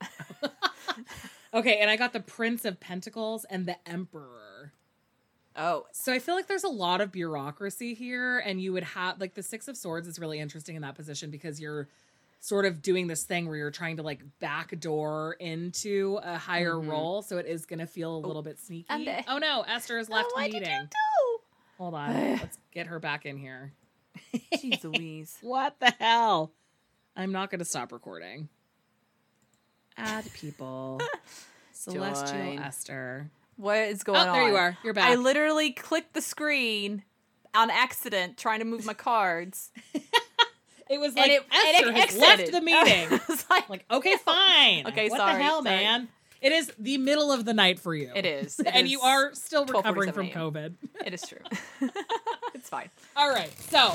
Okay, 1.52 1.80
and 1.80 1.90
I 1.90 1.96
got 1.96 2.14
the 2.14 2.20
Prince 2.20 2.64
of 2.64 2.80
Pentacles 2.80 3.44
and 3.50 3.66
the 3.66 3.76
Emperor. 3.90 4.39
Oh, 5.60 5.86
So 5.92 6.12
I 6.14 6.20
feel 6.20 6.34
like 6.36 6.48
there's 6.48 6.64
a 6.64 6.70
lot 6.70 7.02
of 7.02 7.12
bureaucracy 7.12 7.94
here, 7.94 8.40
and 8.40 8.60
you 8.62 8.74
would 8.74 8.84
have 8.84 9.20
like 9.20 9.36
the 9.36 9.44
Six 9.44 9.68
of 9.68 9.78
Swords 9.78 10.08
is 10.08 10.18
really 10.20 10.40
interesting 10.40 10.76
in 10.76 10.82
that 10.82 10.96
position 10.96 11.30
because 11.30 11.60
you're 11.62 11.88
sort 12.40 12.66
of 12.66 12.82
doing 12.82 13.08
this 13.08 13.24
thing 13.26 13.48
where 13.48 13.58
you're 13.58 13.70
trying 13.70 13.98
to 13.98 14.04
like 14.04 14.22
backdoor 14.40 15.34
into 15.40 16.20
a 16.24 16.38
higher 16.38 16.74
Mhm. 16.76 16.88
role, 16.90 17.22
so 17.22 17.38
it 17.38 17.46
is 17.46 17.66
going 17.66 17.80
to 17.80 17.86
feel 17.88 18.16
a 18.16 18.22
little 18.26 18.42
bit 18.42 18.58
sneaky. 18.60 19.10
Oh 19.28 19.38
no, 19.38 19.62
Esther 19.68 19.98
has 19.98 20.10
left 20.10 20.30
oh, 20.34 20.38
the 20.40 20.44
meeting. 20.46 20.62
did 20.62 20.70
you 20.70 20.82
do? 20.88 21.40
Hold 21.78 21.94
on, 21.96 22.14
let's 22.40 22.58
get 22.72 22.88
her 22.88 22.98
back 23.00 23.26
in 23.26 23.38
here. 23.38 23.74
Jeez 24.56 24.84
Louise. 24.84 25.38
What 25.42 25.80
the 25.80 25.94
hell? 26.00 26.52
I'm 27.16 27.32
not 27.34 27.50
going 27.52 27.60
to 27.60 27.66
stop 27.66 27.92
recording. 27.92 28.48
Add 29.98 30.32
people. 30.34 31.02
Celestial. 31.74 32.60
Esther. 32.60 33.30
What 33.60 33.78
is 33.80 34.04
going 34.04 34.18
on? 34.18 34.30
Oh, 34.30 34.32
there 34.32 34.48
you 34.48 34.56
are. 34.56 34.78
You're 34.86 34.94
back. 34.94 35.12
I 35.12 35.16
literally 35.16 35.72
clicked 35.72 36.14
the 36.14 36.22
screen 36.22 37.04
on 37.54 37.70
accident 37.70 38.38
trying 38.38 38.60
to 38.60 38.66
move 38.66 38.86
my 38.86 38.94
cards. 38.94 39.72
it 40.90 40.98
was 40.98 41.10
and 41.10 41.18
like 41.18 41.32
it, 41.32 41.44
and 41.52 41.88
it 41.88 41.94
has 41.94 42.18
left 42.18 42.52
the 42.54 42.62
meeting. 42.62 43.08
I 43.12 43.20
was 43.28 43.46
like, 43.50 43.70
like, 43.70 43.86
okay, 43.92 44.16
fine. 44.24 44.88
Okay, 44.88 45.10
what 45.10 45.18
sorry, 45.18 45.34
the 45.34 45.44
hell, 45.44 45.62
sorry. 45.62 45.76
man? 45.76 46.08
It 46.42 46.54
is 46.54 46.72
the 46.80 46.98
middle 47.00 47.34
of 47.34 47.44
the 47.44 47.54
night 47.54 47.80
for 47.80 47.94
you. 47.94 48.10
it 48.16 48.26
is. 48.26 48.60
It 48.66 48.68
and 48.68 48.86
is 48.86 48.94
you 48.94 49.02
are 49.02 49.34
still 49.34 49.66
recovering 49.66 50.14
from 50.14 50.30
COVID. 50.30 50.76
It 51.06 51.14
is 51.14 51.22
true. 51.28 51.40
it's 52.54 52.70
fine. 52.70 52.90
All 53.18 53.30
right. 53.30 53.52
So, 53.60 53.94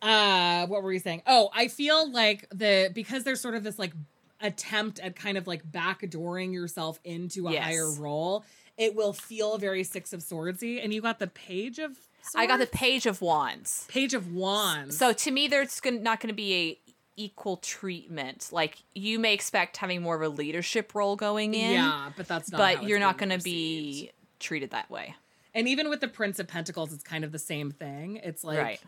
uh, 0.00 0.68
what 0.68 0.84
were 0.84 0.92
you 0.92 1.00
saying? 1.00 1.22
Oh, 1.26 1.50
I 1.52 1.66
feel 1.66 2.08
like 2.08 2.46
the 2.54 2.92
because 2.94 3.24
there's 3.24 3.40
sort 3.40 3.56
of 3.56 3.64
this 3.64 3.80
like 3.80 3.94
attempt 4.40 4.98
at 5.00 5.16
kind 5.16 5.38
of 5.38 5.46
like 5.46 5.70
backdooring 5.70 6.52
yourself 6.52 6.98
into 7.04 7.48
a 7.48 7.52
Yes. 7.52 7.64
higher 7.64 7.90
role, 7.90 8.44
it 8.76 8.94
will 8.94 9.12
feel 9.12 9.58
very 9.58 9.84
Six 9.84 10.12
of 10.12 10.22
Swordsy. 10.22 10.80
And 10.80 10.92
you 10.92 11.00
got 11.00 11.18
the 11.18 11.26
Page 11.28 11.78
of. 11.78 11.96
I 12.34 12.46
got 12.46 12.58
the 12.58 12.66
page 12.66 13.04
of 13.04 13.20
wands. 13.20 13.84
Page 13.88 14.14
of 14.14 14.32
Wands. 14.32 14.96
So 14.96 15.12
to 15.12 15.30
me, 15.30 15.46
there's 15.46 15.78
not 15.84 16.20
going 16.20 16.28
to 16.28 16.34
be 16.34 16.54
a 16.86 16.92
equal 17.16 17.58
treatment. 17.58 18.48
Like 18.50 18.78
you 18.94 19.18
may 19.18 19.34
expect 19.34 19.76
having 19.76 20.00
more 20.00 20.16
of 20.16 20.22
a 20.22 20.28
leadership 20.30 20.94
role 20.94 21.16
going 21.16 21.52
in, 21.52 21.72
yeah, 21.72 22.10
but 22.16 22.26
that's 22.26 22.50
not. 22.50 22.58
but 22.58 22.84
you're 22.84 22.98
not 22.98 23.18
going 23.18 23.28
to 23.28 23.38
be 23.44 24.10
treated 24.40 24.70
that 24.70 24.90
way. 24.90 25.14
And 25.54 25.68
even 25.68 25.90
with 25.90 26.00
the 26.00 26.08
Prince 26.08 26.38
of 26.38 26.48
Pentacles, 26.48 26.92
it's 26.94 27.04
kind 27.04 27.24
of 27.24 27.30
the 27.30 27.38
same 27.38 27.70
thing. 27.70 28.16
It's 28.24 28.42
like 28.42 28.58
right. 28.58 28.80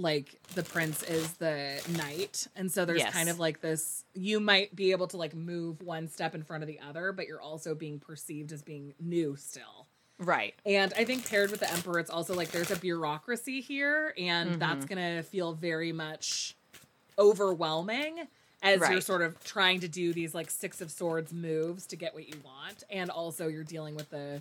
Like 0.00 0.34
the 0.54 0.62
prince 0.62 1.02
is 1.04 1.32
the 1.34 1.80
knight 1.96 2.46
and 2.56 2.70
so 2.70 2.84
there's 2.84 3.00
Yes. 3.00 3.12
kind 3.12 3.28
of 3.28 3.38
like 3.38 3.60
this 3.60 4.04
you 4.14 4.40
might 4.40 4.74
be 4.74 4.90
able 4.92 5.06
to 5.08 5.16
like 5.16 5.34
move 5.34 5.82
one 5.82 6.08
step 6.08 6.34
in 6.34 6.42
front 6.42 6.62
of 6.62 6.66
the 6.66 6.78
other 6.80 7.12
but 7.12 7.26
you're 7.26 7.40
also 7.40 7.74
being 7.74 7.98
perceived 7.98 8.52
as 8.52 8.62
being 8.62 8.94
new 9.00 9.36
still 9.36 9.86
Right. 10.18 10.54
and 10.66 10.92
i 10.96 11.04
think 11.04 11.28
paired 11.28 11.50
with 11.50 11.60
the 11.60 11.70
emperor 11.72 11.98
it's 11.98 12.10
also 12.10 12.34
like 12.34 12.50
there's 12.50 12.70
a 12.70 12.76
bureaucracy 12.76 13.60
here 13.60 14.14
and 14.18 14.60
that's 14.60 14.84
Mm-hmm. 14.84 14.94
gonna 14.94 15.22
feel 15.22 15.52
very 15.52 15.92
much 15.92 16.56
overwhelming 17.18 18.26
as 18.62 18.80
you're 18.90 19.00
sort 19.00 19.22
of 19.22 19.42
trying 19.44 19.80
to 19.80 19.88
do 19.88 20.12
these 20.12 20.34
like 20.34 20.50
six 20.50 20.80
of 20.80 20.90
swords 20.90 21.32
moves 21.32 21.86
to 21.86 21.96
get 21.96 22.14
what 22.14 22.28
you 22.28 22.34
want 22.44 22.82
and 22.90 23.10
also 23.10 23.48
you're 23.48 23.64
dealing 23.64 23.94
with 23.94 24.10
the 24.10 24.40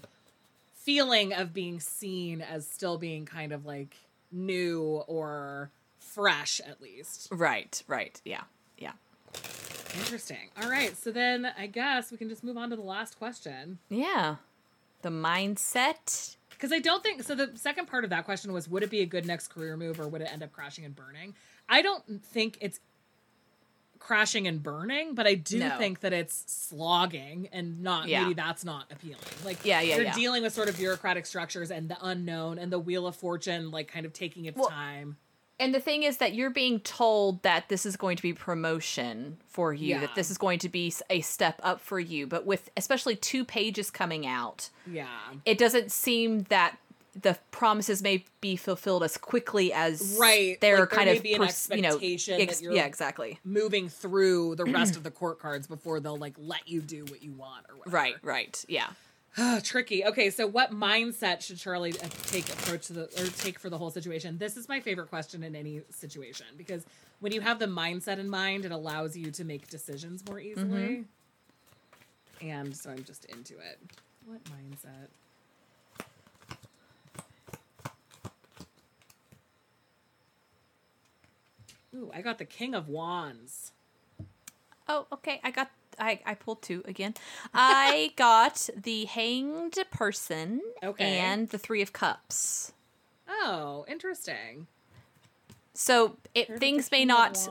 feeling 0.75 1.33
of 1.33 1.53
being 1.53 1.79
seen 1.79 2.41
as 2.41 2.67
still 2.67 2.97
being 2.97 3.25
kind 3.25 3.51
of 3.51 3.65
like 3.65 3.95
new 4.31 5.03
or 5.07 5.71
fresh 5.99 6.59
at 6.67 6.81
least 6.81 7.27
Right. 7.31 7.81
Right. 7.87 8.21
Yeah. 8.25 8.43
Yeah. 8.77 8.93
interesting 9.97 10.49
all 10.61 10.69
right 10.69 10.95
so 10.97 11.11
then 11.11 11.51
i 11.57 11.65
guess 11.67 12.11
we 12.11 12.17
can 12.17 12.29
just 12.29 12.43
move 12.43 12.57
on 12.57 12.69
to 12.69 12.75
the 12.75 12.81
last 12.81 13.17
question 13.17 13.79
Yeah. 13.89 14.35
The 15.01 15.09
mindset. 15.09 16.35
because 16.49 16.71
i 16.71 16.79
don't 16.79 17.01
think 17.03 17.23
so 17.23 17.35
the 17.35 17.51
second 17.55 17.87
part 17.87 18.03
of 18.03 18.09
that 18.11 18.25
question 18.25 18.51
was 18.53 18.67
would 18.69 18.83
it 18.83 18.89
be 18.89 19.01
a 19.01 19.05
good 19.05 19.25
next 19.25 19.47
career 19.49 19.75
move 19.77 19.99
or 19.99 20.07
would 20.07 20.21
it 20.21 20.29
end 20.31 20.43
up 20.43 20.51
crashing 20.51 20.85
and 20.85 20.95
burning 20.95 21.33
i 21.67 21.81
don't 21.81 22.23
think 22.23 22.57
it's 22.61 22.79
crashing 23.99 24.47
and 24.47 24.63
burning 24.63 25.13
but 25.13 25.27
i 25.27 25.33
do 25.35 25.59
No. 25.59 25.77
think 25.77 25.99
that 25.99 26.13
it's 26.13 26.43
slogging 26.47 27.49
and 27.51 27.81
not 27.83 28.07
Yeah. 28.07 28.23
maybe 28.23 28.33
that's 28.33 28.63
not 28.65 28.85
appealing 28.91 29.17
like 29.43 29.63
Yeah, 29.65 29.81
yeah, 29.81 29.95
you're 29.97 30.05
yeah. 30.05 30.13
dealing 30.15 30.41
with 30.43 30.53
sort 30.53 30.69
of 30.69 30.77
bureaucratic 30.77 31.25
structures 31.25 31.69
and 31.69 31.89
the 31.89 31.97
unknown 32.01 32.57
and 32.57 32.71
the 32.71 32.79
wheel 32.79 33.05
of 33.05 33.15
fortune 33.15 33.69
like 33.71 33.87
kind 33.87 34.05
of 34.05 34.13
taking 34.13 34.45
its 34.45 34.57
Well, 34.57 34.69
time 34.69 35.17
And 35.61 35.75
the 35.75 35.81
thing 35.81 36.03
is 36.03 36.17
that 36.17 36.33
you're 36.33 36.49
being 36.49 36.79
told 36.79 37.43
that 37.43 37.67
this 37.67 37.85
is 37.85 37.97
going 37.97 38.15
to 38.15 38.23
be 38.23 38.31
promotion 38.31 39.37
for 39.45 39.73
you, 39.73 39.87
Yeah. 39.89 39.99
that 39.99 40.15
this 40.15 40.31
is 40.31 40.37
going 40.37 40.59
to 40.59 40.69
be 40.69 40.93
a 41.09 41.19
step 41.19 41.59
up 41.61 41.81
for 41.81 41.99
you. 41.99 42.27
But 42.27 42.45
with 42.45 42.69
especially 42.77 43.17
two 43.17 43.43
pages 43.43 43.91
coming 43.91 44.25
out, 44.25 44.69
yeah 44.87 45.07
it 45.45 45.57
doesn't 45.57 45.91
seem 45.91 46.43
that 46.43 46.77
the 47.19 47.37
promises 47.51 48.01
may 48.03 48.23
be 48.41 48.55
fulfilled 48.55 49.03
as 49.03 49.17
quickly 49.17 49.71
as 49.73 50.17
Right, 50.19 50.59
They're 50.61 50.79
like, 50.79 50.89
there 50.89 50.97
kind 50.97 51.09
may 51.09 51.17
of 51.17 51.23
be 51.23 51.33
an 51.33 51.41
pers- 51.41 51.69
you 51.73 51.81
know, 51.81 51.97
ex- 52.01 52.61
you're- 52.61 52.75
yeah, 52.75 52.85
exactly. 52.85 53.39
moving 53.43 53.89
through 53.89 54.55
the 54.55 54.65
rest 54.65 54.95
of 54.95 55.03
the 55.03 55.11
court 55.11 55.39
cards 55.39 55.67
before 55.67 55.99
they'll 55.99 56.17
like 56.17 56.35
let 56.37 56.67
you 56.67 56.81
do 56.81 57.05
what 57.05 57.21
you 57.23 57.31
want 57.33 57.65
or 57.69 57.75
whatever. 57.77 57.95
Right, 57.95 58.15
right, 58.23 58.65
yeah. 58.67 58.87
Tricky. 59.63 60.03
Okay, 60.05 60.29
so 60.31 60.47
what 60.47 60.71
mindset 60.71 61.41
should 61.41 61.57
Charlie 61.59 61.93
uh, 61.99 62.07
take 62.27 62.49
approach 62.49 62.87
to 62.87 62.93
the 62.93 63.03
or 63.21 63.27
take 63.37 63.59
for 63.59 63.69
the 63.69 63.77
whole 63.77 63.91
situation? 63.91 64.37
This 64.37 64.57
is 64.57 64.67
my 64.67 64.79
favorite 64.79 65.09
question 65.09 65.43
in 65.43 65.55
any 65.55 65.81
situation 65.91 66.47
because 66.57 66.85
when 67.19 67.31
you 67.31 67.41
have 67.41 67.59
the 67.59 67.67
mindset 67.67 68.17
in 68.17 68.29
mind, 68.29 68.65
it 68.65 68.71
allows 68.71 69.15
you 69.15 69.29
to 69.31 69.43
make 69.43 69.67
decisions 69.69 70.23
more 70.27 70.39
easily. 70.39 71.05
And 72.41 72.75
so 72.75 72.89
I'm 72.89 73.03
just 73.03 73.25
into 73.25 73.53
it. 73.55 73.79
What 74.25 74.41
mindset? 74.45 75.07
Ooh, 81.95 82.11
I 82.13 82.21
got 82.21 82.37
the 82.37 82.45
King 82.45 82.75
of 82.75 82.87
Wands. 82.87 83.71
Oh, 84.87 85.07
okay. 85.11 85.39
I 85.43 85.51
got. 85.51 85.71
I, 85.97 86.21
I 86.25 86.33
pulled 86.33 86.61
two 86.61 86.81
again. 86.85 87.13
I 87.53 88.13
got 88.15 88.69
the 88.75 89.05
hanged 89.05 89.77
person 89.91 90.61
Okay. 90.81 91.19
and 91.19 91.49
the 91.49 91.57
three 91.57 91.81
of 91.81 91.91
cups. 91.91 92.71
Oh, 93.27 93.85
interesting. 93.87 94.67
So 95.81 96.17
it 96.35 96.59
things 96.59 96.91
may 96.91 97.05
not 97.05 97.47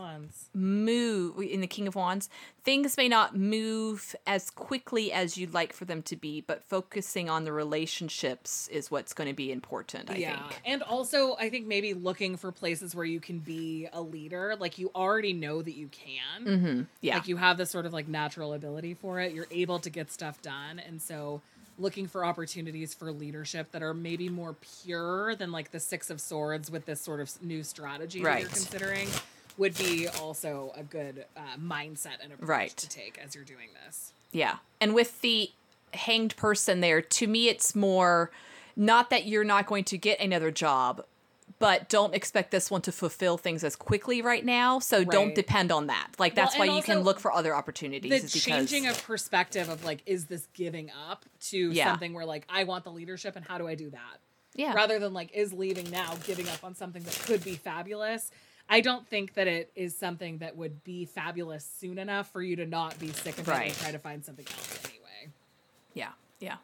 move 0.52 1.40
in 1.40 1.62
the 1.62 1.66
King 1.66 1.88
of 1.88 1.94
Wands. 1.94 2.28
Things 2.62 2.94
may 2.98 3.08
not 3.08 3.34
move 3.34 4.14
as 4.26 4.50
quickly 4.50 5.10
as 5.10 5.38
you'd 5.38 5.54
like 5.54 5.72
for 5.72 5.86
them 5.86 6.02
to 6.02 6.14
be, 6.14 6.42
but 6.42 6.62
focusing 6.62 7.30
on 7.30 7.44
the 7.44 7.52
relationships 7.52 8.68
is 8.68 8.90
what's 8.90 9.14
going 9.14 9.28
to 9.28 9.34
be 9.34 9.50
important. 9.50 10.10
I 10.10 10.16
yeah. 10.16 10.46
think. 10.46 10.60
And 10.66 10.82
also, 10.82 11.36
I 11.36 11.48
think 11.48 11.66
maybe 11.66 11.94
looking 11.94 12.36
for 12.36 12.52
places 12.52 12.94
where 12.94 13.06
you 13.06 13.18
can 13.18 13.38
be 13.38 13.88
a 13.94 14.02
leader. 14.02 14.56
Like 14.60 14.76
you 14.78 14.90
already 14.94 15.32
know 15.32 15.62
that 15.62 15.74
you 15.74 15.88
can. 15.88 16.44
Mm-hmm. 16.44 16.82
Yeah. 17.00 17.14
Like 17.14 17.28
you 17.28 17.38
have 17.38 17.56
this 17.56 17.70
sort 17.70 17.86
of 17.86 17.94
like 17.94 18.08
natural 18.08 18.52
ability 18.52 18.92
for 18.92 19.20
it. 19.20 19.32
You're 19.32 19.48
able 19.50 19.78
to 19.78 19.88
get 19.88 20.12
stuff 20.12 20.42
done. 20.42 20.80
And 20.80 21.00
so 21.00 21.40
looking 21.78 22.06
for 22.08 22.24
opportunities 22.24 22.92
for 22.94 23.12
leadership 23.12 23.70
that 23.72 23.82
are 23.82 23.94
maybe 23.94 24.28
more 24.28 24.54
pure 24.84 25.34
than 25.36 25.52
like 25.52 25.70
the 25.70 25.80
Six 25.80 26.10
of 26.10 26.20
Swords 26.20 26.70
with 26.70 26.86
this 26.86 27.00
sort 27.00 27.20
of 27.20 27.30
new 27.42 27.62
strategy 27.62 28.22
that 28.22 28.40
you're 28.40 28.48
considering 28.48 29.08
would 29.56 29.76
be 29.78 30.06
also 30.08 30.72
a 30.76 30.82
good 30.82 31.24
uh, 31.36 31.40
mindset 31.60 32.22
and 32.22 32.32
approach 32.32 32.48
Right. 32.48 32.76
to 32.76 32.88
take 32.88 33.18
as 33.24 33.34
you're 33.34 33.44
doing 33.44 33.68
this. 33.84 34.12
Yeah. 34.32 34.56
And 34.80 34.94
with 34.94 35.20
the 35.20 35.50
hanged 35.94 36.36
person 36.36 36.80
there, 36.80 37.00
to 37.00 37.26
me, 37.26 37.48
it's 37.48 37.74
more 37.74 38.30
not 38.76 39.10
that 39.10 39.26
you're 39.26 39.44
not 39.44 39.66
going 39.66 39.84
to 39.84 39.98
get 39.98 40.20
another 40.20 40.50
job, 40.52 41.04
but 41.58 41.88
don't 41.88 42.14
expect 42.14 42.50
this 42.50 42.70
one 42.70 42.82
to 42.82 42.92
fulfill 42.92 43.36
things 43.38 43.64
as 43.64 43.76
quickly 43.76 44.22
right 44.22 44.44
now. 44.44 44.78
So 44.78 45.04
don't 45.04 45.34
depend 45.34 45.72
on 45.72 45.86
that. 45.88 46.08
Like, 46.18 46.36
Well, 46.36 46.46
that's 46.46 46.58
why 46.58 46.66
you 46.66 46.82
can 46.82 47.00
look 47.00 47.18
for 47.20 47.32
other 47.32 47.54
opportunities. 47.54 48.10
the 48.10 48.16
is 48.16 48.22
because, 48.32 48.42
changing 48.42 48.86
of 48.86 49.02
perspective 49.02 49.68
of 49.68 49.84
like 49.84 50.02
is 50.06 50.26
this 50.26 50.46
giving 50.54 50.90
up 51.08 51.24
to 51.50 51.70
Yeah. 51.70 51.86
something 51.90 52.12
where 52.12 52.24
like 52.26 52.44
i 52.48 52.64
want 52.64 52.84
the 52.84 52.92
leadership 52.92 53.36
and 53.36 53.44
how 53.44 53.58
do 53.58 53.66
i 53.66 53.74
do 53.74 53.90
that 53.90 54.18
yeah. 54.54 54.72
rather 54.72 54.98
than 54.98 55.12
like 55.12 55.30
is 55.32 55.52
leaving 55.52 55.90
now 55.90 56.14
giving 56.26 56.48
up 56.48 56.62
on 56.64 56.74
something 56.74 57.02
that 57.02 57.18
could 57.26 57.44
be 57.44 57.54
fabulous 57.54 58.30
i 58.68 58.80
don't 58.80 59.06
think 59.06 59.34
that 59.34 59.46
it 59.46 59.70
is 59.74 59.96
something 59.96 60.38
that 60.38 60.56
would 60.56 60.82
be 60.84 61.04
fabulous 61.04 61.68
soon 61.80 61.98
enough 61.98 62.30
for 62.32 62.42
you 62.42 62.56
to 62.56 62.66
not 62.66 62.98
be 62.98 63.08
sick 63.08 63.38
of 63.38 63.48
it 63.48 63.54
and 63.54 63.74
try 63.74 63.92
to 63.92 63.98
find 63.98 64.24
something 64.24 64.46
else 64.46 64.78
anyway 64.84 65.32
yeah. 65.94 66.10
Yeah. 66.40 66.56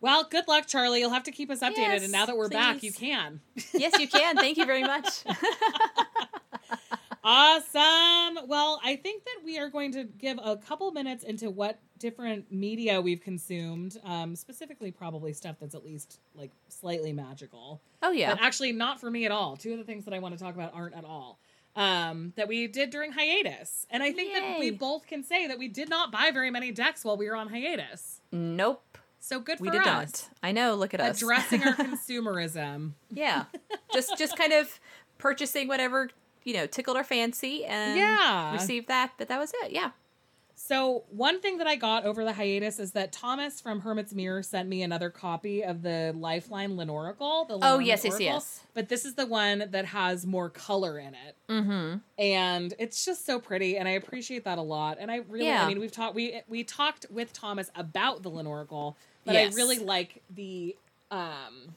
Well 0.00 0.24
good 0.30 0.46
luck 0.48 0.66
charlie 0.66 1.00
you'll 1.00 1.10
have 1.10 1.24
to 1.24 1.32
keep 1.32 1.50
us 1.50 1.60
updated 1.60 1.76
Yes, 1.76 2.02
and 2.02 2.12
now 2.12 2.26
that 2.26 2.36
we're 2.36 2.48
back 2.48 2.82
you 2.82 2.92
can 2.92 3.40
Yes, 3.74 3.98
you 3.98 4.08
can. 4.08 4.36
Thank 4.36 4.56
you 4.56 4.66
very 4.66 4.82
much. 4.82 5.24
Awesome. 7.24 8.46
Well, 8.48 8.80
I 8.82 8.96
think 8.96 9.24
that 9.24 9.40
we 9.44 9.58
are 9.58 9.68
going 9.68 9.92
to 9.92 10.04
give 10.04 10.38
a 10.42 10.56
couple 10.56 10.90
minutes 10.92 11.24
into 11.24 11.50
what 11.50 11.78
different 11.98 12.50
media 12.50 13.02
we've 13.02 13.20
consumed, 13.20 13.98
um, 14.02 14.34
specifically 14.34 14.90
probably 14.90 15.34
stuff 15.34 15.56
that's 15.60 15.74
at 15.74 15.84
least 15.84 16.20
like 16.34 16.52
slightly 16.68 17.12
magical. 17.12 17.82
Oh, 18.02 18.12
yeah. 18.12 18.34
But 18.34 18.42
actually, 18.42 18.72
not 18.72 18.98
for 18.98 19.10
me 19.10 19.26
at 19.26 19.32
all. 19.32 19.58
Two 19.58 19.72
of 19.72 19.78
the 19.78 19.84
things 19.84 20.06
that 20.06 20.14
I 20.14 20.20
want 20.20 20.38
to 20.38 20.42
talk 20.42 20.54
about 20.54 20.72
aren't 20.74 20.94
at 20.94 21.04
all. 21.04 21.38
Um, 21.76 22.32
that 22.36 22.48
we 22.48 22.66
did 22.66 22.88
during 22.90 23.12
hiatus. 23.12 23.86
And 23.90 24.02
I 24.02 24.10
think 24.10 24.32
that 24.32 24.58
we 24.58 24.70
both 24.70 25.06
can 25.06 25.22
say 25.22 25.46
that 25.48 25.58
we 25.58 25.68
did 25.68 25.90
not 25.90 26.10
buy 26.10 26.30
very 26.32 26.50
many 26.50 26.72
decks 26.72 27.04
while 27.04 27.16
we 27.16 27.28
were 27.28 27.36
on 27.36 27.48
hiatus. 27.48 28.20
Nope. 28.32 28.82
So 29.20 29.40
good 29.40 29.58
for 29.58 29.64
We 29.64 29.70
did 29.70 29.80
us. 29.80 29.86
not. 29.86 30.28
I 30.42 30.52
know. 30.52 30.74
Look 30.74 30.94
at 30.94 31.00
us. 31.00 31.20
Addressing 31.22 31.62
our 31.64 31.74
consumerism. 31.74 32.92
yeah. 33.10 33.44
Just 33.92 34.16
just 34.18 34.36
kind 34.36 34.52
of 34.52 34.78
purchasing 35.18 35.68
whatever, 35.68 36.10
you 36.44 36.54
know, 36.54 36.66
tickled 36.66 36.96
our 36.96 37.04
fancy 37.04 37.64
and 37.64 37.98
Yeah. 37.98 38.52
received 38.52 38.88
that, 38.88 39.12
but 39.18 39.28
that 39.28 39.38
was 39.38 39.52
it. 39.62 39.72
Yeah. 39.72 39.90
So 40.60 41.04
one 41.10 41.40
thing 41.40 41.58
that 41.58 41.68
I 41.68 41.76
got 41.76 42.04
over 42.04 42.24
the 42.24 42.32
hiatus 42.32 42.80
is 42.80 42.90
that 42.92 43.12
Thomas 43.12 43.60
from 43.60 43.80
Hermit's 43.80 44.12
Mirror 44.12 44.42
sent 44.42 44.68
me 44.68 44.82
another 44.82 45.08
copy 45.08 45.62
of 45.62 45.82
the 45.82 46.12
Lifeline 46.16 46.72
Lenoracle. 46.72 47.46
The 47.46 47.58
Oh, 47.62 47.78
yes, 47.78 48.02
yes, 48.02 48.14
Oracle, 48.14 48.24
yes. 48.26 48.60
But 48.74 48.88
this 48.88 49.04
is 49.04 49.14
the 49.14 49.24
one 49.24 49.66
that 49.70 49.84
has 49.84 50.26
more 50.26 50.50
color 50.50 50.98
in 50.98 51.14
it, 51.14 51.36
Mm-hmm. 51.48 51.98
and 52.20 52.74
it's 52.80 53.04
just 53.04 53.24
so 53.24 53.38
pretty, 53.38 53.76
and 53.78 53.86
I 53.86 53.92
appreciate 53.92 54.42
that 54.44 54.58
a 54.58 54.62
lot. 54.62 54.98
And 55.00 55.12
I 55.12 55.18
really, 55.28 55.46
Yeah. 55.46 55.64
I 55.64 55.68
mean, 55.68 55.78
we've 55.78 55.92
talked 55.92 56.16
we 56.16 56.40
we 56.48 56.64
talked 56.64 57.06
with 57.08 57.32
Thomas 57.32 57.70
about 57.76 58.24
the 58.24 58.30
Lenoracle, 58.30 58.96
but 59.24 59.34
Yes. 59.34 59.52
I 59.52 59.56
really 59.56 59.78
like 59.78 60.22
the 60.34 60.74
um 61.12 61.74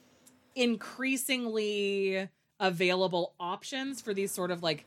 increasingly 0.56 2.28
available 2.60 3.32
options 3.40 4.00
for 4.00 4.12
these 4.12 4.30
sort 4.32 4.50
of 4.50 4.62
like 4.62 4.84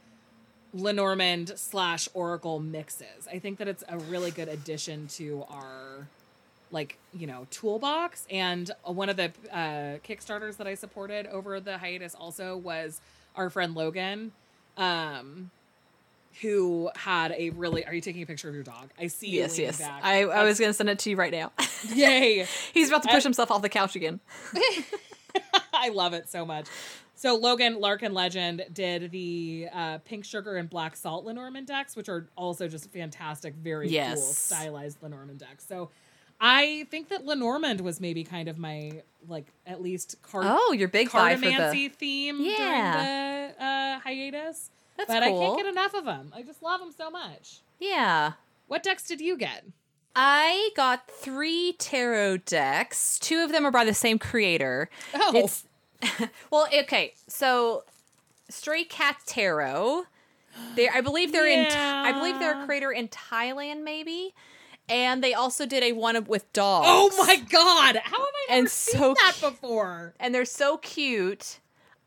Lenormand 0.76 1.54
slash 1.56 2.08
Oracle 2.14 2.60
mixes. 2.60 3.28
I 3.32 3.40
think 3.40 3.58
that 3.60 3.68
it's 3.68 3.84
a 3.88 3.98
really 3.98 4.30
good 4.32 4.48
addition 4.50 5.08
to 5.10 5.46
our 5.50 6.08
like 6.72 6.98
you 7.14 7.28
know 7.28 7.46
toolbox 7.52 8.26
and 8.30 8.72
one 8.84 9.08
of 9.08 9.16
the 9.16 9.32
uh 9.54 9.98
kickstarters 10.04 10.58
that 10.58 10.66
i 10.66 10.74
supported 10.74 11.28
over 11.28 11.60
the 11.60 11.78
hiatus 11.78 12.16
also 12.16 12.58
was 12.58 13.00
our 13.36 13.52
friend 13.52 13.76
logan 13.76 14.32
um 14.76 15.52
who 16.42 16.90
had 16.96 17.32
a 17.38 17.52
really 17.52 17.86
are 17.86 17.94
you 17.94 18.02
taking 18.02 18.24
a 18.24 18.26
picture 18.26 18.50
of 18.50 18.56
your 18.56 18.64
dog 18.64 18.90
i 19.00 19.06
see 19.06 19.28
you 19.30 19.40
Yes, 19.42 19.60
yes. 19.60 19.78
back. 19.80 20.02
I, 20.04 20.24
I 20.24 20.44
was 20.44 20.60
going 20.60 20.70
to 20.70 20.74
send 20.74 20.90
it 20.90 20.98
to 21.00 21.12
you 21.12 21.16
right 21.16 21.32
now. 21.32 21.52
yay 21.94 22.48
He's 22.74 22.90
about 22.90 23.04
to 23.04 23.10
I- 23.12 23.14
push 23.14 23.24
himself 23.24 23.52
off 23.52 23.62
the 23.62 23.70
couch 23.70 23.96
again. 23.96 24.20
I 25.74 25.90
love 25.90 26.14
it 26.14 26.30
so 26.30 26.46
much. 26.46 26.66
So 27.16 27.36
Logan 27.36 27.80
Larkin 27.80 28.14
Legend 28.14 28.66
did 28.74 29.12
the 29.12 29.68
uh, 29.74 29.98
pink 30.00 30.26
sugar 30.26 30.58
and 30.58 30.70
black 30.70 30.96
salt 30.96 31.26
Lenormand 31.26 31.68
decks, 31.68 31.96
which 31.96 32.10
are 32.10 32.28
also 32.36 32.68
just 32.68 32.92
fantastic, 32.92 33.54
very 33.56 33.88
cool 33.88 33.94
stylized 34.18 35.02
Lenormand 35.02 35.40
decks. 35.40 35.66
So 35.66 35.90
I 36.42 36.86
think 36.92 37.08
that 37.10 37.26
Lenormand 37.26 37.80
was 37.82 38.02
maybe 38.02 38.24
kind 38.26 38.50
of 38.50 38.58
my 38.58 39.02
like 39.28 39.48
at 39.66 39.82
least 39.82 40.18
card 40.22 40.46
Oh, 40.48 40.74
your 40.74 40.88
big 40.90 41.10
for 41.10 41.18
the. 41.72 41.88
theme 41.90 42.42
Yeah. 42.42 42.58
during 42.58 43.54
the 43.58 43.64
uh, 43.66 44.00
hiatus. 44.02 44.70
That's 44.98 45.10
cool. 45.12 45.20
but 45.20 45.24
I 45.24 45.30
can't 45.32 45.58
get 45.58 45.66
enough 45.68 45.94
of 45.94 46.06
them. 46.06 46.32
I 46.36 46.42
just 46.42 46.62
love 46.62 46.80
them 46.80 46.92
so 46.92 47.10
much. 47.10 47.62
Yeah. 47.80 48.34
What 48.68 48.84
decks 48.84 49.08
did 49.08 49.22
you 49.22 49.38
get? 49.38 49.64
I 50.16 50.70
got 50.76 51.10
three 51.10 51.74
tarot 51.78 52.38
decks. 52.46 53.20
Two 53.20 53.44
of 53.44 53.52
them 53.52 53.66
are 53.66 53.72
by 53.72 53.84
the 53.84 53.94
same 53.94 54.18
creator. 54.20 54.90
Oh, 55.14 55.32
It's 55.36 55.66
well, 56.52 56.68
okay. 56.82 57.14
So, 57.28 57.84
Stray 58.50 58.84
Cat 58.84 59.18
Tarot. 59.26 60.04
They, 60.76 60.88
I 60.88 61.02
believe 61.02 61.32
they're 61.32 61.48
in. 61.48 61.68
I 61.72 62.14
believe 62.14 62.40
they're 62.40 62.54
a 62.54 62.60
Yeah. 62.60 62.66
creator 62.66 62.92
in 62.92 63.10
Thailand, 63.10 63.84
maybe. 63.84 64.34
And 64.88 65.24
they 65.24 65.34
also 65.34 65.66
did 65.66 65.84
a 65.84 65.92
one 65.94 66.24
with 66.26 66.52
dogs. 66.54 66.86
oh 66.88 67.12
my 67.26 67.38
god! 67.38 67.98
How 68.04 68.18
have 68.20 68.22
I 68.22 68.46
never 68.50 68.60
And 68.62 68.70
seen 68.70 69.00
so 69.00 69.14
that 69.16 69.36
before? 69.42 70.14
And 70.20 70.34
they're 70.34 70.46
so 70.46 70.78
cute. 70.78 71.60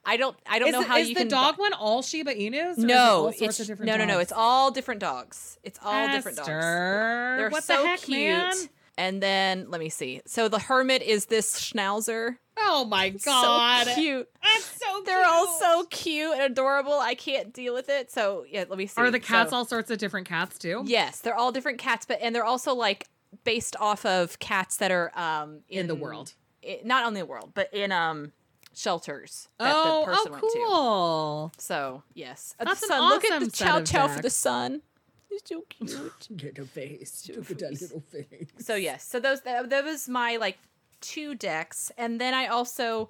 I 0.07 0.17
don't. 0.17 0.37
I 0.47 0.59
don't 0.59 0.69
is 0.69 0.73
know 0.73 0.81
the, 0.83 0.87
how 0.89 0.97
is 0.97 1.09
you 1.09 1.15
the 1.15 1.21
can. 1.23 1.29
dog 1.29 1.59
one 1.59 1.73
all 1.75 2.03
Shiba 2.03 2.35
Inus? 2.35 2.79
it 2.79 2.79
no, 2.79 3.33
it's 3.37 3.69
no, 3.81 3.97
no, 3.97 4.05
no. 4.05 4.21
It's 4.21 4.33
all 4.33 4.71
different 4.71 5.01
dogs. 5.01 5.59
It's 5.65 5.79
all 5.83 6.09
different 6.09 6.39
dogs. 6.39 6.49
They're 6.49 7.51
so 7.61 7.83
the 7.83 7.89
heck, 7.89 8.01
cute. 8.03 8.19
man? 8.29 8.55
And 8.99 9.23
then 9.23 9.67
let 9.71 9.81
me 9.81 9.89
see. 9.89 10.21
So 10.27 10.49
the 10.49 10.59
hermit 10.59 11.03
is 11.03 11.27
this 11.27 11.59
schnauzer. 11.61 12.37
Oh 12.59 12.85
my 12.85 13.11
god, 13.11 13.87
So 13.87 13.95
cute. 13.95 14.29
That's 14.43 14.65
so. 14.65 15.03
They're 15.07 15.25
all 15.25 15.47
so 15.61 15.85
cute 15.89 16.33
and 16.33 16.43
adorable. 16.43 16.95
I 16.95 17.15
can't 17.15 17.55
deal 17.55 17.73
with 17.75 17.89
it. 17.89 18.11
So 18.11 18.45
yeah, 18.51 18.65
let 18.69 18.77
me 18.77 18.87
see. 18.87 19.01
Are 19.01 19.11
the 19.13 19.21
cats 19.21 19.51
So- 19.51 19.57
all 19.59 19.65
sorts 19.65 19.91
of 19.93 19.99
different 19.99 20.27
cats 20.27 20.59
too? 20.59 20.83
Yes, 20.85 21.21
they're 21.21 21.37
all 21.37 21.53
different 21.53 21.79
cats, 21.79 22.05
but 22.07 22.19
and 22.21 22.35
they're 22.35 22.45
also 22.45 22.75
like 22.75 23.07
based 23.45 23.77
off 23.79 24.05
of 24.05 24.39
cats 24.41 24.79
that 24.79 24.91
are 24.91 25.13
um 25.17 25.61
In 25.69 25.87
the 25.87 25.95
world. 25.95 26.35
i- 26.67 26.81
not 26.85 27.07
only 27.07 27.21
the 27.21 27.27
world, 27.27 27.53
but 27.55 27.73
in 27.73 27.93
um 27.93 28.33
shelters 28.75 29.49
that 29.59 29.73
Oh, 29.75 30.01
the 30.01 30.07
person 30.07 30.27
oh, 30.27 30.31
went 30.33 30.43
to. 30.43 30.59
cool. 30.67 31.53
So 31.59 32.03
yes, 32.15 32.55
Uh, 32.59 32.65
That's 32.65 32.85
sun. 32.87 33.09
Look 33.11 33.25
at 33.25 33.39
the 33.41 33.51
chow 33.51 33.83
chow 33.83 34.09
for 34.09 34.21
the 34.23 34.31
sun. 34.31 34.83
He's 35.29 35.43
so 35.45 35.63
cute. 35.69 36.29
Little 36.43 36.67
face. 36.67 37.31
Look 37.35 37.51
at 37.51 37.59
that 37.59 37.81
little 37.81 38.01
face. 38.01 38.49
so 38.59 38.75
yes, 38.75 39.05
so 39.05 39.21
those 39.21 39.43
that, 39.43 39.71
that 39.71 39.85
was 39.85 40.09
my 40.09 40.37
like 40.37 40.59
two 41.01 41.35
decks, 41.35 41.93
and 41.99 42.21
then 42.21 42.35
I 42.35 42.47
also 42.47 43.09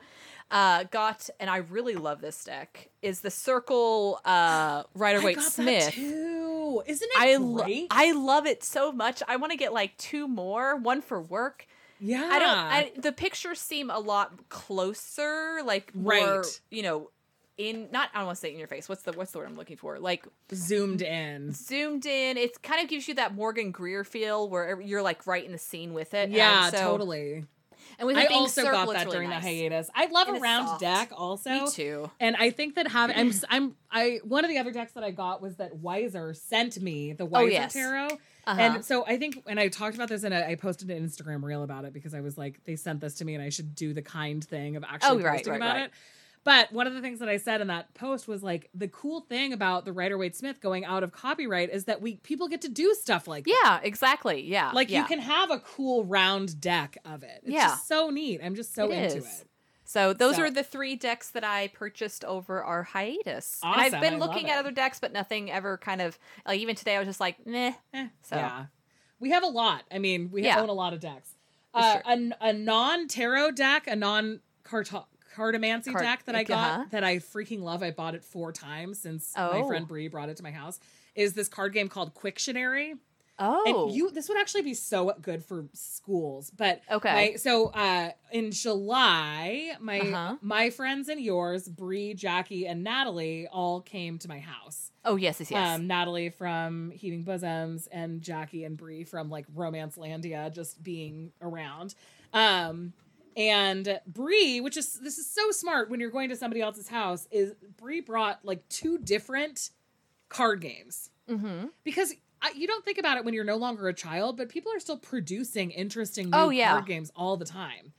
uh 0.50 0.84
got 0.84 1.28
and 1.38 1.48
I 1.50 1.58
really 1.58 1.94
love 1.94 2.20
this 2.20 2.42
deck 2.44 2.88
is 3.02 3.20
the 3.20 3.30
Circle 3.30 4.20
uh 4.24 4.82
Rider 4.94 5.20
I 5.20 5.24
Waite 5.24 5.36
got 5.36 5.44
that 5.44 5.52
Smith. 5.52 5.94
too. 5.94 6.82
Isn't 6.86 7.08
it 7.12 7.20
I 7.20 7.36
lo- 7.36 7.62
great? 7.64 7.86
I 7.90 8.12
love 8.12 8.46
it 8.46 8.62
so 8.64 8.92
much. 8.92 9.22
I 9.28 9.36
want 9.36 9.52
to 9.52 9.58
get 9.58 9.72
like 9.72 9.96
two 9.98 10.26
more, 10.28 10.76
one 10.76 11.00
for 11.02 11.20
work. 11.20 11.66
yeah. 12.00 12.28
I 12.30 12.38
don't. 12.38 12.48
I, 12.48 12.92
the 12.96 13.12
pictures 13.12 13.58
seem 13.60 13.90
a 13.90 13.98
lot 13.98 14.48
closer, 14.48 15.60
like 15.64 15.94
more, 15.94 16.12
Right. 16.40 16.60
you 16.70 16.82
know, 16.82 17.10
in 17.58 17.88
not. 17.92 18.08
I 18.14 18.18
don't 18.18 18.26
want 18.26 18.36
to 18.36 18.40
say 18.40 18.52
in 18.52 18.58
your 18.58 18.68
face. 18.68 18.88
What's 18.88 19.02
the 19.02 19.12
What's 19.12 19.32
the 19.32 19.38
word 19.38 19.48
I'm 19.48 19.56
looking 19.56 19.76
for? 19.76 19.98
Like 19.98 20.26
zoomed 20.54 21.02
in. 21.02 21.52
zoomed 21.52 22.06
in. 22.06 22.36
It 22.38 22.62
kind 22.62 22.82
of 22.82 22.88
gives 22.88 23.08
you 23.08 23.14
that 23.16 23.34
Morgan 23.34 23.70
Greer 23.72 24.04
feel, 24.04 24.48
where 24.48 24.80
you're 24.80 25.02
like 25.02 25.26
right 25.26 25.44
in 25.44 25.52
the 25.52 25.58
scene 25.58 25.92
with 25.92 26.14
it. 26.14 26.30
Yeah, 26.30 26.70
so, 26.70 26.78
totally. 26.78 27.44
And 27.98 28.06
with 28.06 28.16
I 28.16 28.26
also 28.26 28.62
got 28.62 28.86
that 28.92 29.06
really 29.06 29.10
during 29.16 29.30
nice. 29.30 29.42
the 29.42 29.48
hiatus. 29.60 29.90
I 29.94 30.06
love 30.06 30.28
And 30.28 30.36
a 30.36 30.40
round 30.40 30.68
soft. 30.68 30.80
deck 30.80 31.10
also. 31.16 31.50
Me 31.50 31.70
too. 31.70 32.10
And 32.20 32.36
I 32.36 32.50
think 32.50 32.76
that 32.76 32.86
having 32.88 33.16
I'm 33.16 33.32
I'm 33.48 33.74
I 33.90 34.20
one 34.24 34.44
of 34.44 34.50
the 34.50 34.58
other 34.58 34.70
decks 34.72 34.92
that 34.92 35.02
I 35.02 35.10
got 35.10 35.40
was 35.42 35.56
that 35.56 35.74
Wiser 35.76 36.32
sent 36.34 36.80
me 36.80 37.12
the 37.12 37.24
Wiser 37.24 37.44
Oh, 37.44 37.48
yes. 37.48 37.72
Tarot. 37.72 38.08
Uh-huh. 38.46 38.60
And 38.60 38.84
so 38.84 39.04
I 39.06 39.16
think 39.16 39.42
and 39.46 39.58
I 39.58 39.68
talked 39.68 39.94
about 39.96 40.08
this 40.08 40.22
and 40.22 40.32
I 40.34 40.54
posted 40.54 40.90
an 40.90 41.04
Instagram 41.04 41.42
reel 41.42 41.62
about 41.62 41.84
it 41.86 41.92
because 41.92 42.14
I 42.14 42.20
was 42.20 42.38
like 42.38 42.62
they 42.64 42.76
sent 42.76 43.00
this 43.00 43.14
to 43.14 43.24
me 43.24 43.34
and 43.34 43.42
I 43.42 43.48
should 43.48 43.74
do 43.74 43.92
the 43.92 44.02
kind 44.02 44.44
thing 44.44 44.76
of 44.76 44.84
actually 44.84 45.22
Oh, 45.22 45.26
right, 45.26 45.36
posting 45.36 45.52
right, 45.52 45.56
about 45.56 45.74
right. 45.76 45.84
it. 45.86 45.92
But 46.48 46.72
one 46.72 46.86
of 46.86 46.94
the 46.94 47.02
things 47.02 47.18
that 47.18 47.28
I 47.28 47.36
said 47.36 47.60
in 47.60 47.66
that 47.66 47.92
post 47.92 48.26
was 48.26 48.42
like 48.42 48.70
the 48.74 48.88
cool 48.88 49.20
thing 49.20 49.52
about 49.52 49.84
the 49.84 49.92
Rider 49.92 50.16
Waite 50.16 50.34
Smith 50.34 50.62
going 50.62 50.82
out 50.86 51.02
of 51.02 51.12
copyright 51.12 51.68
is 51.68 51.84
that 51.84 52.00
we 52.00 52.16
people 52.16 52.48
get 52.48 52.62
to 52.62 52.70
do 52.70 52.94
stuff 52.98 53.28
like 53.28 53.44
that. 53.44 53.50
Yeah, 53.62 53.80
exactly. 53.82 54.40
Yeah. 54.40 54.70
Like 54.72 54.88
yeah. 54.88 55.00
you 55.00 55.04
can 55.04 55.18
have 55.18 55.50
a 55.50 55.58
cool 55.58 56.06
round 56.06 56.58
deck 56.58 56.96
of 57.04 57.22
it. 57.22 57.40
It's 57.42 57.52
Yeah. 57.52 57.66
just 57.66 57.86
so 57.86 58.08
neat. 58.08 58.40
I'm 58.42 58.54
just 58.54 58.74
so 58.74 58.90
It 58.90 58.94
into 58.94 59.16
is. 59.18 59.40
it. 59.42 59.46
So 59.84 60.14
those 60.14 60.36
So- 60.36 60.44
are 60.44 60.50
the 60.50 60.62
three 60.62 60.96
decks 60.96 61.28
that 61.32 61.44
I 61.44 61.68
purchased 61.68 62.24
over 62.24 62.64
our 62.64 62.82
hiatus. 62.82 63.60
and 63.62 63.74
I've 63.78 64.00
been 64.00 64.14
I 64.14 64.16
looking 64.16 64.48
at 64.48 64.58
other 64.58 64.70
decks, 64.70 64.98
but 64.98 65.12
nothing 65.12 65.50
ever 65.50 65.76
kind 65.76 66.00
of 66.00 66.18
like 66.46 66.60
even 66.60 66.76
today 66.76 66.96
I 66.96 66.98
was 66.98 67.08
just 67.08 67.20
like, 67.20 67.44
meh. 67.46 67.74
Eh, 67.92 68.08
So- 68.22 68.36
yeah, 68.36 68.66
we 69.20 69.32
have 69.32 69.42
a 69.42 69.48
lot. 69.48 69.84
I 69.92 69.98
mean, 69.98 70.30
we 70.30 70.44
Yeah. 70.44 70.60
own 70.62 70.70
a 70.70 70.72
lot 70.72 70.94
of 70.94 71.00
decks. 71.00 71.34
Uh, 71.74 71.92
sure. 71.92 72.02
a, 72.06 72.48
a 72.48 72.52
non 72.54 73.06
tarot 73.06 73.50
deck, 73.50 73.86
a 73.86 73.94
non 73.96 74.40
cartomancy 75.38 75.92
Card- 75.92 76.02
deck 76.04 76.24
that 76.26 76.34
I 76.34 76.44
got 76.44 76.70
uh-huh. 76.80 76.84
that 76.90 77.04
I 77.04 77.16
freaking 77.16 77.60
love. 77.62 77.82
I 77.82 77.90
bought 77.92 78.14
it 78.14 78.24
four 78.24 78.52
times 78.52 78.98
since 79.00 79.32
my 79.36 79.60
Oh. 79.62 79.68
friend 79.68 79.86
Bree 79.86 80.08
brought 80.08 80.28
it 80.28 80.36
to 80.38 80.42
my 80.42 80.50
house. 80.50 80.80
Is 81.14 81.34
this 81.34 81.48
card 81.48 81.72
game 81.72 81.88
called 81.88 82.14
Quictionary? 82.14 82.94
Oh. 83.40 83.86
And 83.86 83.94
you, 83.96 84.10
this 84.10 84.28
would 84.28 84.36
actually 84.36 84.62
be 84.62 84.74
so 84.74 85.12
good 85.22 85.44
for 85.44 85.66
schools. 85.72 86.50
But 86.50 86.80
Okay. 86.90 87.30
my- 87.32 87.36
so 87.36 87.68
uh, 87.68 88.10
in 88.32 88.50
July, 88.50 89.76
my 89.80 90.00
Uh-huh. 90.00 90.36
my 90.42 90.70
friends 90.70 91.08
and 91.08 91.20
yours, 91.20 91.68
Bree, 91.68 92.14
Jackie, 92.14 92.66
and 92.66 92.82
Natalie, 92.82 93.46
all 93.46 93.80
came 93.80 94.18
to 94.18 94.28
my 94.28 94.40
house. 94.40 94.90
oh 95.04 95.14
yes, 95.16 95.38
yes, 95.40 95.50
yes. 95.52 95.76
Um, 95.78 95.86
Natalie 95.86 96.30
from 96.30 96.90
Heaving 96.90 97.22
Bosoms 97.22 97.86
and 97.92 98.20
Jackie 98.22 98.64
and 98.64 98.76
Bree 98.76 99.04
from 99.04 99.30
like 99.30 99.46
Romance 99.54 99.96
Landia, 99.96 100.52
just 100.52 100.82
being 100.82 101.30
around. 101.40 101.94
Um, 102.32 102.92
and 103.38 104.00
Bree, 104.04 104.60
which 104.60 104.76
is 104.76 104.94
this 104.94 105.16
is 105.16 105.30
so 105.30 105.52
smart 105.52 105.88
when 105.88 106.00
you're 106.00 106.10
going 106.10 106.28
to 106.30 106.36
somebody 106.36 106.60
else's 106.60 106.88
house, 106.88 107.28
is 107.30 107.54
Bree 107.76 108.00
brought 108.00 108.44
like 108.44 108.68
two 108.68 108.98
different 108.98 109.70
card 110.28 110.60
games 110.60 111.10
mm-hmm. 111.30 111.66
because 111.84 112.12
I, 112.42 112.50
you 112.56 112.66
don't 112.66 112.84
think 112.84 112.98
about 112.98 113.16
it 113.16 113.24
when 113.24 113.34
you're 113.34 113.44
no 113.44 113.56
longer 113.56 113.86
a 113.86 113.94
child, 113.94 114.36
but 114.36 114.48
people 114.48 114.72
are 114.72 114.80
still 114.80 114.98
producing 114.98 115.70
interesting 115.70 116.30
new 116.30 116.36
Oh, 116.36 116.48
yeah. 116.50 116.72
card 116.72 116.86
games 116.86 117.12
all 117.14 117.36
the 117.36 117.44
time. 117.44 117.92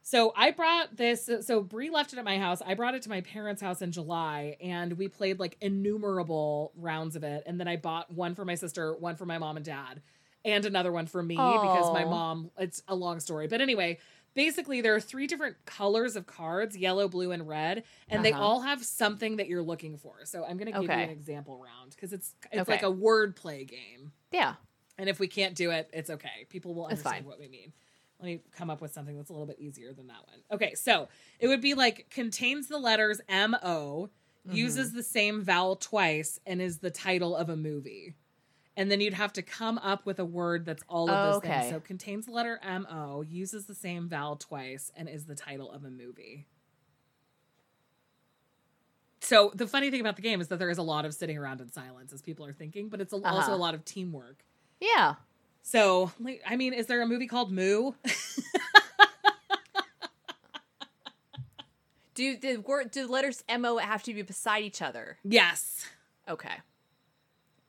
So 0.00 0.32
I 0.34 0.50
brought 0.52 0.96
this. 0.96 1.28
So 1.42 1.60
Bree 1.62 1.90
left 1.90 2.14
it 2.14 2.18
at 2.18 2.24
my 2.24 2.38
house. 2.38 2.62
I 2.64 2.72
brought 2.72 2.94
it 2.94 3.02
to 3.02 3.08
my 3.10 3.20
parents' 3.20 3.60
house 3.60 3.82
in 3.82 3.92
July, 3.92 4.56
and 4.62 4.94
we 4.94 5.08
played 5.08 5.38
like 5.38 5.58
innumerable 5.60 6.72
rounds 6.74 7.16
of 7.16 7.24
it. 7.24 7.42
And 7.44 7.60
then 7.60 7.68
I 7.68 7.76
bought 7.76 8.10
one 8.10 8.34
for 8.34 8.46
my 8.46 8.54
sister, 8.54 8.94
one 8.94 9.16
for 9.16 9.26
my 9.26 9.36
mom 9.36 9.56
and 9.56 9.66
dad, 9.66 10.00
and 10.44 10.64
another 10.64 10.92
one 10.92 11.06
for 11.06 11.22
me 11.22 11.34
because 11.34 11.92
my 11.92 12.04
mom. 12.04 12.50
It's 12.56 12.82
a 12.88 12.94
long 12.94 13.20
story, 13.20 13.46
but 13.46 13.60
anyway. 13.60 13.98
Basically, 14.36 14.80
there 14.82 14.94
are 14.94 15.00
three 15.00 15.26
different 15.26 15.56
colors 15.64 16.14
of 16.14 16.26
cards 16.26 16.76
yellow, 16.76 17.08
blue, 17.08 17.32
and 17.32 17.48
red, 17.48 17.82
and 18.08 18.24
they 18.24 18.32
Uh-huh. 18.32 18.42
all 18.44 18.60
have 18.60 18.84
something 18.84 19.38
that 19.38 19.48
you're 19.48 19.62
looking 19.62 19.96
for. 19.96 20.24
So, 20.24 20.44
I'm 20.44 20.58
going 20.58 20.72
to 20.72 20.78
give 20.80 20.84
you 20.90 20.90
an 21.04 21.10
example 21.10 21.58
round 21.58 21.90
because 21.90 22.12
it's 22.12 22.34
it's 22.52 22.60
Okay. 22.62 22.72
like 22.72 22.82
a 22.84 22.90
word 22.90 23.34
play 23.34 23.64
game. 23.64 24.12
Yeah. 24.30 24.54
And 24.98 25.08
if 25.08 25.18
we 25.18 25.26
can't 25.26 25.56
do 25.56 25.72
it, 25.72 25.90
it's 25.92 26.10
okay. 26.10 26.46
People 26.48 26.74
will 26.74 26.86
understand 26.86 27.26
what 27.26 27.40
we 27.40 27.48
mean. 27.48 27.72
Let 28.20 28.26
me 28.26 28.40
come 28.52 28.70
up 28.70 28.80
with 28.80 28.92
something 28.92 29.16
that's 29.16 29.28
a 29.28 29.32
little 29.32 29.46
bit 29.46 29.58
easier 29.58 29.92
than 29.92 30.06
that 30.06 30.26
one. 30.26 30.38
Okay, 30.52 30.74
so 30.74 31.08
it 31.40 31.48
would 31.48 31.60
be 31.60 31.74
like 31.74 32.08
contains 32.10 32.68
the 32.68 32.78
letters 32.78 33.20
M 33.28 33.56
O, 33.62 34.10
Mm-hmm. 34.46 34.54
uses 34.58 34.92
the 34.92 35.02
same 35.02 35.42
vowel 35.42 35.74
twice, 35.74 36.38
and 36.46 36.62
is 36.62 36.78
the 36.78 36.90
title 36.90 37.34
of 37.34 37.48
a 37.48 37.56
movie. 37.56 38.14
And 38.78 38.90
then 38.90 39.00
you'd 39.00 39.14
have 39.14 39.32
to 39.34 39.42
come 39.42 39.78
up 39.78 40.04
with 40.04 40.18
a 40.18 40.24
word 40.24 40.66
that's 40.66 40.82
all 40.88 41.08
of 41.10 41.22
those 41.22 41.36
Okay. 41.36 41.60
things. 41.60 41.70
So 41.70 41.80
contains 41.80 42.26
the 42.26 42.32
letter 42.32 42.60
M 42.62 42.86
O, 42.90 43.22
uses 43.22 43.64
the 43.66 43.74
same 43.74 44.08
vowel 44.08 44.36
twice, 44.36 44.92
and 44.94 45.08
is 45.08 45.24
the 45.24 45.34
title 45.34 45.70
of 45.70 45.84
a 45.84 45.90
movie. 45.90 46.46
So 49.20 49.50
the 49.54 49.66
funny 49.66 49.90
thing 49.90 50.00
about 50.00 50.16
the 50.16 50.22
game 50.22 50.40
is 50.42 50.48
that 50.48 50.58
there 50.58 50.68
is 50.70 50.78
a 50.78 50.82
lot 50.82 51.04
of 51.06 51.14
sitting 51.14 51.38
around 51.38 51.60
in 51.62 51.72
silence 51.72 52.12
as 52.12 52.20
people 52.22 52.44
are 52.46 52.52
thinking, 52.52 52.88
but 52.90 53.00
it's 53.00 53.12
a, 53.12 53.16
also 53.16 53.28
Uh-huh. 53.28 53.54
a 53.54 53.56
lot 53.56 53.74
of 53.74 53.84
teamwork. 53.84 54.44
Yeah. 54.78 55.14
So, 55.62 56.12
like, 56.20 56.42
I 56.46 56.54
mean, 56.56 56.72
is 56.74 56.86
there 56.86 57.00
a 57.02 57.06
movie 57.06 57.26
called 57.26 57.50
Moo? 57.50 57.92
Do 62.14 62.36
the 62.38 62.56
word 62.56 62.90
do 62.92 63.06
the 63.06 63.12
letters 63.12 63.44
M 63.48 63.64
O 63.66 63.76
have 63.76 64.02
to 64.04 64.14
be 64.14 64.22
beside 64.22 64.64
each 64.64 64.80
other? 64.80 65.18
yes. 65.22 65.86
Okay. 66.28 66.54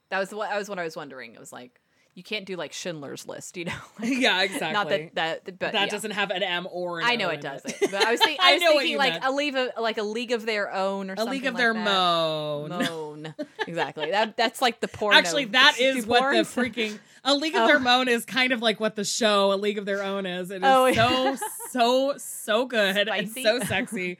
That 0.10 0.20
was 0.20 0.34
what 0.34 0.50
I 0.50 0.58
was 0.58 0.70
what 0.70 0.80
I 0.80 0.84
was 0.84 0.96
wondering. 0.96 1.34
It 1.34 1.40
was 1.40 1.52
like 1.52 1.80
you 2.16 2.24
can't 2.24 2.46
do 2.48 2.56
like 2.56 2.74
Schindler's 2.74 3.28
List, 3.28 3.58
you 3.58 3.66
know? 3.66 3.74
yeah, 4.02 4.42
exactly. 4.42 4.72
Not 4.74 4.90
that 4.90 5.14
that 5.16 5.46
but 5.46 5.60
that 5.60 5.74
yeah. 5.74 5.86
doesn't 5.86 6.12
have 6.12 6.32
an 6.32 6.42
M 6.42 6.68
or 6.72 7.00
an 7.00 7.06
I 7.06 7.16
know 7.16 7.28
O 7.28 7.30
it 7.32 7.42
doesn't. 7.42 7.76
But 7.80 7.94
I 8.04 8.10
was 8.12 8.20
thinking 8.24 8.40
I 8.42 8.54
was 8.56 8.64
thinking 8.64 8.98
like 8.98 9.14
meant. 9.14 9.26
a 9.26 9.32
league 9.32 9.56
of 9.56 9.70
like 9.80 9.98
a 10.00 10.04
league 10.04 10.32
of 10.32 10.44
their 10.46 10.74
own 10.74 11.12
or 11.12 11.16
something. 11.16 11.28
a 11.28 11.32
league 11.32 11.46
of 11.46 11.54
like 11.54 11.60
their 11.62 11.74
that. 11.76 11.84
moan. 11.86 12.70
Moan. 12.70 13.36
exactly. 13.68 14.10
That 14.10 14.36
that's 14.36 14.64
like 14.64 14.80
the 14.82 14.88
porn. 14.88 15.16
Actually, 15.16 15.46
that 15.46 15.76
is 15.80 16.08
what 16.08 16.32
the 16.34 16.42
freaking. 16.42 16.98
a 17.24 17.36
league 17.36 17.54
of 17.56 17.62
Oh. 17.64 17.68
their 17.68 17.80
moan 17.80 18.08
is 18.08 18.26
kind 18.26 18.52
of 18.52 18.62
like 18.64 18.80
what 18.80 18.96
the 18.96 19.04
show 19.04 19.54
a 19.54 19.56
league 19.58 19.78
of 19.78 19.86
their 19.86 20.02
own 20.02 20.26
is. 20.26 20.50
It 20.50 20.58
is 20.58 20.62
Oh, 20.66 20.92
so 20.92 21.38
so 21.70 22.14
so 22.18 22.66
good 22.66 23.08
and 23.10 23.30
so 23.30 23.60
sexy. 23.60 24.18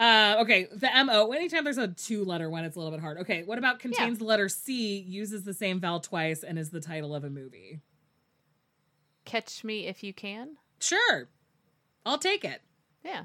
Uh, 0.00 0.36
okay, 0.40 0.66
the 0.72 0.88
mo. 1.04 1.30
Anytime 1.32 1.62
there's 1.62 1.76
a 1.78 1.88
two-letter 1.88 2.48
one, 2.48 2.64
it's 2.64 2.74
a 2.74 2.78
little 2.78 2.90
bit 2.90 3.00
hard. 3.02 3.18
Okay, 3.18 3.42
what 3.42 3.58
about 3.58 3.78
contains 3.80 4.18
the 4.18 4.24
letter 4.24 4.48
C, 4.48 4.98
uses 4.98 5.44
the 5.44 5.52
same 5.52 5.78
vowel 5.78 6.00
twice, 6.00 6.42
and 6.42 6.58
is 6.58 6.70
the 6.70 6.80
title 6.80 7.14
of 7.14 7.22
a 7.22 7.28
movie? 7.30 7.80
Catch 9.24 9.62
me 9.62 9.86
if 9.86 10.02
you 10.02 10.12
can. 10.12 10.56
Sure, 10.80 11.28
I'll 12.06 12.18
take 12.18 12.44
it. 12.44 12.62
Yeah, 13.04 13.24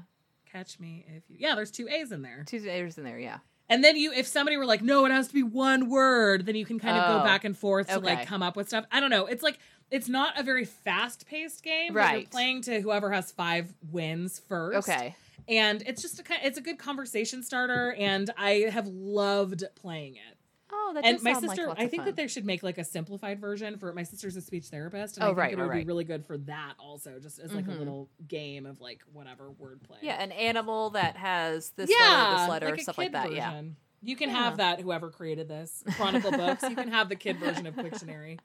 Catch 0.52 0.78
me 0.78 1.04
if 1.08 1.22
you. 1.28 1.36
Yeah, 1.38 1.54
there's 1.54 1.70
two 1.70 1.88
A's 1.88 2.12
in 2.12 2.22
there. 2.22 2.44
two 2.46 2.68
A's 2.68 2.98
in 2.98 3.04
there. 3.04 3.18
Yeah. 3.18 3.38
And 3.68 3.82
then 3.82 3.96
you, 3.96 4.12
if 4.12 4.26
somebody 4.28 4.56
were 4.56 4.64
like, 4.64 4.80
no, 4.80 5.04
it 5.06 5.10
has 5.10 5.26
to 5.28 5.34
be 5.34 5.42
one 5.42 5.90
word, 5.90 6.46
then 6.46 6.54
you 6.54 6.64
can 6.64 6.78
kind 6.78 6.96
of 6.96 7.04
go 7.08 7.20
Oh, 7.20 7.24
back 7.24 7.44
and 7.44 7.56
forth 7.58 7.88
to 7.88 7.96
okay. 7.96 8.16
like 8.16 8.26
come 8.26 8.40
up 8.42 8.54
with 8.56 8.68
stuff. 8.68 8.84
I 8.92 9.00
don't 9.00 9.10
know. 9.10 9.26
It's 9.26 9.42
like 9.42 9.58
it's 9.90 10.08
not 10.08 10.38
a 10.38 10.42
very 10.44 10.64
fast 10.64 11.26
paced 11.26 11.62
game. 11.64 11.92
Right. 11.94 12.20
You're 12.20 12.30
playing 12.30 12.62
to 12.62 12.80
whoever 12.80 13.10
has 13.10 13.32
five 13.32 13.72
wins 13.90 14.40
first. 14.48 14.88
Okay. 14.88 15.16
And 15.48 15.82
it's 15.86 16.02
just 16.02 16.18
a. 16.18 16.24
It's 16.44 16.58
a 16.58 16.60
good 16.60 16.78
conversation 16.78 17.42
starter, 17.42 17.92
and 17.98 18.30
I 18.36 18.68
have 18.70 18.86
loved 18.88 19.62
playing 19.76 20.16
it. 20.16 20.36
Oh, 20.72 20.90
that 20.94 21.04
and 21.04 21.22
my 21.22 21.32
sister, 21.34 21.68
like 21.68 21.78
I 21.78 21.86
think 21.86 22.04
that 22.04 22.16
they 22.16 22.26
should 22.26 22.44
make 22.44 22.64
like 22.64 22.78
a 22.78 22.84
simplified 22.84 23.40
version 23.40 23.78
for 23.78 23.92
my 23.92 24.02
sister's 24.02 24.34
a 24.34 24.40
speech 24.40 24.66
therapist, 24.66 25.16
and 25.16 25.22
Oh, 25.24 25.26
I 25.26 25.30
think 25.30 25.38
right, 25.38 25.52
it 25.52 25.56
right, 25.58 25.66
would 25.68 25.78
be 25.78 25.84
really 25.86 26.02
good 26.04 26.26
for 26.26 26.36
that 26.38 26.74
also, 26.80 27.20
just 27.20 27.38
as 27.38 27.54
like 27.54 27.68
a 27.68 27.70
Mhm. 27.70 27.78
little 27.78 28.10
game 28.26 28.66
of 28.66 28.80
like 28.80 29.02
whatever 29.12 29.50
wordplay. 29.50 29.98
Yeah, 30.02 30.20
an 30.20 30.32
animal 30.32 30.90
that 30.90 31.16
has 31.16 31.70
this 31.70 31.88
letter, 31.90 32.36
this 32.36 32.48
letter, 32.48 32.66
like 32.70 32.80
a 32.80 32.82
stuff 32.82 32.98
like 32.98 33.12
that. 33.12 33.32
Yeah. 33.32 33.62
You 34.06 34.16
can 34.16 34.28
Yeah. 34.30 34.44
have 34.44 34.56
that, 34.58 34.80
whoever 34.80 35.10
created 35.10 35.48
this 35.48 35.82
Chronicle 35.96 36.30
Books. 36.30 36.62
You 36.62 36.76
can 36.76 36.88
have 36.88 37.08
the 37.08 37.16
kid 37.16 37.36
version 37.38 37.66
of 37.66 37.74
Pictionary. 37.74 38.38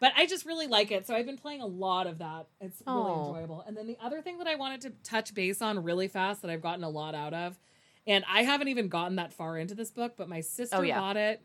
But 0.00 0.12
I 0.16 0.26
just 0.26 0.44
really 0.46 0.66
like 0.66 0.90
it. 0.90 1.06
So 1.06 1.14
I've 1.14 1.26
been 1.26 1.38
playing 1.38 1.60
a 1.60 1.66
lot 1.66 2.06
of 2.06 2.18
that. 2.18 2.46
It's 2.60 2.82
really 2.86 3.12
Oh. 3.12 3.28
enjoyable. 3.28 3.60
And 3.66 3.76
then 3.76 3.86
the 3.86 3.96
other 4.00 4.20
thing 4.22 4.38
that 4.38 4.46
I 4.46 4.54
wanted 4.54 4.80
to 4.82 4.90
touch 5.02 5.34
base 5.34 5.60
on 5.62 5.82
really 5.82 6.08
fast 6.08 6.42
that 6.42 6.50
I've 6.50 6.60
gotten 6.62 6.84
a 6.84 6.88
lot 6.88 7.14
out 7.14 7.34
of, 7.34 7.58
and 8.06 8.24
I 8.28 8.42
haven't 8.44 8.68
even 8.68 8.88
gotten 8.88 9.16
that 9.16 9.32
far 9.32 9.58
into 9.58 9.74
this 9.74 9.90
book, 9.90 10.14
but 10.16 10.28
my 10.28 10.40
sister 10.40 10.76
Oh, 10.76 10.82
yeah. 10.82 10.98
bought 10.98 11.16
it 11.16 11.42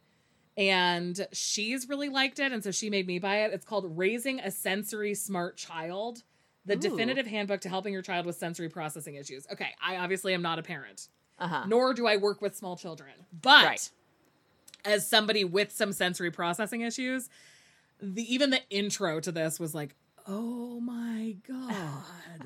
and 0.57 1.27
she's 1.31 1.87
really 1.87 2.09
liked 2.09 2.39
it. 2.39 2.51
And 2.51 2.63
so 2.63 2.71
she 2.71 2.89
made 2.89 3.07
me 3.07 3.19
buy 3.19 3.43
it. 3.45 3.53
It's 3.53 3.65
called 3.65 3.97
Raising 3.97 4.39
a 4.39 4.51
Sensory 4.51 5.13
Smart 5.15 5.57
Child. 5.57 6.23
The 6.65 6.75
Ooh. 6.75 6.79
definitive 6.79 7.25
handbook 7.25 7.61
to 7.61 7.69
helping 7.69 7.93
your 7.93 8.01
child 8.01 8.25
with 8.25 8.35
sensory 8.35 8.67
processing 8.69 9.15
issues. 9.15 9.47
Okay, 9.51 9.69
I 9.81 9.95
obviously 9.97 10.33
am 10.33 10.41
not 10.41 10.59
a 10.59 10.63
parent 10.63 11.07
Uh 11.39 11.47
huh. 11.47 11.63
nor 11.67 11.93
do 11.93 12.05
I 12.07 12.17
work 12.17 12.41
with 12.41 12.55
small 12.55 12.75
children. 12.75 13.11
But 13.41 13.65
Right. 13.65 13.89
as 14.85 15.07
somebody 15.07 15.43
with 15.43 15.71
some 15.71 15.91
sensory 15.93 16.31
processing 16.31 16.81
issues, 16.81 17.29
the 18.01 18.21
even 18.33 18.49
the 18.49 18.61
intro 18.69 19.19
to 19.21 19.31
this 19.31 19.59
was 19.59 19.73
like, 19.75 19.95
"Oh 20.27 20.79
my 20.79 21.35
god." 21.47 22.03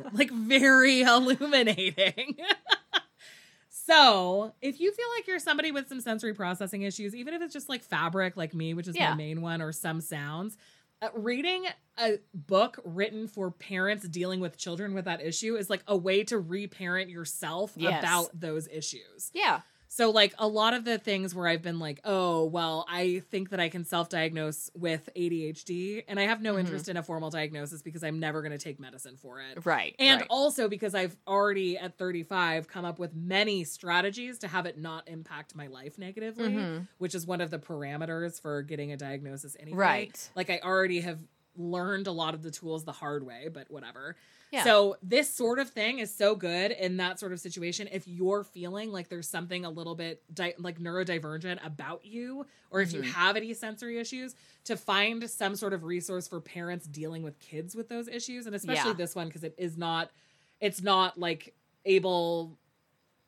like 0.14 0.32
very 0.32 1.02
illuminating. 1.16 2.38
so, 3.70 4.54
if 4.62 4.80
you 4.80 4.91
feel 4.91 5.06
like 5.18 5.28
you're 5.28 5.39
somebody 5.39 5.72
with 5.72 5.88
some 5.89 6.00
sensory 6.02 6.34
processing 6.34 6.84
issues, 6.84 7.16
even 7.16 7.34
if 7.34 7.41
it's 7.41 7.54
just 7.54 7.70
like 7.70 7.82
fabric 7.84 8.38
like 8.38 8.54
me, 8.54 8.74
which 8.74 8.88
is 8.88 8.96
Yeah. 8.96 9.10
my 9.12 9.16
main 9.16 9.41
one 9.41 9.62
or 9.62 9.72
some 9.72 10.00
sounds, 10.02 10.58
uh, 11.04 11.10
reading 11.16 11.66
a 11.99 12.14
book 12.34 12.80
written 12.84 13.28
for 13.28 13.51
parents 13.51 14.08
dealing 14.08 14.39
with 14.39 14.58
children 14.58 14.93
with 14.93 15.06
that 15.06 15.22
issue 15.22 15.56
is 15.56 15.70
like 15.70 15.84
a 15.88 15.95
way 15.97 16.24
to 16.24 16.39
reparent 16.39 17.10
yourself 17.10 17.74
Yes. 17.76 18.01
about 18.01 18.39
those 18.39 18.68
issues. 18.70 19.30
Yeah. 19.34 19.62
So, 19.96 20.10
like 20.10 20.34
a 20.39 20.48
lot 20.48 20.74
of 20.74 20.86
the 20.86 20.98
things 20.98 21.36
where 21.36 21.48
I've 21.48 21.62
been 21.62 21.78
like, 21.78 22.00
oh, 22.04 22.46
well, 22.46 22.84
I 22.89 23.22
think 23.30 23.52
that 23.52 23.60
I 23.60 23.70
can 23.70 23.86
self 23.86 24.10
diagnose 24.10 24.72
with 24.74 25.08
ADHD, 25.16 26.04
and 26.08 26.20
I 26.20 26.24
have 26.24 26.41
no 26.41 26.56
Mhm. 26.56 26.62
interest 26.62 26.89
in 26.89 26.98
a 26.98 27.04
formal 27.04 27.30
diagnosis 27.30 27.84
because 27.84 28.04
I'm 28.04 28.20
never 28.20 28.41
going 28.41 28.54
to 28.54 28.58
take 28.58 28.80
medicine 28.80 29.18
for 29.18 29.39
it. 29.39 29.64
Right. 29.68 29.96
And 30.00 30.22
right. 30.22 30.28
also 30.32 30.68
because 30.68 30.96
I've 30.96 31.16
already 31.28 31.78
at 31.78 31.96
35 32.00 32.68
come 32.68 32.86
up 32.86 32.98
with 32.98 33.14
many 33.14 33.64
strategies 33.66 34.39
to 34.39 34.48
have 34.48 34.66
it 34.66 34.80
not 34.80 35.08
impact 35.08 35.54
my 35.54 35.68
life 35.68 36.00
negatively, 36.00 36.50
Mhm. 36.54 36.88
which 36.98 37.14
is 37.14 37.28
one 37.28 37.39
of 37.39 37.52
the 37.52 37.60
parameters 37.60 38.41
for 38.41 38.64
getting 38.64 38.91
a 38.91 38.98
diagnosis 38.98 39.56
anyway. 39.60 39.78
Right. 39.78 40.30
Like 40.36 40.50
I 40.50 40.60
already 40.64 41.02
have 41.02 41.20
learned 41.56 42.08
a 42.08 42.12
lot 42.12 42.34
of 42.34 42.41
the 42.41 42.51
tools 42.51 42.84
the 42.84 42.91
hard 42.91 43.26
way, 43.26 43.47
but 43.51 43.70
whatever. 43.70 44.16
Yeah. 44.51 44.64
So 44.64 44.97
this 45.01 45.34
sort 45.34 45.58
of 45.60 45.70
thing 45.70 45.99
is 45.99 46.14
so 46.14 46.36
good 46.36 46.72
in 46.72 46.97
that 46.97 47.20
sort 47.20 47.32
of 47.34 47.39
situation. 47.39 47.88
If 47.91 48.08
you're 48.08 48.43
feeling 48.43 48.91
like 48.91 49.10
there's 49.10 49.28
something 49.28 49.66
a 49.66 49.70
little 49.70 49.95
bit 49.95 50.22
di- 50.34 50.54
like 50.60 50.80
neurodivergent 50.80 51.66
about 51.66 52.06
you, 52.06 52.45
or 52.70 52.82
if 52.82 52.93
you 52.93 53.01
Mhm. 53.01 53.12
have 53.14 53.36
any 53.36 53.54
sensory 53.56 53.97
issues, 53.97 54.36
to 54.66 54.78
find 54.78 55.28
some 55.30 55.56
sort 55.56 55.74
of 55.74 55.84
resource 55.84 56.28
for 56.28 56.39
parents 56.39 56.86
dealing 56.86 57.24
with 57.24 57.39
kids 57.39 57.76
with 57.76 57.89
those 57.89 58.08
issues, 58.08 58.45
and 58.45 58.56
especially 58.56 58.91
Yeah. 58.91 58.97
this 58.97 59.16
one 59.16 59.28
because 59.28 59.43
it 59.43 59.56
is 59.58 59.76
not, 59.78 60.12
it's 60.60 60.82
not 60.84 61.18
like 61.20 61.56
able, 61.86 62.58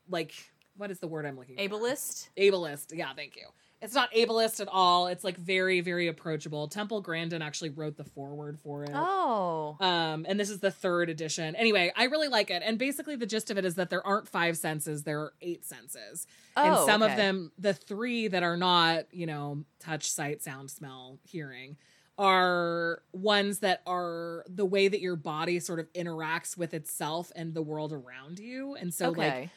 like 0.08 0.32
what 0.76 0.90
is 0.90 0.98
the 1.00 1.08
word 1.08 1.26
I'm 1.26 1.36
looking 1.38 1.56
for? 1.56 1.62
Ableist. 1.62 2.28
ableist. 2.36 2.96
Yeah, 2.96 3.12
thank 3.14 3.34
you. 3.36 3.46
It's 3.82 3.94
not 3.94 4.10
ableist 4.12 4.60
at 4.60 4.68
all. 4.68 5.06
It's 5.08 5.22
like 5.22 5.36
very, 5.36 5.80
very 5.80 6.08
approachable. 6.08 6.66
Temple 6.66 7.02
Grandin 7.02 7.42
actually 7.42 7.70
wrote 7.70 7.96
the 7.96 8.04
foreword 8.04 8.58
for 8.58 8.84
it. 8.84 8.90
Oh. 8.94 9.76
Um, 9.80 10.24
and 10.26 10.40
this 10.40 10.48
is 10.48 10.60
the 10.60 10.70
third 10.70 11.10
edition. 11.10 11.54
Anyway, 11.54 11.92
I 11.94 12.04
really 12.04 12.28
like 12.28 12.50
it. 12.50 12.62
And 12.64 12.78
basically, 12.78 13.16
the 13.16 13.26
gist 13.26 13.50
of 13.50 13.58
it 13.58 13.66
is 13.66 13.74
that 13.74 13.90
there 13.90 14.04
aren't 14.06 14.28
five 14.28 14.56
senses, 14.56 15.02
there 15.02 15.20
are 15.20 15.34
eight 15.42 15.64
senses. 15.66 16.26
and 16.56 16.74
Oh, 16.74 16.86
some 16.86 17.02
of 17.02 17.16
them, 17.16 17.52
the 17.58 17.74
three 17.74 18.28
that 18.28 18.42
are 18.42 18.56
not, 18.56 19.12
you 19.12 19.26
know, 19.26 19.64
touch, 19.78 20.10
sight, 20.10 20.42
sound, 20.42 20.70
smell, 20.70 21.18
hearing, 21.24 21.76
are 22.16 23.02
ones 23.12 23.58
that 23.58 23.82
are 23.86 24.42
the 24.48 24.64
way 24.64 24.88
that 24.88 25.00
your 25.02 25.16
body 25.16 25.60
sort 25.60 25.80
of 25.80 25.92
interacts 25.92 26.56
with 26.56 26.72
itself 26.72 27.30
and 27.36 27.52
the 27.52 27.60
world 27.60 27.92
around 27.92 28.38
you. 28.38 28.74
And 28.74 28.92
so, 28.92 29.10
like, 29.10 29.32
okay. 29.32 29.50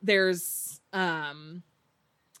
there's 0.00 0.80
um 0.94 1.62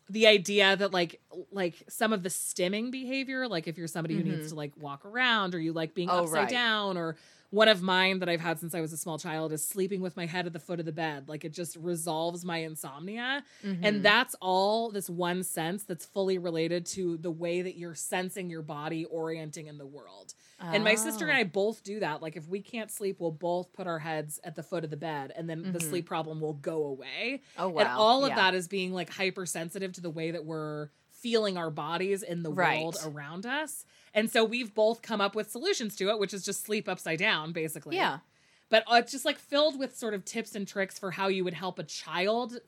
the 0.08 0.26
idea 0.26 0.76
that 0.76 0.92
like 0.92 1.20
like 1.50 1.74
some 1.88 2.12
of 2.12 2.22
the 2.22 2.28
stimming 2.28 2.90
behavior 2.90 3.48
like 3.48 3.66
if 3.66 3.76
you're 3.76 3.88
somebody 3.88 4.14
who 4.16 4.22
needs 4.22 4.46
Mhm. 4.46 4.48
to 4.50 4.54
like 4.54 4.72
walk 4.76 5.04
around 5.04 5.54
or 5.54 5.58
you 5.58 5.72
like 5.72 5.94
being 5.94 6.08
Oh, 6.10 6.20
upside 6.24 6.34
right. 6.42 6.48
down 6.50 6.96
or 6.96 7.16
one 7.50 7.68
of 7.68 7.80
mine 7.82 8.18
that 8.20 8.28
I've 8.28 8.40
had 8.40 8.58
since 8.58 8.74
I 8.74 8.80
was 8.80 8.92
a 8.92 8.96
small 8.96 9.18
child 9.18 9.52
is 9.52 9.66
sleeping 9.66 10.00
with 10.00 10.16
my 10.16 10.26
head 10.26 10.46
at 10.46 10.52
the 10.52 10.58
foot 10.58 10.80
of 10.80 10.86
the 10.86 10.92
bed 10.92 11.28
like 11.28 11.44
it 11.44 11.52
just 11.52 11.76
resolves 11.76 12.44
my 12.44 12.58
insomnia 12.58 13.44
Mhm. 13.64 13.78
and 13.82 14.02
that's 14.04 14.34
all 14.40 14.90
this 14.90 15.08
one 15.08 15.42
sense 15.42 15.84
that's 15.84 16.04
fully 16.04 16.38
related 16.38 16.84
to 16.86 17.16
the 17.18 17.30
way 17.30 17.62
that 17.62 17.76
you're 17.76 17.94
sensing 17.94 18.50
your 18.50 18.62
body 18.62 19.04
orienting 19.06 19.66
in 19.68 19.78
the 19.78 19.86
world 19.86 20.34
and 20.58 20.82
my 20.82 20.94
sister 20.94 21.26
and 21.26 21.36
Oh. 21.36 21.40
I 21.40 21.44
both 21.44 21.82
do 21.84 22.00
that. 22.00 22.22
Like 22.22 22.34
if 22.36 22.48
we 22.48 22.60
can't 22.62 22.90
sleep, 22.90 23.20
we'll 23.20 23.30
both 23.30 23.72
put 23.74 23.86
our 23.86 23.98
heads 23.98 24.40
at 24.42 24.54
the 24.54 24.62
foot 24.62 24.84
of 24.84 24.90
the 24.90 24.96
bed 24.96 25.32
and 25.36 25.48
then 25.50 25.62
the 25.72 25.78
Mhm. 25.78 25.82
sleep 25.90 26.06
problem 26.06 26.40
will 26.40 26.54
go 26.54 26.84
away. 26.84 27.42
Oh 27.58 27.68
wow. 27.68 27.80
And 27.80 27.88
all 27.90 28.24
of 28.24 28.30
Yeah. 28.30 28.36
that 28.36 28.54
is 28.54 28.66
being 28.66 28.92
like 28.94 29.10
hypersensitive 29.10 29.92
to 29.92 30.00
the 30.00 30.10
way 30.10 30.30
that 30.30 30.44
we're 30.46 30.88
feeling 31.10 31.56
our 31.58 31.70
bodies 31.70 32.22
in 32.22 32.42
the 32.42 32.50
Right. 32.52 32.80
world 32.82 32.96
around 33.04 33.44
us. 33.46 33.84
And 34.16 34.28
so 34.30 34.42
we've 34.44 34.74
both 34.74 35.02
come 35.02 35.20
up 35.20 35.36
with 35.36 35.50
solutions 35.50 35.94
to 35.96 36.08
it, 36.08 36.18
which 36.18 36.34
is 36.34 36.44
just 36.44 36.64
sleep 36.64 36.88
upside 36.88 37.18
down 37.20 37.52
basically. 37.52 37.94
Yeah. 37.96 38.18
But 38.70 38.82
uh, 38.90 38.96
it's 38.96 39.12
just 39.12 39.24
like 39.24 39.38
filled 39.38 39.78
with 39.78 39.96
sort 39.96 40.14
of 40.14 40.24
tips 40.24 40.56
and 40.56 40.66
tricks 40.66 40.98
for 40.98 41.12
how 41.12 41.28
you 41.28 41.44
would 41.44 41.54
help 41.54 41.78
a 41.78 41.84
child 41.84 42.58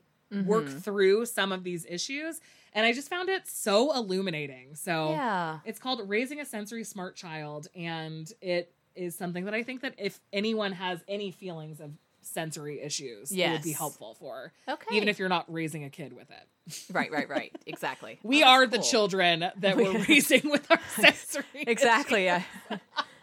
work 0.45 0.65
Mhm. 0.65 0.81
through 0.83 1.25
some 1.25 1.51
of 1.51 1.63
these 1.63 1.85
issues. 1.89 2.39
And 2.73 2.85
I 2.85 2.93
just 2.93 3.09
found 3.09 3.29
it 3.29 3.47
so 3.47 3.91
illuminating. 3.95 4.75
So 4.75 5.09
Yeah. 5.09 5.59
it's 5.65 5.79
called 5.79 6.07
Raising 6.07 6.39
a 6.39 6.45
Sensory 6.45 6.83
Smart 6.83 7.15
Child, 7.15 7.67
and 7.75 8.31
it 8.39 8.71
is 8.95 9.15
something 9.15 9.45
that 9.45 9.55
I 9.55 9.63
think 9.63 9.81
that 9.81 9.95
if 9.97 10.19
anyone 10.31 10.73
has 10.73 11.03
any 11.07 11.31
feelings 11.31 11.79
of 11.81 11.93
sensory 12.21 12.81
issues, 12.81 13.31
it 13.31 13.49
would 13.49 13.61
be 13.63 13.71
helpful 13.71 14.15
for, 14.19 14.51
Okay. 14.67 14.95
even 14.95 15.07
if 15.07 15.19
you're 15.19 15.29
not 15.29 15.51
raising 15.51 15.83
a 15.83 15.89
kid 15.89 16.13
with 16.13 16.29
it. 16.29 16.83
right, 16.93 17.11
right, 17.11 17.27
right. 17.29 17.55
Exactly. 17.65 18.19
We 18.23 18.43
Oh, 18.43 18.47
are 18.47 18.67
the 18.67 18.77
children 18.79 19.45
that 19.57 19.77
We- 19.77 19.83
we're 19.83 20.05
raising 20.09 20.49
with 20.49 20.69
our 20.71 20.79
sensory. 20.95 21.43
Exactly. 21.55 22.29
I. 22.29 22.45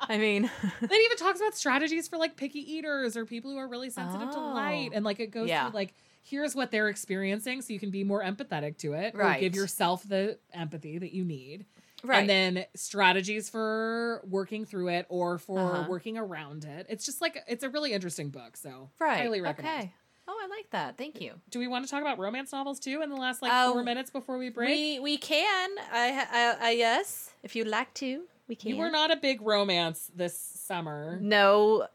I 0.09 0.19
mean, 0.19 0.43
Then 0.81 0.91
it 0.91 1.05
even 1.07 1.17
talks 1.17 1.41
about 1.41 1.57
strategies 1.57 2.07
for 2.07 2.17
like 2.19 2.37
picky 2.37 2.61
eaters 2.61 3.17
or 3.17 3.25
people 3.25 3.51
who 3.51 3.57
are 3.57 3.67
really 3.67 3.91
sensitive 3.91 4.31
to 4.33 4.39
light, 4.41 4.91
Oh. 4.93 4.97
and 4.97 5.05
like 5.05 5.19
it 5.21 5.31
goes 5.31 5.49
Yeah. 5.49 5.65
through 5.71 5.75
like 5.75 5.95
here's 6.23 6.55
what 6.57 6.71
they're 6.73 6.89
experiencing, 6.89 7.63
so 7.63 7.73
you 7.73 7.79
can 7.79 7.91
be 7.91 8.03
more 8.05 8.23
empathetic 8.23 8.77
to 8.79 8.93
it, 8.95 9.15
or 9.15 9.19
Right. 9.21 9.41
give 9.41 9.55
yourself 9.55 10.03
the 10.09 10.39
empathy 10.53 10.99
that 10.99 11.13
you 11.13 11.25
need. 11.25 11.65
Right. 12.05 12.21
and 12.21 12.29
then 12.31 12.65
strategies 12.75 13.49
for 13.49 14.23
working 14.29 14.65
through 14.65 14.89
it 14.89 15.07
or 15.09 15.39
for 15.39 15.59
Uh-huh. 15.61 15.87
working 15.89 16.17
around 16.19 16.65
it. 16.65 16.87
It's 16.89 17.05
just 17.07 17.21
like 17.21 17.43
it's 17.49 17.65
a 17.65 17.71
really 17.71 17.93
interesting 17.93 18.31
book, 18.31 18.57
so 18.57 18.91
right. 18.99 19.19
highly 19.19 19.41
recommend. 19.41 19.79
Okay. 19.85 19.93
Oh, 20.29 20.37
I 20.43 20.49
like 20.49 20.71
that. 20.71 20.99
Thank 20.99 21.21
you. 21.21 21.35
Do 21.51 21.61
we 21.61 21.69
want 21.69 21.85
to 21.85 21.91
talk 21.91 22.01
about 22.01 22.19
romance 22.19 22.51
novels 22.51 22.81
too 22.81 23.01
in 23.03 23.11
the 23.11 23.17
last 23.17 23.43
like 23.43 23.53
Uh, 23.53 23.73
four 23.73 23.85
minutes 23.85 24.11
before 24.11 24.39
we 24.39 24.49
break? 24.51 24.71
We 24.71 24.99
we 24.99 25.17
can. 25.19 25.71
I, 25.93 26.27
I, 26.33 26.57
I 26.61 26.71
yes, 26.73 27.31
if 27.45 27.55
you'd 27.55 27.69
like 27.69 27.95
to, 27.95 28.25
we 28.49 28.57
can. 28.57 28.71
you 28.71 28.77
were 28.77 28.91
not 28.91 29.13
a 29.13 29.17
big 29.17 29.41
romance 29.41 30.11
this 30.15 30.37
summer. 30.37 31.19
No, 31.23 31.87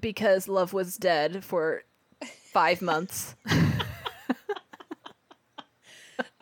because 0.00 0.48
love 0.48 0.72
was 0.74 0.96
dead 0.98 1.42
for 1.44 1.82
five 2.52 2.82
months, 2.82 3.34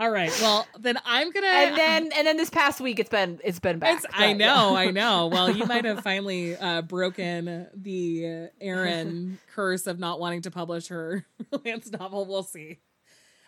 All 0.00 0.10
right, 0.10 0.30
well 0.40 0.66
then 0.78 0.96
I'm 1.04 1.32
gonna. 1.32 1.46
and 1.48 1.76
then 1.76 2.10
and 2.16 2.26
then 2.26 2.36
this 2.36 2.50
past 2.50 2.80
week 2.80 3.00
it's 3.00 3.10
been 3.10 3.40
it's 3.42 3.58
been 3.58 3.78
back. 3.80 3.96
It's, 3.96 4.06
I 4.12 4.32
know, 4.32 4.72
yeah. 4.72 4.78
I 4.78 4.90
know. 4.92 5.26
Well, 5.32 5.50
you 5.50 5.66
might 5.66 5.84
have 5.84 6.00
finally 6.04 6.56
uh, 6.56 6.82
broken 6.82 7.66
the 7.74 8.48
Erin 8.60 9.38
curse 9.54 9.86
of 9.88 9.98
not 9.98 10.20
wanting 10.20 10.42
to 10.42 10.50
publish 10.52 10.88
her 10.88 11.26
romance 11.52 11.90
novel. 11.90 12.26
We'll 12.26 12.42
see. 12.44 12.78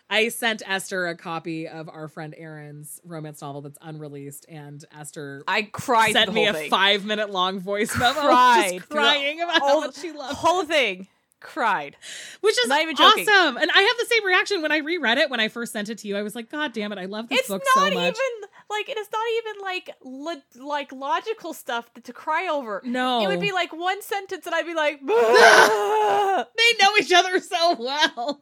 I 0.09 0.27
sent 0.27 0.61
Esther 0.67 1.07
a 1.07 1.15
copy 1.15 1.69
of 1.69 1.87
our 1.87 2.09
friend 2.09 2.35
Erin's 2.37 2.99
romance 3.05 3.41
novel 3.41 3.61
that's 3.61 3.77
unreleased, 3.81 4.45
and 4.49 4.83
Esther 4.93 5.41
I 5.47 5.61
cried. 5.61 6.11
sent 6.11 6.25
the 6.27 6.33
me 6.33 6.47
a 6.47 6.53
thing. 6.53 6.69
five 6.69 7.05
minute 7.05 7.29
long 7.29 7.61
voice 7.61 7.97
memo 7.97 8.19
Cried 8.19 8.73
just 8.79 8.89
crying 8.89 9.39
about 9.39 9.61
how 9.61 9.79
much 9.79 9.97
she 9.97 10.11
loves 10.11 10.35
whole 10.37 10.65
thing. 10.65 11.07
Cried. 11.41 11.97
which 12.39 12.57
is 12.59 12.67
Not 12.67 12.81
even 12.81 12.95
joking. 12.95 13.27
awesome. 13.27 13.57
And 13.57 13.69
I 13.69 13.81
have 13.81 13.97
the 13.99 14.05
same 14.09 14.23
reaction 14.25 14.61
when 14.61 14.71
I 14.71 14.77
reread 14.77 15.17
it 15.17 15.29
when 15.29 15.39
I 15.41 15.47
first 15.49 15.73
sent 15.73 15.89
it 15.89 15.97
to 15.99 16.07
you. 16.07 16.15
I 16.15 16.21
was 16.21 16.35
like, 16.35 16.49
God 16.49 16.71
damn 16.71 16.91
it, 16.93 16.97
I 16.99 17.05
love 17.05 17.27
this 17.29 17.39
It's 17.39 17.47
book 17.49 17.63
not 17.75 17.89
so 17.89 17.93
much. 17.93 18.15
even 18.15 18.49
like 18.69 18.87
it 18.89 18.97
is 18.97 19.07
not 19.11 19.21
even 19.37 19.61
like 19.61 19.89
lo- 20.03 20.65
like 20.65 20.91
logical 20.93 21.53
stuff 21.53 21.93
to, 21.95 22.01
to 22.01 22.13
cry 22.13 22.47
over. 22.47 22.81
no, 22.85 23.21
It 23.23 23.27
would 23.27 23.41
be 23.41 23.51
like 23.51 23.73
one 23.73 24.01
sentence, 24.01 24.45
and 24.45 24.55
I'd 24.55 24.65
be 24.65 24.73
like, 24.73 25.01
they 25.05 26.83
know 26.83 26.91
each 26.99 27.11
other 27.13 27.39
so 27.39 27.75
well. 27.79 28.41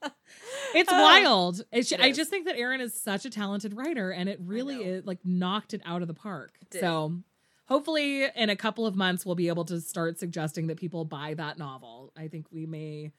It's 0.76 0.92
Uh, 0.92 0.96
wild. 1.02 1.62
It's, 1.72 1.92
it 1.92 2.00
I 2.00 2.12
just 2.12 2.30
think 2.30 2.46
that 2.46 2.58
Erin 2.58 2.82
is 2.82 2.94
such 2.94 3.26
a 3.26 3.30
talented 3.30 3.76
writer, 3.76 4.12
and 4.12 4.30
it 4.30 4.40
really 4.44 4.78
is 4.84 5.06
like 5.06 5.20
knocked 5.24 5.74
it 5.74 5.82
out 5.86 6.02
of 6.02 6.08
the 6.08 6.14
park. 6.14 6.54
did. 6.70 6.82
So 6.82 7.16
hopefully, 7.70 8.26
in 8.36 8.50
a 8.50 8.56
couple 8.56 8.86
of 8.86 8.96
months, 8.96 9.26
we'll 9.26 9.36
be 9.36 9.48
able 9.48 9.64
to 9.66 9.80
start 9.80 10.20
suggesting 10.20 10.68
that 10.68 10.78
people 10.78 11.06
buy 11.06 11.34
that 11.36 11.58
novel. 11.58 12.12
I 12.18 12.28
think 12.28 12.48
we 12.52 12.66
may 12.66 13.12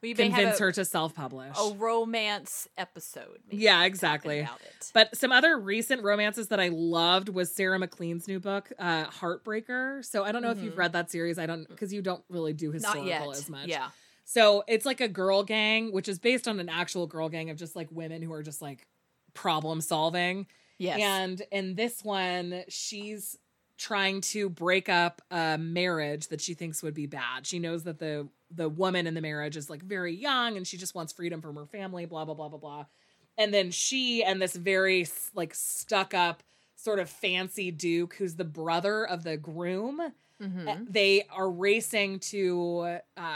we 0.00 0.12
convince 0.12 0.58
her 0.58 0.70
to 0.72 0.84
self-publish. 0.84 1.56
a 1.58 1.74
romance 1.76 2.68
episode. 2.76 3.38
maybe, 3.50 3.62
Yeah, 3.62 3.84
exactly. 3.84 4.46
But 4.92 5.16
some 5.16 5.32
other 5.32 5.58
recent 5.58 6.02
romances 6.02 6.48
that 6.48 6.60
I 6.60 6.68
loved 6.68 7.30
was 7.30 7.50
Sarah 7.50 7.78
MacLean's 7.78 8.28
new 8.28 8.38
book, 8.38 8.70
uh, 8.78 9.06
Heartbreaker. 9.06 10.04
So 10.04 10.22
I 10.22 10.30
don't 10.30 10.42
know 10.42 10.50
if 10.50 10.58
you've 10.58 10.74
Mhm. 10.74 10.78
read 10.78 10.92
that 10.92 11.10
series. 11.10 11.38
I 11.38 11.46
don't 11.46 11.66
because 11.66 11.90
you 11.92 12.02
don't 12.02 12.22
really 12.28 12.52
do 12.52 12.70
historical 12.70 13.32
as 13.32 13.48
much. 13.48 13.68
Yeah. 13.68 13.90
So 14.26 14.62
it's 14.68 14.84
like 14.84 15.00
a 15.00 15.08
girl 15.08 15.42
gang, 15.42 15.90
which 15.90 16.08
is 16.08 16.18
based 16.18 16.46
on 16.48 16.60
an 16.60 16.68
actual 16.68 17.06
girl 17.06 17.28
gang 17.30 17.48
of 17.50 17.56
just 17.56 17.74
like 17.74 17.88
women 17.90 18.20
who 18.20 18.32
are 18.34 18.42
just 18.42 18.60
like 18.60 18.86
problem 19.32 19.80
solving. 19.80 20.46
Yes. 20.78 21.00
And 21.00 21.42
in 21.50 21.76
this 21.76 22.04
one, 22.04 22.64
she's 22.68 23.38
trying 23.76 24.20
to 24.20 24.48
break 24.48 24.88
up 24.88 25.22
a 25.30 25.58
marriage 25.58 26.28
that 26.28 26.40
she 26.40 26.54
thinks 26.54 26.82
would 26.82 26.94
be 26.94 27.06
bad. 27.06 27.46
She 27.46 27.58
knows 27.58 27.84
that 27.84 27.98
the 27.98 28.28
the 28.50 28.68
woman 28.68 29.06
in 29.06 29.14
the 29.14 29.20
marriage 29.20 29.56
is 29.56 29.68
like 29.68 29.82
very 29.82 30.14
young 30.14 30.56
and 30.56 30.66
she 30.66 30.76
just 30.76 30.94
wants 30.94 31.12
freedom 31.12 31.40
from 31.40 31.56
her 31.56 31.66
family, 31.66 32.06
blah 32.06 32.24
blah 32.24 32.34
blah 32.34 32.48
blah 32.48 32.58
blah. 32.58 32.84
And 33.36 33.52
then 33.52 33.70
she 33.70 34.22
and 34.22 34.40
this 34.40 34.54
very 34.54 35.06
like 35.34 35.54
stuck 35.54 36.14
up 36.14 36.42
sort 36.76 36.98
of 36.98 37.08
fancy 37.08 37.70
duke 37.70 38.14
who's 38.14 38.36
the 38.36 38.44
brother 38.44 39.04
of 39.04 39.24
the 39.24 39.36
groom 39.36 40.00
Mhm. 40.42 40.68
uh, 40.68 40.84
they 40.88 41.22
are 41.30 41.48
racing 41.50 42.18
to 42.18 42.98
uh, 43.16 43.30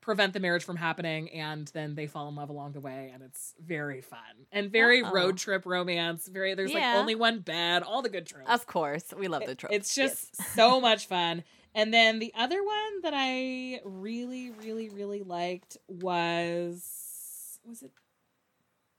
prevent 0.00 0.32
the 0.32 0.40
marriage 0.40 0.64
from 0.64 0.76
happening 0.76 1.30
and 1.30 1.68
then 1.68 1.94
they 1.94 2.06
fall 2.08 2.28
in 2.28 2.34
love 2.34 2.50
along 2.50 2.72
the 2.72 2.80
way 2.80 3.10
and 3.14 3.22
it's 3.22 3.54
very 3.60 4.00
fun. 4.00 4.46
And 4.50 4.70
very 4.70 5.02
Uh-oh. 5.02 5.12
road 5.12 5.38
trip 5.38 5.64
romance 5.64 6.26
very 6.26 6.54
there's 6.54 6.72
Yeah. 6.72 6.92
like 6.92 6.98
only 7.00 7.14
one 7.14 7.38
bed 7.40 7.82
all 7.84 8.02
the 8.02 8.08
good 8.08 8.26
tropes. 8.26 8.50
Of 8.50 8.66
course, 8.66 9.04
we 9.16 9.28
love 9.28 9.44
the 9.46 9.52
It- 9.52 9.66
it's 9.70 9.94
just 9.94 10.34
so 10.54 10.80
much 10.88 11.06
fun. 11.06 11.44
And 11.72 11.94
then 11.94 12.18
the 12.18 12.32
other 12.34 12.62
one 12.64 13.00
that 13.02 13.12
i 13.14 13.80
really 13.84 14.50
really 14.50 14.88
really 14.88 15.22
liked 15.22 15.76
was 15.86 17.58
was 17.64 17.82
it? 17.82 17.92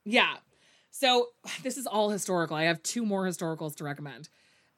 Yeah. 0.05 0.37
So 0.91 1.27
this 1.63 1.77
is 1.77 1.85
all 1.85 2.09
historical. 2.11 2.55
I 2.55 2.63
have 2.63 2.81
two 2.83 3.05
more 3.05 3.25
historicals 3.25 3.75
to 3.75 3.83
recommend 3.83 4.29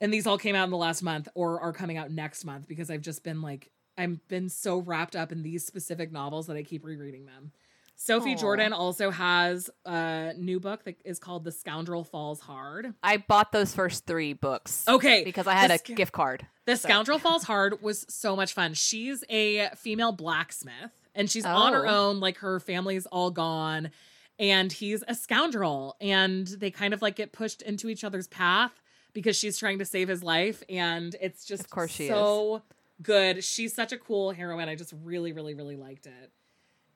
and 0.01 0.13
these 0.13 0.27
all 0.27 0.37
came 0.37 0.55
out 0.55 0.65
in 0.65 0.69
the 0.71 0.77
last 0.77 1.01
month 1.03 1.27
or 1.35 1.59
are 1.61 1.73
coming 1.73 1.97
out 1.97 2.11
next 2.11 2.45
month 2.45 2.67
because 2.67 2.89
I've 2.89 3.01
just 3.01 3.23
been 3.23 3.41
like 3.41 3.71
I've 3.97 4.27
been 4.27 4.49
so 4.49 4.79
wrapped 4.79 5.15
up 5.15 5.31
in 5.31 5.43
these 5.43 5.65
specific 5.65 6.11
novels 6.11 6.47
that 6.47 6.57
I 6.57 6.63
keep 6.63 6.83
rereading 6.83 7.25
them. 7.25 7.51
Sophie 7.95 8.33
Aw. 8.33 8.37
Jordan 8.37 8.73
also 8.73 9.11
has 9.11 9.69
a 9.85 10.33
new 10.35 10.59
book 10.59 10.83
that 10.85 10.95
is 11.05 11.19
called 11.19 11.43
The 11.43 11.51
Scoundrel 11.51 12.03
Falls 12.03 12.39
Hard. 12.39 12.95
I 13.03 13.17
bought 13.17 13.51
those 13.51 13.73
first 13.75 14.07
three 14.07 14.33
books 14.33 14.83
Okay. 14.87 15.23
because 15.23 15.45
I 15.45 15.53
had 15.53 15.69
the 15.69 15.75
a 15.75 15.95
gift 15.95 16.11
card. 16.11 16.47
The 16.65 16.75
So- 16.75 16.87
Scoundrel 16.89 17.19
Falls 17.19 17.43
Hard 17.43 17.83
was 17.83 18.03
so 18.09 18.35
much 18.35 18.53
fun. 18.53 18.73
She's 18.73 19.23
a 19.29 19.69
female 19.75 20.11
blacksmith 20.11 20.91
and 21.13 21.29
she's 21.29 21.45
on 21.45 21.73
her 21.73 21.85
Oh. 21.87 22.09
own, 22.09 22.19
like 22.19 22.37
her 22.39 22.59
family's 22.59 23.05
all 23.05 23.29
gone, 23.29 23.91
and 24.39 24.71
he's 24.71 25.03
a 25.07 25.13
scoundrel. 25.13 25.95
And 26.01 26.47
they 26.47 26.71
kind 26.71 26.95
of 26.95 27.03
like 27.03 27.15
get 27.15 27.31
pushed 27.31 27.61
into 27.61 27.89
each 27.89 28.03
other's 28.03 28.27
path 28.27 28.71
because 29.13 29.35
she's 29.35 29.57
trying 29.57 29.79
to 29.79 29.85
save 29.85 30.07
his 30.07 30.23
life. 30.23 30.63
And 30.69 31.15
it's 31.21 31.45
just 31.45 31.63
Of 31.63 31.69
course 31.69 31.91
she 31.91 32.07
so 32.07 32.61
good. 33.01 33.43
She's 33.43 33.73
such 33.73 33.91
a 33.91 33.97
cool 33.97 34.31
heroine. 34.31 34.69
I 34.69 34.75
just 34.75 34.93
really, 35.03 35.31
really, 35.31 35.53
really 35.53 35.77
liked 35.77 36.05
it. 36.05 36.31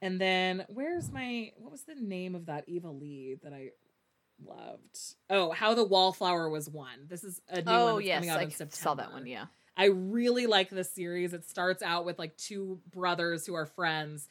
And 0.02 0.22
then 0.22 0.66
where's 0.68 1.12
my 1.12 1.52
what 1.58 1.72
was 1.72 1.84
the 1.84 1.96
name 1.96 2.36
of 2.36 2.48
that 2.48 2.66
Eva 2.68 2.90
Leigh 2.90 3.38
that 3.44 3.54
I 3.54 3.72
loved? 4.46 5.16
Oh, 5.30 5.52
How 5.52 5.74
the 5.74 5.84
Wallflower 5.84 6.50
Was 6.50 6.70
Won. 6.70 7.08
This 7.08 7.24
is 7.24 7.42
a 7.50 7.62
new 7.62 7.72
oh, 7.72 7.84
one 7.84 7.94
Oh 7.94 7.96
that's 7.96 8.08
yes, 8.08 8.16
coming 8.18 8.30
out 8.30 8.40
I 8.40 8.44
in 8.44 8.52
September. 8.52 8.76
saw 8.76 8.94
that 8.96 9.12
one. 9.12 9.26
Yeah. 9.26 9.46
I 9.76 9.86
really 9.86 10.48
like 10.48 10.70
this 10.70 10.92
series. 10.92 11.34
It 11.34 11.48
starts 11.48 11.84
out 11.84 12.06
with 12.06 12.18
like 12.18 12.36
two 12.38 12.80
brothers 12.92 13.46
who 13.46 13.54
are 13.54 13.66
friends 13.66 14.28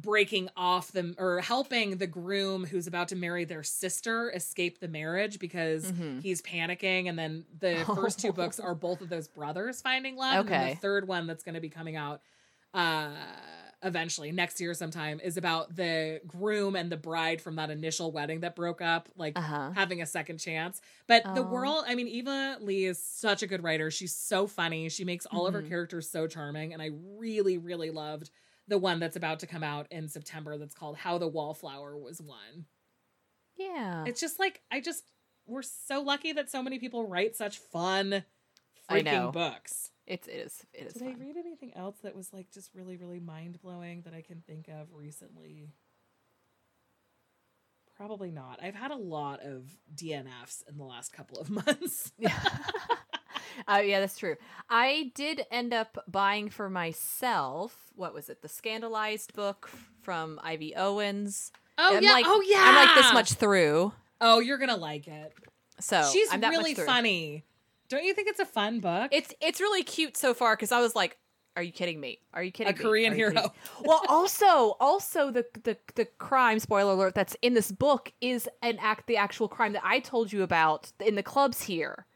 breaking 0.00 0.48
off 0.56 0.92
them 0.92 1.14
or 1.18 1.40
helping 1.40 1.98
the 1.98 2.06
groom 2.06 2.64
who's 2.64 2.86
about 2.86 3.08
to 3.08 3.16
marry 3.16 3.44
their 3.44 3.62
sister 3.62 4.30
escape 4.32 4.78
the 4.80 4.88
marriage 4.88 5.38
because 5.38 5.92
Mhm. 5.92 6.20
he's 6.20 6.40
panicking. 6.42 7.08
And 7.08 7.18
then 7.18 7.44
the 7.58 7.88
first 7.92 8.20
two 8.20 8.32
books 8.32 8.60
are 8.60 8.74
both 8.74 9.02
of 9.02 9.08
those 9.08 9.28
brothers 9.28 9.80
finding 9.82 10.16
love. 10.16 10.40
And 10.40 10.48
then 10.48 10.60
Okay. 10.60 10.60
the 10.60 10.70
third 10.70 11.08
one 11.08 11.26
that's 11.26 11.42
going 11.42 11.54
to 11.56 11.60
be 11.60 11.70
coming 11.70 11.96
out 11.96 12.22
uh 12.72 13.16
eventually 13.82 14.30
next 14.30 14.60
year 14.60 14.74
sometime 14.74 15.20
is 15.20 15.36
about 15.36 15.74
the 15.74 16.20
groom 16.26 16.76
and 16.76 16.92
the 16.92 16.96
bride 16.96 17.40
from 17.40 17.56
that 17.56 17.70
initial 17.70 18.12
wedding 18.12 18.40
that 18.40 18.54
broke 18.54 18.80
up 18.82 19.08
like 19.16 19.36
Uh 19.36 19.40
huh. 19.40 19.74
having 19.74 20.02
a 20.02 20.06
second 20.06 20.38
chance. 20.38 20.80
But 21.06 21.32
the 21.32 21.42
Oh. 21.42 21.44
world, 21.44 21.84
I 21.86 21.94
mean, 21.94 22.06
Eva 22.08 22.58
Leigh 22.60 22.84
is 22.84 23.02
such 23.02 23.42
a 23.42 23.46
good 23.46 23.62
writer. 23.62 23.90
She's 23.90 24.14
so 24.14 24.46
funny. 24.46 24.88
She 24.88 25.04
makes 25.04 25.24
all 25.26 25.46
of 25.46 25.54
her 25.54 25.62
Mhm. 25.62 25.62
characters 25.62 26.10
so 26.10 26.26
charming. 26.26 26.72
And 26.74 26.82
I 26.82 26.90
really, 26.92 27.56
really 27.56 27.90
loved 27.90 28.30
the 28.70 28.78
one 28.78 29.00
that's 29.00 29.16
about 29.16 29.40
to 29.40 29.46
come 29.46 29.64
out 29.64 29.88
in 29.90 30.08
September 30.08 30.56
that's 30.56 30.74
called 30.74 30.96
How 30.96 31.18
the 31.18 31.28
Wallflower 31.28 31.98
Was 31.98 32.22
Won. 32.22 32.64
Yeah. 33.58 34.04
It's 34.06 34.20
just 34.20 34.38
like, 34.38 34.62
I 34.70 34.80
just, 34.80 35.02
we're 35.44 35.62
so 35.62 36.00
lucky 36.00 36.32
that 36.32 36.50
so 36.50 36.62
many 36.62 36.78
people 36.78 37.06
write 37.06 37.36
such 37.36 37.58
fun, 37.58 38.24
I 38.88 39.02
know. 39.02 39.10
freaking 39.10 39.32
books. 39.32 39.90
It's 40.06 40.26
it 40.26 40.32
is 40.32 40.66
it 40.72 40.86
is. 40.88 40.92
Did 40.94 41.02
I 41.02 41.14
read 41.18 41.36
anything 41.36 41.72
else 41.76 41.96
that 42.02 42.16
was 42.16 42.32
like 42.32 42.50
just 42.52 42.70
really, 42.74 42.96
really 42.96 43.20
mind 43.20 43.60
blowing 43.60 44.02
that 44.02 44.14
I 44.14 44.22
can 44.22 44.42
think 44.46 44.68
of 44.68 44.88
recently? 44.92 45.68
Probably 47.96 48.30
not. 48.30 48.60
I've 48.62 48.74
had 48.74 48.90
a 48.92 48.96
lot 48.96 49.40
of 49.40 49.76
DNFs 49.94 50.62
in 50.68 50.78
the 50.78 50.84
last 50.84 51.12
couple 51.12 51.38
of 51.38 51.50
months. 51.66 52.12
Yeah. 53.68 53.74
uh, 53.74 53.78
yeah, 53.78 54.00
that's 54.00 54.16
true. 54.18 54.36
I 54.68 55.12
did 55.14 55.42
end 55.50 55.72
up 55.72 56.04
buying 56.08 56.50
for 56.50 56.70
myself. 56.70 57.90
What 57.94 58.14
was 58.14 58.28
it? 58.28 58.42
The 58.42 58.48
Scandalized 58.48 59.34
book 59.34 59.70
from 60.02 60.40
Ivy 60.42 60.74
Owens. 60.74 61.52
Oh 61.78 61.96
I'm 61.96 62.02
yeah. 62.02 62.12
like- 62.12 62.26
oh 62.28 62.42
yeah. 62.46 62.58
I'm 62.60 62.74
like 62.74 62.94
this 62.96 63.12
much 63.12 63.32
through, 63.34 63.92
Oh, 64.20 64.38
you're 64.40 64.58
gonna 64.58 64.76
like 64.76 65.08
it. 65.08 65.32
so 65.80 66.08
She's 66.12 66.30
really 66.34 66.74
funny. 66.74 67.44
Don't 67.88 68.04
you 68.04 68.14
think 68.14 68.28
it's 68.28 68.40
a 68.40 68.46
fun 68.46 68.80
book? 68.80 69.08
It's 69.12 69.32
it's 69.40 69.60
really 69.60 69.82
cute 69.82 70.16
so 70.16 70.34
far 70.34 70.54
because 70.54 70.70
I 70.72 70.80
was 70.80 70.94
like, 70.94 71.16
"Are 71.56 71.62
you 71.62 71.72
kidding 71.72 71.98
me? 71.98 72.18
Are 72.32 72.42
you 72.42 72.52
kidding 72.52 72.72
me? 72.72 72.78
a 72.78 72.82
me? 72.82 72.88
Korean 72.88 73.14
hero. 73.14 73.52
well, 73.84 74.02
also, 74.08 74.76
also 74.78 75.30
the 75.30 75.44
the 75.64 75.76
the 75.96 76.04
crime 76.04 76.58
spoiler 76.60 76.92
alert 76.92 77.14
that's 77.14 77.36
in 77.42 77.54
this 77.54 77.72
book 77.72 78.12
is 78.20 78.48
an 78.62 78.78
act 78.80 79.06
the 79.08 79.16
actual 79.16 79.48
crime 79.48 79.72
that 79.72 79.82
I 79.84 79.98
told 80.00 80.32
you 80.32 80.42
about 80.42 80.92
in 81.04 81.14
the 81.16 81.22
clubs 81.22 81.62
here. 81.62 82.06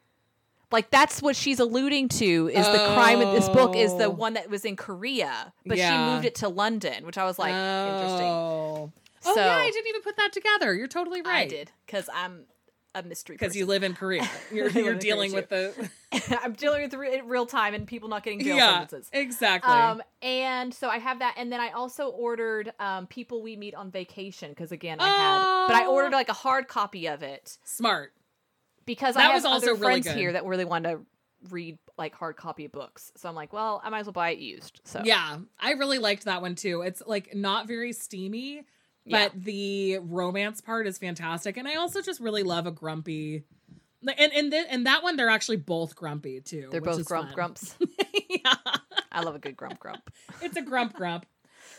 Like 0.75 0.91
that's 0.91 1.22
what 1.22 1.37
she's 1.37 1.61
alluding 1.61 2.09
to 2.20 2.51
is 2.53 2.66
the 2.66 2.79
crime 2.95 3.22
in 3.22 3.33
this 3.33 3.49
book 3.49 3.75
is 3.77 3.97
the 3.97 4.07
Oh. 4.07 4.11
one 4.11 4.35
that 4.35 4.51
was 4.51 4.64
in 4.64 4.75
Korea, 4.77 5.53
but 5.64 5.79
Yeah. 5.79 5.91
she 5.91 6.12
moved 6.12 6.25
it 6.27 6.35
to 6.37 6.49
London, 6.49 7.07
which 7.07 7.16
I 7.16 7.25
was 7.25 7.39
like, 7.39 7.55
interesting. 7.55 8.27
Oh. 8.29 8.93
Oh 9.27 9.35
yeah, 9.37 9.57
I 9.57 9.70
didn't 9.70 9.87
even 9.89 10.03
put 10.03 10.16
that 10.16 10.33
together. 10.33 10.75
You're 10.75 10.89
totally 10.89 11.22
right. 11.22 11.47
I 11.47 11.49
did 11.49 11.70
because 11.87 12.11
I'm 12.12 12.47
a 12.97 13.03
mystery 13.03 13.37
because 13.37 13.57
you 13.57 13.66
live 13.66 13.83
in 13.85 13.95
Korea. 13.95 14.29
You're 14.53 14.68
you're 14.70 14.95
dealing 14.95 15.33
with 15.33 15.49
the 15.49 15.72
I'm 16.43 16.53
dealing 16.53 16.83
with 16.83 16.95
re- 16.95 17.22
real 17.25 17.47
time 17.47 17.72
and 17.75 17.87
people 17.87 18.09
not 18.09 18.22
getting 18.22 18.41
jail 18.41 18.57
yeah 18.57 18.79
sentences. 18.81 19.11
exactly. 19.12 19.72
Um, 19.72 20.03
and 20.22 20.72
so 20.75 20.89
I 20.89 20.99
have 20.99 21.18
that, 21.20 21.35
and 21.37 21.51
then 21.53 21.61
I 21.61 21.70
also 21.70 22.09
ordered 22.09 22.72
um, 22.79 23.07
"People 23.09 23.43
We 23.43 23.57
Meet 23.57 23.75
on 23.75 23.91
Vacation" 23.91 24.51
because 24.51 24.70
again 24.72 24.99
I 25.01 25.09
had, 25.09 25.66
but 25.68 25.77
I 25.77 25.87
Oh. 25.87 25.93
ordered 25.95 26.12
like 26.12 26.29
a 26.29 26.33
hard 26.35 26.68
copy 26.68 27.07
of 27.09 27.22
it 27.22 27.59
Smart. 27.64 28.12
Because 28.87 29.14
That 29.14 29.20
I 29.22 29.26
have 29.26 29.35
was 29.35 29.45
also 29.45 29.66
other 29.72 29.74
really 29.74 30.03
friends 30.03 30.07
good. 30.09 30.16
here 30.16 30.32
that 30.32 30.45
really 30.45 30.64
want 30.64 30.85
to 30.85 31.01
read 31.51 31.78
like 31.99 32.14
hard 32.14 32.37
copy 32.37 32.66
books. 32.66 33.12
So 33.16 33.28
I'm 33.28 33.35
like, 33.35 33.53
well, 33.53 33.80
I 33.85 33.91
might 33.91 34.01
as 34.01 34.07
well 34.07 34.12
buy 34.14 34.30
it 34.30 34.39
used. 34.39 34.80
So 34.85 35.03
Yeah, 35.05 35.39
I 35.61 35.72
really 35.72 35.99
liked 35.99 36.24
that 36.24 36.41
one 36.43 36.55
too. 36.55 36.82
It's 36.82 37.03
like 37.07 37.35
not 37.35 37.66
very 37.68 37.93
steamy, 37.93 38.62
Yeah. 39.05 39.28
but 39.28 39.43
the 39.45 39.99
romance 39.99 40.61
part 40.61 40.87
is 40.87 40.99
fantastic. 40.99 41.57
And 41.57 41.68
I 41.68 41.74
also 41.76 42.01
just 42.03 42.20
really 42.20 42.43
love 42.43 42.66
a 42.66 42.70
grumpy. 42.72 43.45
And 44.07 44.32
and 44.32 44.51
th- 44.53 44.66
and 44.68 44.87
that 44.87 45.03
one 45.03 45.16
they're 45.16 45.30
actually 45.30 45.57
both 45.59 45.97
grumpy 45.97 46.41
too. 46.41 46.68
they're 46.70 46.80
which 46.80 46.91
both 46.91 47.01
is 47.01 47.07
grump 47.07 47.28
fun. 47.28 47.35
grumps. 47.35 47.76
yeah, 48.28 48.55
I 49.12 49.22
love 49.22 49.35
a 49.35 49.39
good 49.39 49.57
grump 49.57 49.78
grump. 49.78 50.11
it's 50.43 50.57
a 50.57 50.62
grump 50.62 50.93
grump. 50.95 51.24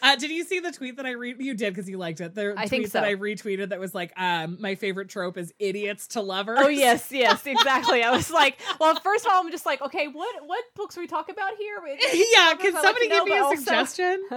Uh, 0.02 0.16
did 0.16 0.30
you 0.32 0.44
see 0.44 0.60
the 0.60 0.72
tweet 0.72 0.98
that 0.98 1.06
I 1.06 1.12
read? 1.12 1.38
You 1.40 1.54
did 1.54 1.74
because 1.74 1.90
you 1.90 1.98
liked 1.98 2.22
it. 2.22 2.36
The 2.36 2.52
I 2.56 2.68
tweet 2.68 2.70
think 2.70 2.92
that. 2.92 3.04
I 3.04 3.16
retweeted 3.16 3.70
that 3.70 3.80
was 3.80 3.96
like, 3.96 4.14
um, 4.18 4.58
my 4.60 4.76
favorite 4.76 5.10
trope 5.10 5.38
is 5.38 5.54
idiots 5.60 6.08
to 6.10 6.22
lovers. 6.22 6.60
Oh 6.62 6.68
yes, 6.68 7.08
yes, 7.12 7.46
exactly. 7.46 8.04
I 8.04 8.12
was 8.12 8.30
like, 8.32 8.60
well, 8.80 8.96
first 9.00 9.26
of 9.26 9.32
all, 9.32 9.44
I'm 9.44 9.52
just 9.52 9.66
like, 9.66 9.82
okay, 9.82 10.08
what 10.08 10.48
what 10.48 10.64
books 10.76 10.98
are 10.98 11.02
we 11.02 11.08
talking 11.08 11.34
about 11.34 11.54
here? 11.58 11.78
yeah, 12.14 12.54
can 12.56 12.76
I 12.76 12.80
like 12.80 12.84
somebody 12.84 13.08
know, 13.08 13.26
give 13.26 13.34
me 13.34 13.40
a 13.40 13.44
also- 13.44 13.56
suggestion? 13.62 14.24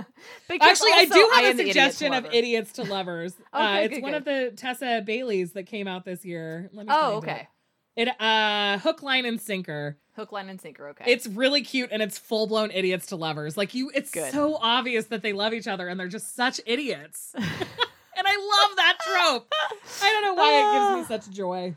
Actually, 0.60 0.90
I 0.94 1.04
do 1.04 1.30
have 1.34 1.44
am 1.44 1.56
a 1.58 1.60
idiot 1.60 1.66
suggestion 1.68 2.14
of 2.14 2.26
idiots 2.32 2.72
to 2.74 2.84
lovers. 2.84 3.34
uh, 3.52 3.56
Okay, 3.58 3.84
it's 3.84 3.94
good, 3.94 4.02
one 4.02 4.12
good. 4.12 4.18
of 4.18 4.24
the 4.24 4.56
Tessa 4.56 5.02
Baileys 5.04 5.52
that 5.52 5.64
came 5.64 5.86
out 5.88 6.04
this 6.04 6.24
year. 6.24 6.70
Let 6.72 6.86
me 6.86 6.92
Oh, 6.94 7.20
find 7.20 7.24
it. 7.24 7.30
okay. 7.32 7.48
It 7.96 8.20
uh 8.20 8.78
hook, 8.78 9.02
line, 9.02 9.24
and 9.26 9.40
sinker. 9.40 9.98
Hook, 10.18 10.32
line, 10.32 10.48
and 10.48 10.60
sinker. 10.60 10.88
Okay. 10.88 11.04
It's 11.06 11.28
really 11.28 11.62
cute 11.62 11.90
and 11.92 12.02
it's 12.02 12.18
full 12.18 12.48
blown 12.48 12.72
idiots 12.72 13.06
to 13.06 13.16
lovers. 13.16 13.56
Like 13.56 13.72
you, 13.72 13.92
it's 13.94 14.10
Good. 14.10 14.32
so 14.32 14.58
obvious 14.60 15.06
that 15.06 15.22
they 15.22 15.32
love 15.32 15.54
each 15.54 15.68
other 15.68 15.86
and 15.86 15.98
they're 15.98 16.08
just 16.08 16.34
such 16.34 16.60
idiots. 16.66 17.30
and 17.36 17.44
I 17.46 18.64
love 18.66 18.76
that 18.76 18.98
trope. 19.00 19.54
I 20.02 20.12
don't 20.12 20.22
know 20.24 20.34
why 20.34 20.54
it 20.54 20.72
gives 20.74 21.08
me 21.10 21.16
ah. 21.16 21.20
such 21.20 21.32
joy. 21.32 21.76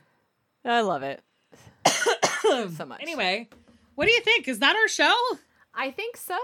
I 0.65 0.81
love 0.81 1.03
it. 1.03 1.21
so 2.41 2.85
much. 2.87 2.99
Anyway, 2.99 3.47
what 3.93 4.07
do 4.07 4.11
you 4.11 4.21
think? 4.21 4.47
Is 4.47 4.57
that 4.57 4.75
our 4.75 4.87
show? 4.87 5.15
I 5.75 5.91
think 5.91 6.17
so. 6.17 6.39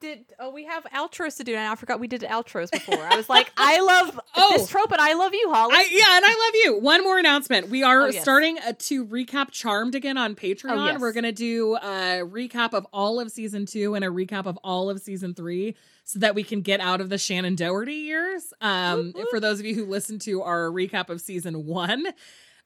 Did 0.00 0.26
oh 0.38 0.50
we 0.50 0.64
have 0.64 0.84
outros 0.94 1.38
to 1.38 1.44
do 1.44 1.54
now? 1.54 1.72
I 1.72 1.74
forgot 1.74 1.98
we 1.98 2.06
did 2.06 2.20
outros 2.22 2.70
before. 2.70 3.02
I 3.02 3.16
was 3.16 3.28
like, 3.28 3.50
I 3.56 3.80
love 4.06 4.20
Oh. 4.36 4.52
this 4.56 4.68
trope 4.68 4.92
and 4.92 5.00
I 5.00 5.14
love 5.14 5.34
you, 5.34 5.50
Holly. 5.52 5.74
I 5.74 5.88
yeah, 5.90 6.16
and 6.16 6.24
I 6.24 6.28
love 6.28 6.54
you. 6.76 6.80
One 6.80 7.02
more 7.02 7.18
announcement. 7.18 7.68
We 7.68 7.82
are 7.82 8.02
Oh, 8.02 8.06
yes. 8.06 8.22
starting 8.22 8.58
uh, 8.60 8.74
to 8.78 9.04
recap 9.04 9.50
Charmed 9.50 9.96
again 9.96 10.16
on 10.16 10.36
Patreon. 10.36 10.76
Oh, 10.78 10.86
yes. 10.86 11.00
We're 11.00 11.12
going 11.12 11.24
to 11.24 11.32
do 11.32 11.74
a 11.76 12.22
recap 12.24 12.74
of 12.74 12.86
all 12.92 13.18
of 13.18 13.32
season 13.32 13.66
2 13.66 13.94
and 13.96 14.04
a 14.04 14.08
recap 14.08 14.46
of 14.46 14.56
all 14.62 14.88
of 14.88 15.00
season 15.00 15.34
3 15.34 15.74
so 16.04 16.20
that 16.20 16.34
we 16.36 16.44
can 16.44 16.60
get 16.60 16.78
out 16.78 17.00
of 17.00 17.08
the 17.08 17.16
Shannen 17.16 17.56
Doherty 17.56 17.94
years. 17.94 18.52
Um 18.60 19.12
for 19.30 19.40
those 19.40 19.58
of 19.58 19.66
you 19.66 19.74
who 19.74 19.84
listened 19.84 20.20
to 20.22 20.42
our 20.42 20.68
recap 20.68 21.08
of 21.10 21.20
season 21.20 21.66
1, 21.66 22.06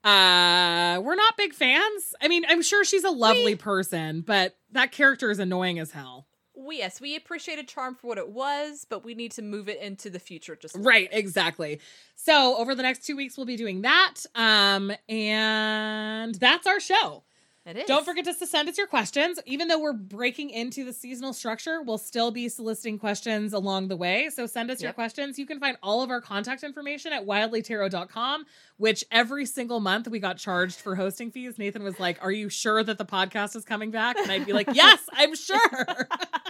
uh 0.04 1.00
we're 1.02 1.14
not 1.14 1.36
big 1.36 1.54
fans. 1.54 2.14
I 2.20 2.28
mean, 2.28 2.44
I'm 2.48 2.62
sure 2.62 2.84
she's 2.84 3.04
a 3.04 3.10
lovely 3.10 3.54
person, 3.56 4.20
but 4.20 4.56
that 4.72 4.92
character 4.92 5.30
is 5.30 5.38
annoying 5.38 5.78
as 5.78 5.92
hell. 5.92 6.26
We, 6.64 6.78
yes, 6.78 7.00
we 7.00 7.16
appreciated 7.16 7.68
Charm 7.68 7.94
for 7.94 8.06
what 8.06 8.18
it 8.18 8.28
was, 8.30 8.86
but 8.88 9.04
we 9.04 9.14
need 9.14 9.32
to 9.32 9.42
move 9.42 9.68
it 9.68 9.80
into 9.80 10.10
the 10.10 10.18
future 10.18 10.56
just 10.56 10.76
Right, 10.78 11.10
bit. 11.10 11.18
exactly. 11.18 11.80
So 12.16 12.56
over 12.56 12.74
the 12.74 12.82
next 12.82 13.04
two 13.06 13.16
weeks, 13.16 13.36
we'll 13.36 13.46
be 13.46 13.56
doing 13.56 13.82
that. 13.82 14.14
Um, 14.34 14.92
and 15.08 16.34
that's 16.36 16.66
our 16.66 16.80
show. 16.80 17.24
It 17.64 17.76
is. 17.76 17.84
Don't 17.86 18.04
forget 18.04 18.24
to 18.24 18.34
send 18.34 18.68
us 18.68 18.76
your 18.76 18.88
questions. 18.88 19.38
Even 19.46 19.68
though 19.68 19.78
we're 19.78 19.92
breaking 19.92 20.50
into 20.50 20.84
the 20.84 20.92
seasonal 20.92 21.32
structure, 21.32 21.80
we'll 21.80 21.96
still 21.96 22.32
be 22.32 22.48
soliciting 22.48 22.98
questions 22.98 23.52
along 23.52 23.86
the 23.86 23.96
way. 23.96 24.30
So 24.34 24.46
send 24.46 24.68
us 24.72 24.82
your 24.82 24.92
questions. 24.92 25.38
You 25.38 25.46
can 25.46 25.60
find 25.60 25.76
all 25.80 26.02
of 26.02 26.10
our 26.10 26.20
contact 26.20 26.64
information 26.64 27.12
at 27.12 27.24
wildlytarot.com, 27.24 28.46
which 28.78 29.04
every 29.12 29.46
single 29.46 29.78
month 29.78 30.08
we 30.08 30.18
got 30.18 30.38
charged 30.38 30.80
for 30.80 30.96
hosting 30.96 31.30
fees. 31.30 31.56
Nathan 31.56 31.84
was 31.84 32.00
like, 32.00 32.18
Are 32.20 32.32
you 32.32 32.48
sure 32.48 32.82
that 32.82 32.98
the 32.98 33.06
podcast 33.06 33.54
is 33.54 33.64
coming 33.64 33.92
back? 33.92 34.16
And 34.18 34.28
I'd 34.32 34.44
be 34.44 34.52
like, 34.52 34.66
Yes, 34.74 34.98
I'm 35.12 35.36
sure. 35.36 36.08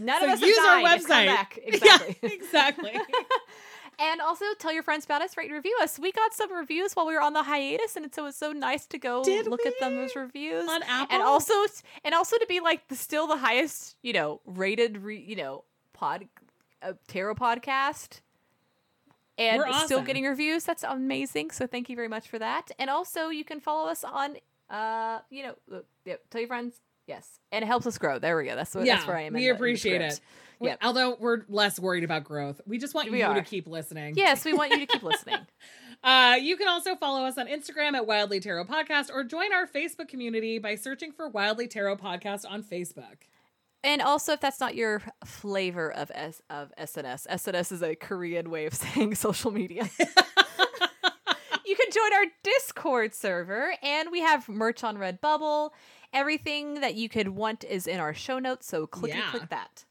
None 0.00 0.20
so 0.20 0.26
of 0.26 0.32
us 0.32 0.40
have 0.40 0.48
use 0.48 0.58
our 0.58 0.80
website. 0.80 1.26
back. 1.26 1.58
Exactly. 1.62 2.16
Yeah, 2.22 2.28
exactly. 2.30 2.92
and 3.98 4.20
also 4.20 4.44
tell 4.58 4.72
your 4.72 4.82
friends 4.82 5.04
about 5.04 5.22
us, 5.22 5.36
rate 5.36 5.46
and 5.46 5.54
review 5.54 5.76
us. 5.82 5.98
We 5.98 6.10
got 6.10 6.32
some 6.32 6.52
reviews 6.52 6.94
while 6.94 7.06
we 7.06 7.14
were 7.14 7.20
on 7.20 7.34
the 7.34 7.42
hiatus, 7.42 7.96
and 7.96 8.12
so 8.14 8.26
it's 8.26 8.38
so 8.38 8.52
nice 8.52 8.86
to 8.86 8.98
go 8.98 9.22
Did 9.22 9.46
look 9.46 9.64
at 9.66 9.74
them 9.78 9.92
we? 9.92 9.98
those 9.98 10.16
reviews. 10.16 10.68
On 10.68 10.82
Apple. 10.82 11.14
and 11.14 11.22
also 11.22 11.54
and 12.04 12.14
also 12.14 12.38
to 12.38 12.46
be 12.48 12.60
like 12.60 12.88
the 12.88 12.96
still 12.96 13.26
the 13.26 13.36
highest 13.36 13.96
you 14.02 14.12
know 14.12 14.40
rated 14.46 14.98
re, 14.98 15.18
you 15.18 15.36
know 15.36 15.64
pod 15.92 16.26
uh, 16.82 16.94
tarot 17.08 17.34
podcast 17.34 18.20
and 19.40 19.58
We're 19.58 19.72
still 19.84 20.02
getting 20.02 20.24
reviews. 20.24 20.64
That's 20.64 20.84
amazing. 20.84 21.50
So 21.50 21.66
thank 21.66 21.88
you 21.88 21.96
very 21.96 22.08
much 22.08 22.28
for 22.28 22.38
that. 22.38 22.70
And 22.78 22.90
also, 22.90 23.28
you 23.28 23.42
can 23.42 23.58
follow 23.58 23.88
us 23.88 24.04
on, 24.04 24.36
uh, 24.68 25.20
you 25.30 25.44
know, 25.44 25.54
uh, 25.72 25.80
yeah, 26.04 26.16
tell 26.28 26.42
your 26.42 26.48
friends. 26.48 26.82
Yes, 27.10 27.28
and 27.52 27.62
it 27.64 27.66
helps 27.66 27.86
us 27.86 27.98
grow. 27.98 28.18
There 28.18 28.36
we 28.36 28.44
go. 28.44 28.54
That's 28.56 28.74
what. 28.74 28.84
yeah, 28.86 28.94
that's 28.96 29.06
where 29.08 29.16
I 29.16 29.22
am. 29.22 29.34
we 29.34 29.40
the- 29.40 29.48
appreciate 29.48 30.00
it. 30.00 30.20
We- 30.60 30.72
Although 30.82 31.16
we're 31.18 31.42
less 31.48 31.80
worried 31.80 32.04
about 32.04 32.22
growth. 32.24 32.60
We 32.66 32.76
just 32.78 32.94
want 32.94 33.10
We 33.10 33.20
you 33.22 33.34
to 33.34 33.42
keep 33.42 33.66
listening. 33.66 34.14
Yes, 34.16 34.44
we 34.44 34.52
want 34.52 34.72
you 34.72 34.78
to 34.78 34.86
keep 34.86 35.02
listening. 35.02 35.38
Uh, 36.02 36.38
you 36.40 36.56
can 36.56 36.66
also 36.66 36.96
follow 36.96 37.26
us 37.26 37.36
on 37.36 37.46
Instagram 37.46 37.92
at 37.92 38.06
Wildly 38.06 38.40
Tarot 38.40 38.64
Podcast 38.64 39.10
or 39.12 39.22
join 39.22 39.52
our 39.52 39.66
Facebook 39.66 40.08
community 40.08 40.58
by 40.58 40.74
searching 40.74 41.12
for 41.12 41.28
Wildly 41.28 41.68
Tarot 41.68 41.96
Podcast 41.98 42.46
on 42.48 42.62
Facebook. 42.62 43.16
And 43.84 44.00
also, 44.00 44.32
if 44.32 44.40
that's 44.40 44.60
not 44.60 44.74
your 44.74 45.02
flavor 45.26 45.92
of 45.92 46.10
S- 46.14 46.40
of 46.48 46.72
SNS, 46.78 47.26
SNS 47.26 47.72
is 47.72 47.82
a 47.82 47.94
Korean 47.96 48.48
way 48.48 48.64
of 48.64 48.72
saying 48.94 49.14
social 49.14 49.50
media. 49.50 49.90
you 49.98 51.76
can 51.76 51.90
join 51.92 52.12
our 52.14 52.24
Discord 52.42 53.14
server, 53.14 53.74
and 53.82 54.10
we 54.10 54.20
have 54.20 54.48
merch 54.48 54.82
on 54.82 54.96
Redbubble. 54.96 55.70
Everything 56.12 56.80
that 56.80 56.94
you 56.94 57.08
could 57.08 57.28
want 57.28 57.64
is 57.64 57.86
in 57.86 58.00
our 58.00 58.12
show 58.12 58.38
notes, 58.38 58.66
so 58.66 58.86
click 58.86 59.14
yeah. 59.14 59.30
click 59.30 59.48
that. 59.50 59.84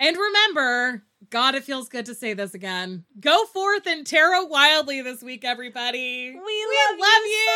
And 0.00 0.16
remember, 0.16 1.04
God, 1.30 1.54
it 1.54 1.64
feels 1.64 1.88
good 1.88 2.06
to 2.06 2.14
say 2.14 2.34
this 2.34 2.54
again. 2.54 3.04
Go 3.20 3.44
forth 3.46 3.86
and 3.86 4.06
tarot 4.06 4.46
wildly 4.46 5.02
this 5.02 5.22
week, 5.22 5.44
everybody. 5.44 6.30
We, 6.30 6.38
we 6.38 6.78
love, 6.90 6.98
love, 6.98 7.22
you. 7.24 7.50